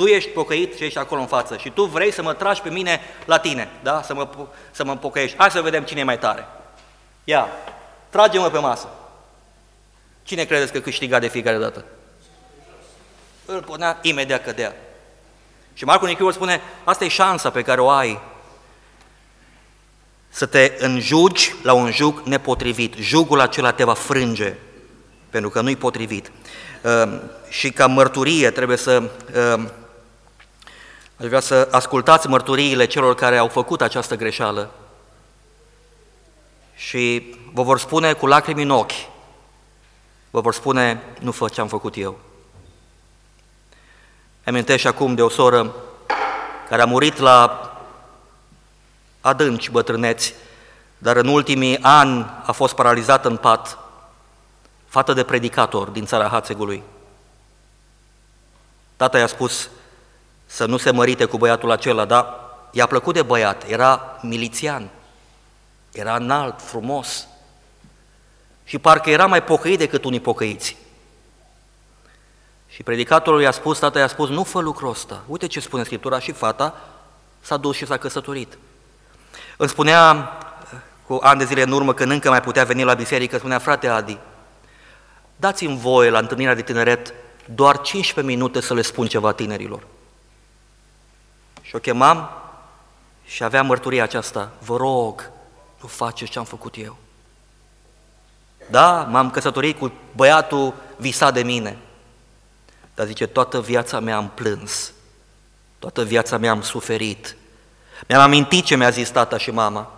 Tu 0.00 0.06
ești 0.06 0.30
pocăit 0.30 0.76
și 0.76 0.84
ești 0.84 0.98
acolo 0.98 1.20
în 1.20 1.26
față 1.26 1.56
și 1.56 1.70
tu 1.70 1.84
vrei 1.84 2.12
să 2.12 2.22
mă 2.22 2.34
tragi 2.34 2.60
pe 2.60 2.70
mine 2.70 3.00
la 3.24 3.38
tine, 3.38 3.68
da? 3.82 4.02
Să 4.02 4.14
mă, 4.14 4.28
să 4.70 4.84
mă 4.84 4.96
pocăiești. 4.96 5.36
Hai 5.36 5.50
să 5.50 5.60
vedem 5.60 5.82
cine 5.82 6.00
e 6.00 6.04
mai 6.04 6.18
tare. 6.18 6.46
Ia, 7.24 7.48
trage-mă 8.08 8.48
pe 8.48 8.58
masă. 8.58 8.88
Cine 10.22 10.44
credeți 10.44 10.72
că 10.72 10.80
câștiga 10.80 11.18
de 11.18 11.28
fiecare 11.28 11.58
dată? 11.58 11.84
Îl 13.44 13.62
punea, 13.62 13.98
imediat 14.02 14.44
cădea. 14.44 14.76
Și 15.74 15.84
Marcu 15.84 16.06
Nichior 16.06 16.32
spune, 16.32 16.60
asta 16.84 17.04
e 17.04 17.08
șansa 17.08 17.50
pe 17.50 17.62
care 17.62 17.80
o 17.80 17.90
ai 17.90 18.20
să 20.28 20.46
te 20.46 20.72
înjugi 20.78 21.54
la 21.62 21.72
un 21.72 21.92
jug 21.92 22.20
nepotrivit. 22.24 22.94
Jugul 22.94 23.40
acela 23.40 23.72
te 23.72 23.84
va 23.84 23.94
frânge, 23.94 24.54
pentru 25.30 25.50
că 25.50 25.60
nu-i 25.60 25.76
potrivit. 25.76 26.32
Ehm, 26.82 27.30
și 27.48 27.70
ca 27.70 27.86
mărturie 27.86 28.50
trebuie 28.50 28.76
să... 28.76 29.02
Ehm, 31.20 31.26
aș 31.26 31.26
vrea 31.26 31.40
să 31.40 31.68
ascultați 31.70 32.28
mărturiile 32.28 32.86
celor 32.86 33.14
care 33.14 33.36
au 33.36 33.48
făcut 33.48 33.80
această 33.80 34.16
greșeală 34.16 34.70
și 36.74 37.34
vă 37.52 37.62
vor 37.62 37.78
spune 37.78 38.12
cu 38.12 38.26
lacrimi 38.26 38.62
în 38.62 38.70
ochi, 38.70 39.08
vă 40.30 40.40
vor 40.40 40.54
spune, 40.54 41.02
nu 41.20 41.30
fă 41.30 41.48
ce 41.48 41.60
am 41.60 41.68
făcut 41.68 41.96
eu. 41.96 42.18
Amintești 44.44 44.86
acum 44.86 45.14
de 45.14 45.22
o 45.22 45.28
soră 45.28 45.74
care 46.68 46.82
a 46.82 46.86
murit 46.86 47.18
la 47.18 47.64
adânci 49.20 49.70
bătrâneți, 49.70 50.34
dar 50.98 51.16
în 51.16 51.28
ultimii 51.28 51.78
ani 51.82 52.30
a 52.44 52.52
fost 52.52 52.74
paralizată 52.74 53.28
în 53.28 53.36
pat, 53.36 53.78
fată 54.86 55.12
de 55.12 55.24
predicator 55.24 55.88
din 55.88 56.06
țara 56.06 56.28
Hațegului. 56.28 56.82
Tata 58.96 59.18
i-a 59.18 59.26
spus 59.26 59.70
să 60.50 60.66
nu 60.66 60.76
se 60.76 60.90
mărite 60.90 61.24
cu 61.24 61.36
băiatul 61.36 61.70
acela, 61.70 62.04
dar 62.04 62.34
i-a 62.70 62.86
plăcut 62.86 63.14
de 63.14 63.22
băiat, 63.22 63.64
era 63.68 64.18
milițian, 64.22 64.88
era 65.92 66.16
înalt, 66.16 66.60
frumos 66.62 67.26
și 68.64 68.78
parcă 68.78 69.10
era 69.10 69.26
mai 69.26 69.42
pocăit 69.42 69.78
decât 69.78 70.04
unii 70.04 70.20
pocăiți. 70.20 70.76
Și 72.68 72.82
predicatorul 72.82 73.40
i-a 73.40 73.50
spus, 73.50 73.78
tata 73.78 73.98
i-a 73.98 74.06
spus, 74.06 74.28
nu 74.28 74.44
fă 74.44 74.60
lucrul 74.60 74.90
ăsta. 74.90 75.22
Uite 75.26 75.46
ce 75.46 75.60
spune 75.60 75.84
Scriptura 75.84 76.18
și 76.18 76.32
fata 76.32 76.74
s-a 77.40 77.56
dus 77.56 77.76
și 77.76 77.86
s-a 77.86 77.96
căsătorit. 77.96 78.58
Îmi 79.56 79.68
spunea 79.68 80.32
cu 81.06 81.18
ani 81.22 81.38
de 81.38 81.44
zile 81.44 81.62
în 81.62 81.72
urmă, 81.72 81.94
când 81.94 82.10
încă 82.10 82.28
mai 82.28 82.40
putea 82.40 82.64
veni 82.64 82.82
la 82.82 82.94
biserică, 82.94 83.38
spunea, 83.38 83.58
frate 83.58 83.88
Adi, 83.88 84.18
dați-mi 85.36 85.78
voie 85.78 86.10
la 86.10 86.18
întâlnirea 86.18 86.54
de 86.54 86.62
tineret 86.62 87.14
doar 87.54 87.80
15 87.80 88.34
minute 88.34 88.60
să 88.60 88.74
le 88.74 88.82
spun 88.82 89.06
ceva 89.06 89.32
tinerilor. 89.32 89.86
Și 91.70 91.76
o 91.76 91.78
chemam 91.78 92.30
și 93.24 93.44
avea 93.44 93.62
mărturia 93.62 94.02
aceasta, 94.02 94.50
vă 94.58 94.76
rog, 94.76 95.30
nu 95.80 95.88
faceți 95.88 96.30
ce 96.30 96.38
am 96.38 96.44
făcut 96.44 96.74
eu. 96.76 96.96
Da, 98.70 99.02
m-am 99.02 99.30
căsătorit 99.30 99.78
cu 99.78 99.92
băiatul 100.16 100.74
visat 100.96 101.34
de 101.34 101.42
mine, 101.42 101.78
dar 102.94 103.06
zice, 103.06 103.26
toată 103.26 103.60
viața 103.60 104.00
mea 104.00 104.16
am 104.16 104.30
plâns, 104.34 104.92
toată 105.78 106.02
viața 106.04 106.36
mea 106.36 106.50
am 106.50 106.62
suferit. 106.62 107.36
Mi-am 108.08 108.22
amintit 108.22 108.64
ce 108.64 108.76
mi-a 108.76 108.90
zis 108.90 109.10
tata 109.10 109.38
și 109.38 109.50
mama, 109.50 109.92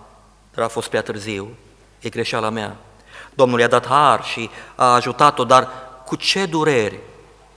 dar 0.54 0.64
a 0.64 0.68
fost 0.68 0.88
prea 0.88 1.02
târziu, 1.02 1.56
e 2.00 2.08
greșeala 2.08 2.50
mea. 2.50 2.76
Domnul 3.34 3.60
i-a 3.60 3.68
dat 3.68 3.86
har 3.86 4.24
și 4.24 4.50
a 4.74 4.94
ajutat-o, 4.94 5.44
dar 5.44 5.68
cu 6.04 6.16
ce 6.16 6.46
dureri 6.46 6.98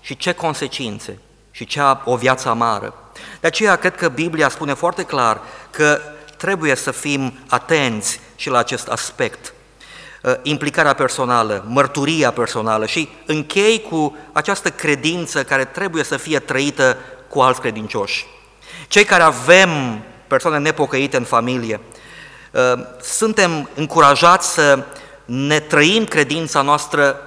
și 0.02 0.18
ce 0.18 0.34
consecințe 0.34 1.20
și 1.56 1.66
ce 1.66 1.82
o 2.04 2.16
viață 2.16 2.50
amară. 2.50 2.94
De 3.40 3.48
aceea 3.48 3.76
cred 3.76 3.96
că 3.96 4.08
Biblia 4.10 4.50
spune 4.50 4.74
foarte 4.74 5.04
clar 5.04 5.42
că 5.72 6.00
trebuie 6.38 6.76
să 6.76 6.92
fim 6.92 7.40
atenți 7.48 8.20
și 8.36 8.50
la 8.50 8.58
acest 8.58 8.88
aspect. 8.88 9.54
Uh, 10.24 10.34
implicarea 10.42 10.94
personală, 10.94 11.66
mărturia 11.68 12.32
personală 12.32 12.86
și 12.86 13.10
închei 13.26 13.82
cu 13.90 14.18
această 14.32 14.70
credință 14.70 15.44
care 15.44 15.66
trebuie 15.66 16.04
să 16.04 16.18
fie 16.18 16.40
trăită 16.40 16.98
cu 17.30 17.40
alți 17.40 17.60
credincioși. 17.60 18.26
Cei 18.88 19.04
care 19.04 19.24
avem 19.24 19.70
persoane 20.28 20.58
nepocăite 20.58 21.18
în 21.18 21.24
familie, 21.24 21.80
uh, 22.52 22.86
suntem 23.02 23.70
încurajați 23.76 24.54
să 24.54 24.84
ne 25.26 25.60
trăim 25.60 26.06
credința 26.06 26.62
noastră 26.62 27.20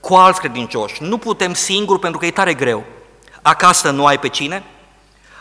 cu 0.00 0.14
alți 0.14 0.40
credincioși. 0.40 1.02
Nu 1.02 1.18
putem 1.18 1.54
singuri 1.54 2.00
pentru 2.00 2.18
că 2.18 2.26
e 2.26 2.30
tare 2.30 2.54
greu. 2.54 2.84
Acasă 3.46 3.90
nu 3.90 4.06
ai 4.06 4.18
pe 4.18 4.28
cine, 4.28 4.64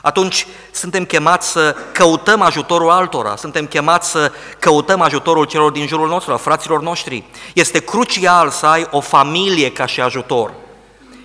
atunci 0.01 0.47
suntem 0.71 1.05
chemați 1.05 1.47
să 1.47 1.75
căutăm 1.91 2.41
ajutorul 2.41 2.89
altora, 2.89 3.35
suntem 3.35 3.65
chemați 3.65 4.09
să 4.09 4.31
căutăm 4.59 5.01
ajutorul 5.01 5.45
celor 5.45 5.71
din 5.71 5.87
jurul 5.87 6.07
nostru, 6.07 6.33
a 6.33 6.37
fraților 6.37 6.81
noștri. 6.81 7.23
Este 7.53 7.79
crucial 7.79 8.49
să 8.49 8.65
ai 8.65 8.87
o 8.91 8.99
familie 8.99 9.71
ca 9.71 9.85
și 9.85 10.01
ajutor. 10.01 10.53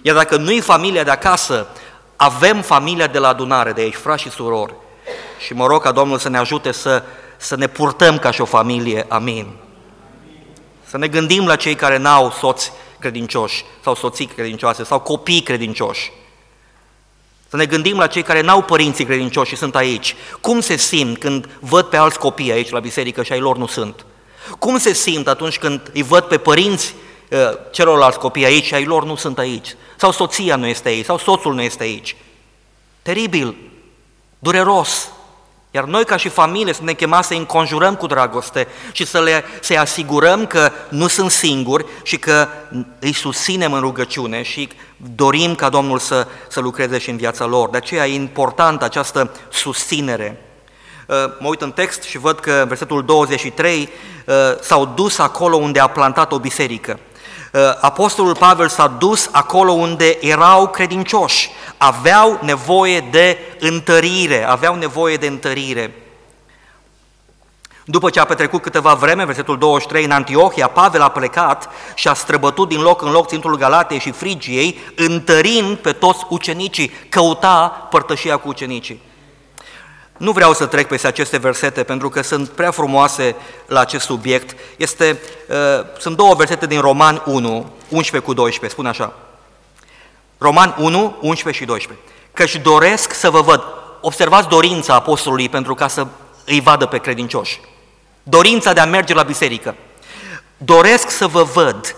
Iar 0.02 0.16
dacă 0.16 0.36
nu-i 0.36 0.60
familia 0.60 1.04
de 1.04 1.10
acasă, 1.10 1.66
avem 2.16 2.60
familia 2.60 3.06
de 3.06 3.18
la 3.18 3.28
adunare, 3.28 3.72
de 3.72 3.80
aici, 3.80 3.94
frați 3.94 4.22
și 4.22 4.30
surori. 4.30 4.74
Și 5.38 5.52
mă 5.54 5.66
rog 5.66 5.82
ca 5.82 5.92
Domnul 5.92 6.18
să 6.18 6.28
ne 6.28 6.38
ajute 6.38 6.72
să, 6.72 7.02
să 7.36 7.56
ne 7.56 7.66
purtăm 7.66 8.18
ca 8.18 8.30
și 8.30 8.40
o 8.40 8.44
familie. 8.44 9.06
Amin. 9.08 9.46
Să 10.84 10.98
ne 10.98 11.08
gândim 11.08 11.46
la 11.46 11.56
cei 11.56 11.74
care 11.74 11.96
n-au 11.96 12.30
soți 12.30 12.72
credincioși 12.98 13.64
sau 13.82 13.94
soții 13.94 14.26
credincioase 14.26 14.84
sau 14.84 15.00
copii 15.00 15.40
credincioși. 15.40 16.12
Să 17.50 17.56
ne 17.56 17.66
gândim 17.66 17.98
la 17.98 18.06
cei 18.06 18.22
care 18.22 18.40
n-au 18.40 18.62
părinții 18.62 19.04
credincioși 19.04 19.50
și 19.50 19.56
sunt 19.56 19.76
aici. 19.76 20.14
Cum 20.40 20.60
se 20.60 20.76
simt 20.76 21.18
când 21.18 21.48
văd 21.60 21.84
pe 21.84 21.96
alți 21.96 22.18
copii 22.18 22.52
aici 22.52 22.70
la 22.70 22.80
biserică 22.80 23.22
și 23.22 23.32
ai 23.32 23.40
lor 23.40 23.56
nu 23.56 23.66
sunt? 23.66 24.06
Cum 24.58 24.78
se 24.78 24.92
simt 24.92 25.28
atunci 25.28 25.58
când 25.58 25.90
îi 25.94 26.02
văd 26.02 26.24
pe 26.24 26.38
părinți 26.38 26.94
uh, 27.30 27.38
celorlalți 27.70 28.18
copii 28.18 28.44
aici 28.44 28.64
și 28.64 28.74
ai 28.74 28.84
lor 28.84 29.04
nu 29.04 29.16
sunt 29.16 29.38
aici? 29.38 29.68
Sau 29.96 30.12
soția 30.12 30.56
nu 30.56 30.66
este 30.66 30.88
aici, 30.88 31.04
sau 31.04 31.18
soțul 31.18 31.54
nu 31.54 31.62
este 31.62 31.82
aici? 31.82 32.16
Teribil, 33.02 33.56
dureros. 34.38 35.08
Iar 35.70 35.84
noi 35.84 36.04
ca 36.04 36.16
și 36.16 36.28
familie 36.28 36.72
suntem 36.72 36.94
chemați 36.94 37.26
să-i 37.26 37.38
înconjurăm 37.38 37.94
cu 37.94 38.06
dragoste 38.06 38.68
și 38.92 39.06
să 39.06 39.20
le 39.20 39.44
să 39.60 39.78
asigurăm 39.78 40.46
că 40.46 40.70
nu 40.88 41.06
sunt 41.06 41.30
singuri 41.30 41.84
și 42.02 42.18
că 42.18 42.48
îi 42.98 43.12
susținem 43.12 43.72
în 43.72 43.80
rugăciune 43.80 44.42
și 44.42 44.68
dorim 45.14 45.54
ca 45.54 45.68
Domnul 45.68 45.98
să, 45.98 46.26
să 46.48 46.60
lucreze 46.60 46.98
și 46.98 47.10
în 47.10 47.16
viața 47.16 47.46
lor. 47.46 47.68
De 47.68 47.76
aceea 47.76 48.06
e 48.06 48.14
importantă 48.14 48.84
această 48.84 49.30
susținere. 49.52 50.42
Uh, 51.06 51.16
mă 51.38 51.48
uit 51.48 51.60
în 51.60 51.72
text 51.72 52.02
și 52.02 52.18
văd 52.18 52.40
că 52.40 52.52
în 52.52 52.68
versetul 52.68 53.04
23 53.04 53.88
uh, 54.26 54.34
s-au 54.60 54.86
dus 54.86 55.18
acolo 55.18 55.56
unde 55.56 55.80
a 55.80 55.86
plantat 55.86 56.32
o 56.32 56.38
biserică. 56.38 56.98
Uh, 57.52 57.60
Apostolul 57.80 58.36
Pavel 58.36 58.68
s-a 58.68 58.86
dus 58.86 59.28
acolo 59.32 59.72
unde 59.72 60.18
erau 60.20 60.68
credincioși, 60.68 61.50
aveau 61.76 62.38
nevoie 62.42 63.00
de 63.00 63.38
întărire, 63.58 64.48
aveau 64.48 64.74
nevoie 64.74 65.16
de 65.16 65.26
întărire. 65.26 65.94
După 67.84 68.10
ce 68.10 68.20
a 68.20 68.24
petrecut 68.24 68.62
câteva 68.62 68.94
vreme, 68.94 69.24
versetul 69.24 69.58
23, 69.58 70.04
în 70.04 70.10
Antiohia, 70.10 70.68
Pavel 70.68 71.02
a 71.02 71.08
plecat 71.08 71.70
și 71.94 72.08
a 72.08 72.14
străbătut 72.14 72.68
din 72.68 72.80
loc 72.80 73.02
în 73.02 73.10
loc 73.10 73.28
țintul 73.28 73.56
Galatei 73.56 73.98
și 73.98 74.10
Frigiei, 74.10 74.78
întărind 74.96 75.76
pe 75.76 75.92
toți 75.92 76.26
ucenicii, 76.28 76.90
căuta 77.08 77.86
părtășia 77.90 78.36
cu 78.36 78.48
ucenicii. 78.48 79.00
Nu 80.18 80.32
vreau 80.32 80.52
să 80.52 80.66
trec 80.66 80.88
peste 80.88 81.06
aceste 81.06 81.38
versete 81.38 81.82
pentru 81.82 82.08
că 82.08 82.22
sunt 82.22 82.48
prea 82.48 82.70
frumoase 82.70 83.36
la 83.66 83.80
acest 83.80 84.04
subiect. 84.04 84.58
Este, 84.76 85.20
uh, 85.48 85.56
sunt 85.98 86.16
două 86.16 86.34
versete 86.34 86.66
din 86.66 86.80
Roman 86.80 87.22
1, 87.26 87.70
11 87.88 88.30
cu 88.30 88.34
12, 88.34 88.72
spune 88.72 88.88
așa. 88.88 89.12
Roman 90.38 90.74
1, 90.78 91.16
11 91.20 91.62
și 91.62 91.68
12. 91.68 92.06
Căci 92.32 92.56
doresc 92.56 93.12
să 93.12 93.30
vă 93.30 93.40
văd. 93.40 93.62
Observați 94.00 94.48
dorința 94.48 94.94
apostolului 94.94 95.48
pentru 95.48 95.74
ca 95.74 95.88
să 95.88 96.06
îi 96.44 96.60
vadă 96.60 96.86
pe 96.86 96.98
credincioși. 96.98 97.60
Dorința 98.22 98.72
de 98.72 98.80
a 98.80 98.86
merge 98.86 99.14
la 99.14 99.22
biserică. 99.22 99.74
Doresc 100.56 101.10
să 101.10 101.26
vă 101.26 101.42
văd 101.42 101.96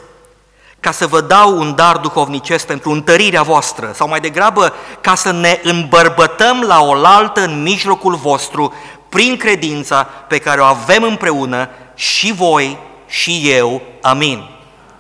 ca 0.80 0.90
să 0.90 1.06
vă 1.06 1.20
dau 1.20 1.58
un 1.58 1.74
dar 1.74 1.96
duhovnicesc 1.96 2.66
pentru 2.66 2.90
întărirea 2.90 3.42
voastră, 3.42 3.90
sau 3.94 4.08
mai 4.08 4.20
degrabă 4.20 4.74
ca 5.00 5.14
să 5.14 5.32
ne 5.32 5.60
îmbărbătăm 5.62 6.60
la 6.60 6.80
oaltă 6.82 7.44
în 7.44 7.62
mijlocul 7.62 8.14
vostru 8.14 8.74
prin 9.08 9.36
credința 9.36 10.02
pe 10.02 10.38
care 10.38 10.60
o 10.60 10.64
avem 10.64 11.02
împreună 11.02 11.68
și 11.94 12.32
voi 12.32 12.78
și 13.06 13.42
eu. 13.44 13.82
Amin. 14.02 14.48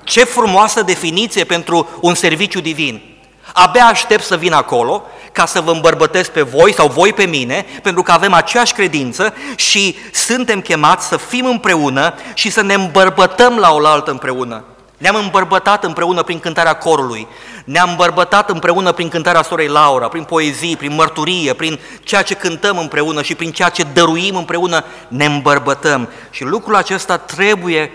Ce 0.04 0.24
frumoasă 0.24 0.82
definiție 0.82 1.44
pentru 1.44 1.88
un 2.00 2.14
serviciu 2.14 2.60
divin! 2.60 3.10
Abia 3.52 3.84
aștept 3.84 4.24
să 4.24 4.36
vin 4.36 4.52
acolo 4.52 5.02
ca 5.32 5.46
să 5.46 5.60
vă 5.60 5.70
îmbărbătesc 5.70 6.30
pe 6.30 6.42
voi 6.42 6.74
sau 6.74 6.88
voi 6.88 7.12
pe 7.12 7.24
mine, 7.24 7.66
pentru 7.82 8.02
că 8.02 8.12
avem 8.12 8.32
aceeași 8.32 8.72
credință 8.72 9.34
și 9.56 9.96
suntem 10.12 10.60
chemați 10.60 11.06
să 11.06 11.16
fim 11.16 11.46
împreună 11.46 12.14
și 12.34 12.50
să 12.50 12.62
ne 12.62 12.74
îmbărbătăm 12.74 13.56
la 13.56 13.72
oaltă 13.72 14.10
împreună. 14.10 14.64
Ne-am 15.00 15.16
îmbărbătat 15.16 15.84
împreună 15.84 16.22
prin 16.22 16.40
cântarea 16.40 16.76
corului, 16.76 17.26
ne-am 17.64 17.90
îmbărbătat 17.90 18.50
împreună 18.50 18.92
prin 18.92 19.08
cântarea 19.08 19.42
sorei 19.42 19.68
Laura, 19.68 20.08
prin 20.08 20.24
poezii, 20.24 20.76
prin 20.76 20.94
mărturie, 20.94 21.54
prin 21.54 21.78
ceea 22.02 22.22
ce 22.22 22.34
cântăm 22.34 22.78
împreună 22.78 23.22
și 23.22 23.34
prin 23.34 23.52
ceea 23.52 23.68
ce 23.68 23.82
dăruim 23.82 24.36
împreună, 24.36 24.84
ne 25.08 25.24
îmbărbătăm. 25.24 26.08
Și 26.30 26.44
lucrul 26.44 26.74
acesta 26.74 27.18
trebuie 27.18 27.90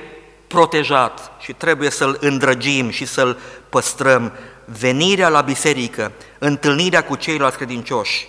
protejat 0.48 1.32
și 1.40 1.54
trebuie 1.54 1.90
să-l 1.90 2.18
îndrăgim 2.20 2.90
și 2.90 3.06
să-l 3.06 3.38
păstrăm. 3.70 4.32
Venirea 4.80 5.30
la 5.30 5.42
biserică, 5.42 6.12
întâlnirea 6.40 7.04
cu 7.04 7.16
ceilalți 7.16 7.58
credincioși. 7.58 8.28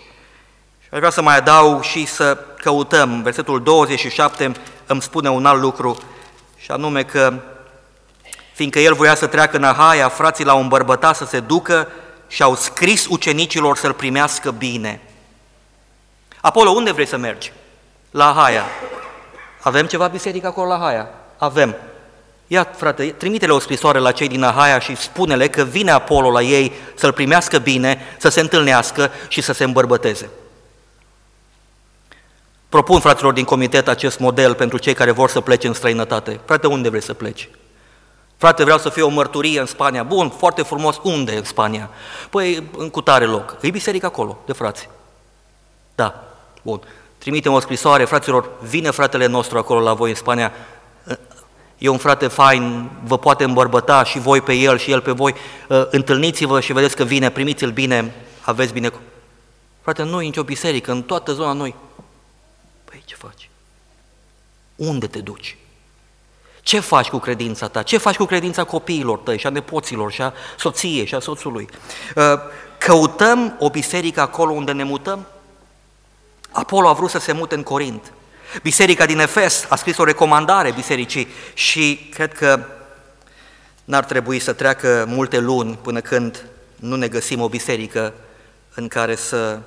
Și 0.81 0.89
aș 0.91 0.99
vrea 0.99 1.11
să 1.11 1.23
mai 1.23 1.37
adaug 1.37 1.83
și 1.83 2.07
să 2.07 2.39
căutăm. 2.63 3.23
Versetul 3.23 3.63
27 3.63 4.53
îmi 4.87 5.03
spune 5.03 5.31
un 5.31 5.47
alt 5.47 5.61
lucru, 5.61 5.99
și 6.57 6.71
anume 6.71 7.03
că 7.03 7.35
fiindcă 8.57 8.79
el 8.79 8.95
voia 8.95 9.15
să 9.15 9.27
treacă 9.27 9.57
în 9.57 9.65
Ahaia, 9.65 10.09
frații 10.09 10.45
l-au 10.45 10.61
îmbărbătat 10.61 11.17
să 11.17 11.25
se 11.25 11.41
ducă 11.41 11.89
și 12.29 12.43
au 12.43 12.55
scris 12.55 13.07
ucenicilor 13.09 13.77
să-l 13.77 13.93
primească 13.93 14.51
bine. 14.51 15.01
Apolo, 16.41 16.71
unde 16.71 16.93
vrei 16.93 17.07
să 17.07 17.17
mergi? 17.17 17.53
La 18.11 18.29
Ahaia. 18.29 18.65
Avem 19.61 19.87
ceva 19.87 20.07
biserică 20.07 20.47
acolo 20.47 20.69
la 20.69 20.75
Ahaia? 20.75 21.09
Avem. 21.37 21.77
Ia, 22.47 22.73
frate, 22.77 23.07
trimite-le 23.07 23.53
o 23.53 23.59
scrisoare 23.59 23.99
la 23.99 24.13
cei 24.13 24.29
din 24.29 24.43
Ahaia 24.43 24.79
și 24.79 24.97
spune-le 24.97 25.49
că 25.49 25.63
vine 25.63 25.91
Apolo 25.91 26.31
la 26.31 26.43
ei 26.43 26.73
să-l 26.95 27.13
primească 27.13 27.59
bine, 27.59 28.01
să 28.19 28.29
se 28.29 28.41
întâlnească 28.41 29.11
și 29.29 29.41
să 29.41 29.53
se 29.53 29.65
îmbărbăteze. 29.65 30.29
Propun 32.69 33.01
fraților 33.01 33.33
din 33.33 33.45
comitet 33.45 33.89
acest 33.89 34.19
model 34.19 34.55
pentru 34.55 34.79
cei 34.79 34.95
care 34.95 35.11
vor 35.11 35.31
să 35.31 35.41
plece 35.41 35.67
în 35.67 35.75
străinătate. 35.75 36.41
Frate, 36.45 36.67
unde 36.67 36.89
vrei 36.89 37.03
să 37.03 37.15
pleci? 37.15 37.49
Frate, 38.37 38.63
vreau 38.63 38.79
să 38.79 38.89
fie 38.89 39.03
o 39.03 39.09
mărturie 39.09 39.61
în 39.61 39.67
Spania. 39.67 40.03
Bun, 40.03 40.31
foarte 40.31 40.63
frumos. 40.63 41.01
Unde 41.03 41.37
în 41.37 41.45
Spania? 41.45 41.91
Păi, 42.31 42.69
în 42.77 42.91
cutare 42.91 43.25
loc. 43.25 43.57
E 43.61 43.71
biserică 43.71 44.07
acolo, 44.07 44.39
de 44.47 44.53
frați. 44.53 44.89
Da, 45.95 46.25
bun. 46.63 46.81
Trimitem 47.19 47.53
o 47.53 47.61
scrisoare, 47.61 48.05
fraților, 48.05 48.51
vine 48.63 48.91
fratele 48.91 49.27
nostru 49.27 49.59
acolo 49.59 49.81
la 49.81 49.95
voi 49.95 50.11
în 50.11 50.17
Spania, 50.17 50.53
e 51.79 51.89
un 51.89 51.99
frate 51.99 52.27
fain, 52.27 52.91
vă 53.05 53.19
poate 53.19 53.45
îmbărbăta 53.45 54.05
și 54.05 54.19
voi 54.19 54.41
pe 54.41 54.53
el 54.53 54.79
și 54.79 54.91
el 54.91 55.01
pe 55.01 55.11
voi, 55.11 55.35
ă, 55.71 55.89
întâlniți-vă 55.91 56.61
și 56.61 56.73
vedeți 56.73 56.97
că 56.97 57.05
vine, 57.05 57.31
primiți-l 57.31 57.71
bine, 57.71 58.15
aveți 58.41 58.73
bine. 58.73 58.93
Frate, 59.81 60.03
nu 60.03 60.21
e 60.21 60.25
nicio 60.25 60.43
biserică, 60.43 60.93
în 60.93 61.03
toată 61.03 61.33
zona 61.33 61.53
noi. 61.53 61.75
Păi 62.85 63.03
ce 63.05 63.15
faci? 63.15 63.51
Unde 64.77 65.07
te 65.07 65.19
duci? 65.19 65.57
Ce 66.67 66.81
faci 66.81 67.09
cu 67.09 67.19
credința 67.19 67.69
ta? 67.69 67.83
Ce 67.83 67.99
faci 67.99 68.17
cu 68.17 68.25
credința 68.25 68.65
copiilor 68.65 69.19
tăi 69.19 69.39
și 69.39 69.47
a 69.47 69.51
nepoților 69.51 70.13
și 70.13 70.23
a 70.23 70.33
soției 70.59 71.07
și 71.07 71.15
a 71.15 71.21
soțului? 71.21 71.69
Ă, 72.17 72.41
căutăm 72.79 73.57
o 73.59 73.71
biserică 73.71 74.21
acolo 74.21 74.53
unde 74.53 74.73
ne 74.73 74.83
mutăm? 74.83 75.27
Apollo 76.51 76.89
a 76.89 76.93
vrut 76.93 77.11
să 77.11 77.19
se 77.19 77.33
mute 77.33 77.55
în 77.55 77.63
Corint. 77.63 78.13
Biserica 78.63 79.07
din 79.07 79.19
Efes 79.19 79.67
a 79.69 79.77
scris 79.77 79.97
o 79.97 80.05
recomandare 80.05 80.73
bisericii 80.73 81.29
și 81.55 82.09
cred 82.15 82.33
că 82.33 82.65
n-ar 83.85 84.05
trebui 84.05 84.39
să 84.39 84.53
treacă 84.53 85.05
multe 85.09 85.39
luni 85.39 85.79
până 85.83 86.01
când 86.01 86.47
nu 86.77 86.97
ne 86.97 87.09
găsim 87.09 87.41
o 87.41 87.49
biserică 87.49 88.15
în 88.75 88.89
care 88.89 89.15
să, 89.15 89.61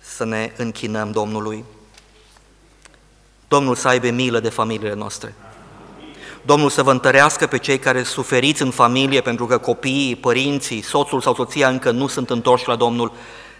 să 0.00 0.24
ne 0.24 0.52
închinăm 0.56 1.10
Domnului. 1.10 1.64
Domnul 3.48 3.74
să 3.74 3.88
aibă 3.88 4.10
milă 4.10 4.40
de 4.40 4.48
familiile 4.48 4.94
noastre. 4.94 5.34
Domnul 6.46 6.70
să 6.70 6.82
vă 6.82 6.90
întărească 6.90 7.46
pe 7.46 7.58
cei 7.58 7.78
care 7.78 8.02
suferiți 8.02 8.62
în 8.62 8.70
familie 8.70 9.20
pentru 9.20 9.46
că 9.46 9.58
copiii, 9.58 10.16
părinții, 10.16 10.82
soțul 10.82 11.20
sau 11.20 11.34
soția 11.34 11.68
încă 11.68 11.90
nu 11.90 12.06
sunt 12.06 12.30
întorși 12.30 12.68
la 12.68 12.76
Domnul. 12.76 13.12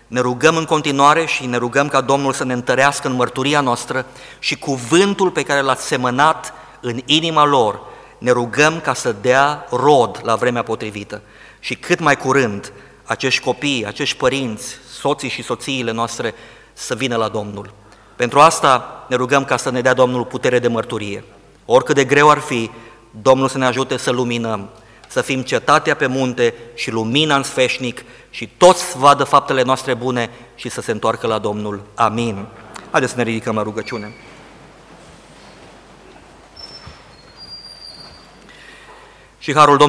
Ne 0.07 0.21
rugăm 0.21 0.57
în 0.57 0.65
continuare 0.65 1.25
și 1.25 1.47
ne 1.47 1.57
rugăm 1.57 1.89
ca 1.89 2.01
Domnul 2.01 2.33
să 2.33 2.45
ne 2.45 2.53
întărească 2.53 3.09
în 3.09 3.15
mărturia 3.15 3.61
noastră 3.61 4.07
și 4.39 4.59
cuvântul 4.59 5.31
pe 5.31 5.43
care 5.43 5.61
l-ați 5.61 5.87
semănat 5.87 6.55
în 6.81 7.01
inima 7.05 7.45
lor, 7.45 7.81
ne 8.19 8.31
rugăm 8.31 8.81
ca 8.81 8.95
să 8.95 9.15
dea 9.21 9.67
rod 9.71 10.21
la 10.23 10.35
vremea 10.35 10.63
potrivită. 10.63 11.23
Și 11.61 11.75
cât 11.75 12.01
mai 12.01 12.17
curând 12.17 12.73
acești 13.05 13.45
copii, 13.45 13.87
acești 13.87 14.17
părinți, 14.17 14.77
soții 14.91 15.29
și 15.29 15.43
soțiile 15.43 15.93
noastre 15.93 16.35
să 16.73 16.95
vină 16.95 17.17
la 17.17 17.29
Domnul. 17.29 17.73
Pentru 18.17 18.41
asta 18.41 19.05
ne 19.09 19.17
rugăm 19.17 19.45
ca 19.45 19.57
să 19.57 19.71
ne 19.71 19.81
dea 19.81 19.95
Domnul 19.95 20.25
putere 20.25 20.59
de 20.59 20.69
mărturie. 20.69 21.25
Oricât 21.67 21.95
de 21.95 22.05
greu 22.05 22.31
ar 22.31 22.39
fi, 22.39 22.71
Domnul 23.11 23.49
să 23.49 23.59
ne 23.59 23.65
ajute 23.65 23.97
să 23.97 24.11
luminăm, 24.11 24.69
să 25.09 25.21
fim 25.21 25.43
cetatea 25.43 25.97
pe 25.97 26.07
munte 26.07 26.55
și 26.75 26.91
lumina 26.91 27.37
în 27.37 27.43
sfeșnic 27.43 28.05
și 28.31 28.49
toți 28.57 28.83
să 28.83 28.99
vadă 28.99 29.25
faptele 29.25 29.63
noastre 29.63 29.95
bune 29.95 30.31
și 30.55 30.69
să 30.69 30.81
se 30.81 30.91
întoarcă 30.91 31.27
la 31.27 31.39
Domnul. 31.39 31.83
Amin. 31.95 32.47
Haideți 32.91 33.13
să 33.13 33.19
ne 33.19 33.25
ridicăm 33.25 33.55
la 33.55 33.63
rugăciune. 33.63 34.15
Și 39.39 39.55
harul 39.55 39.77
Domnului 39.77 39.85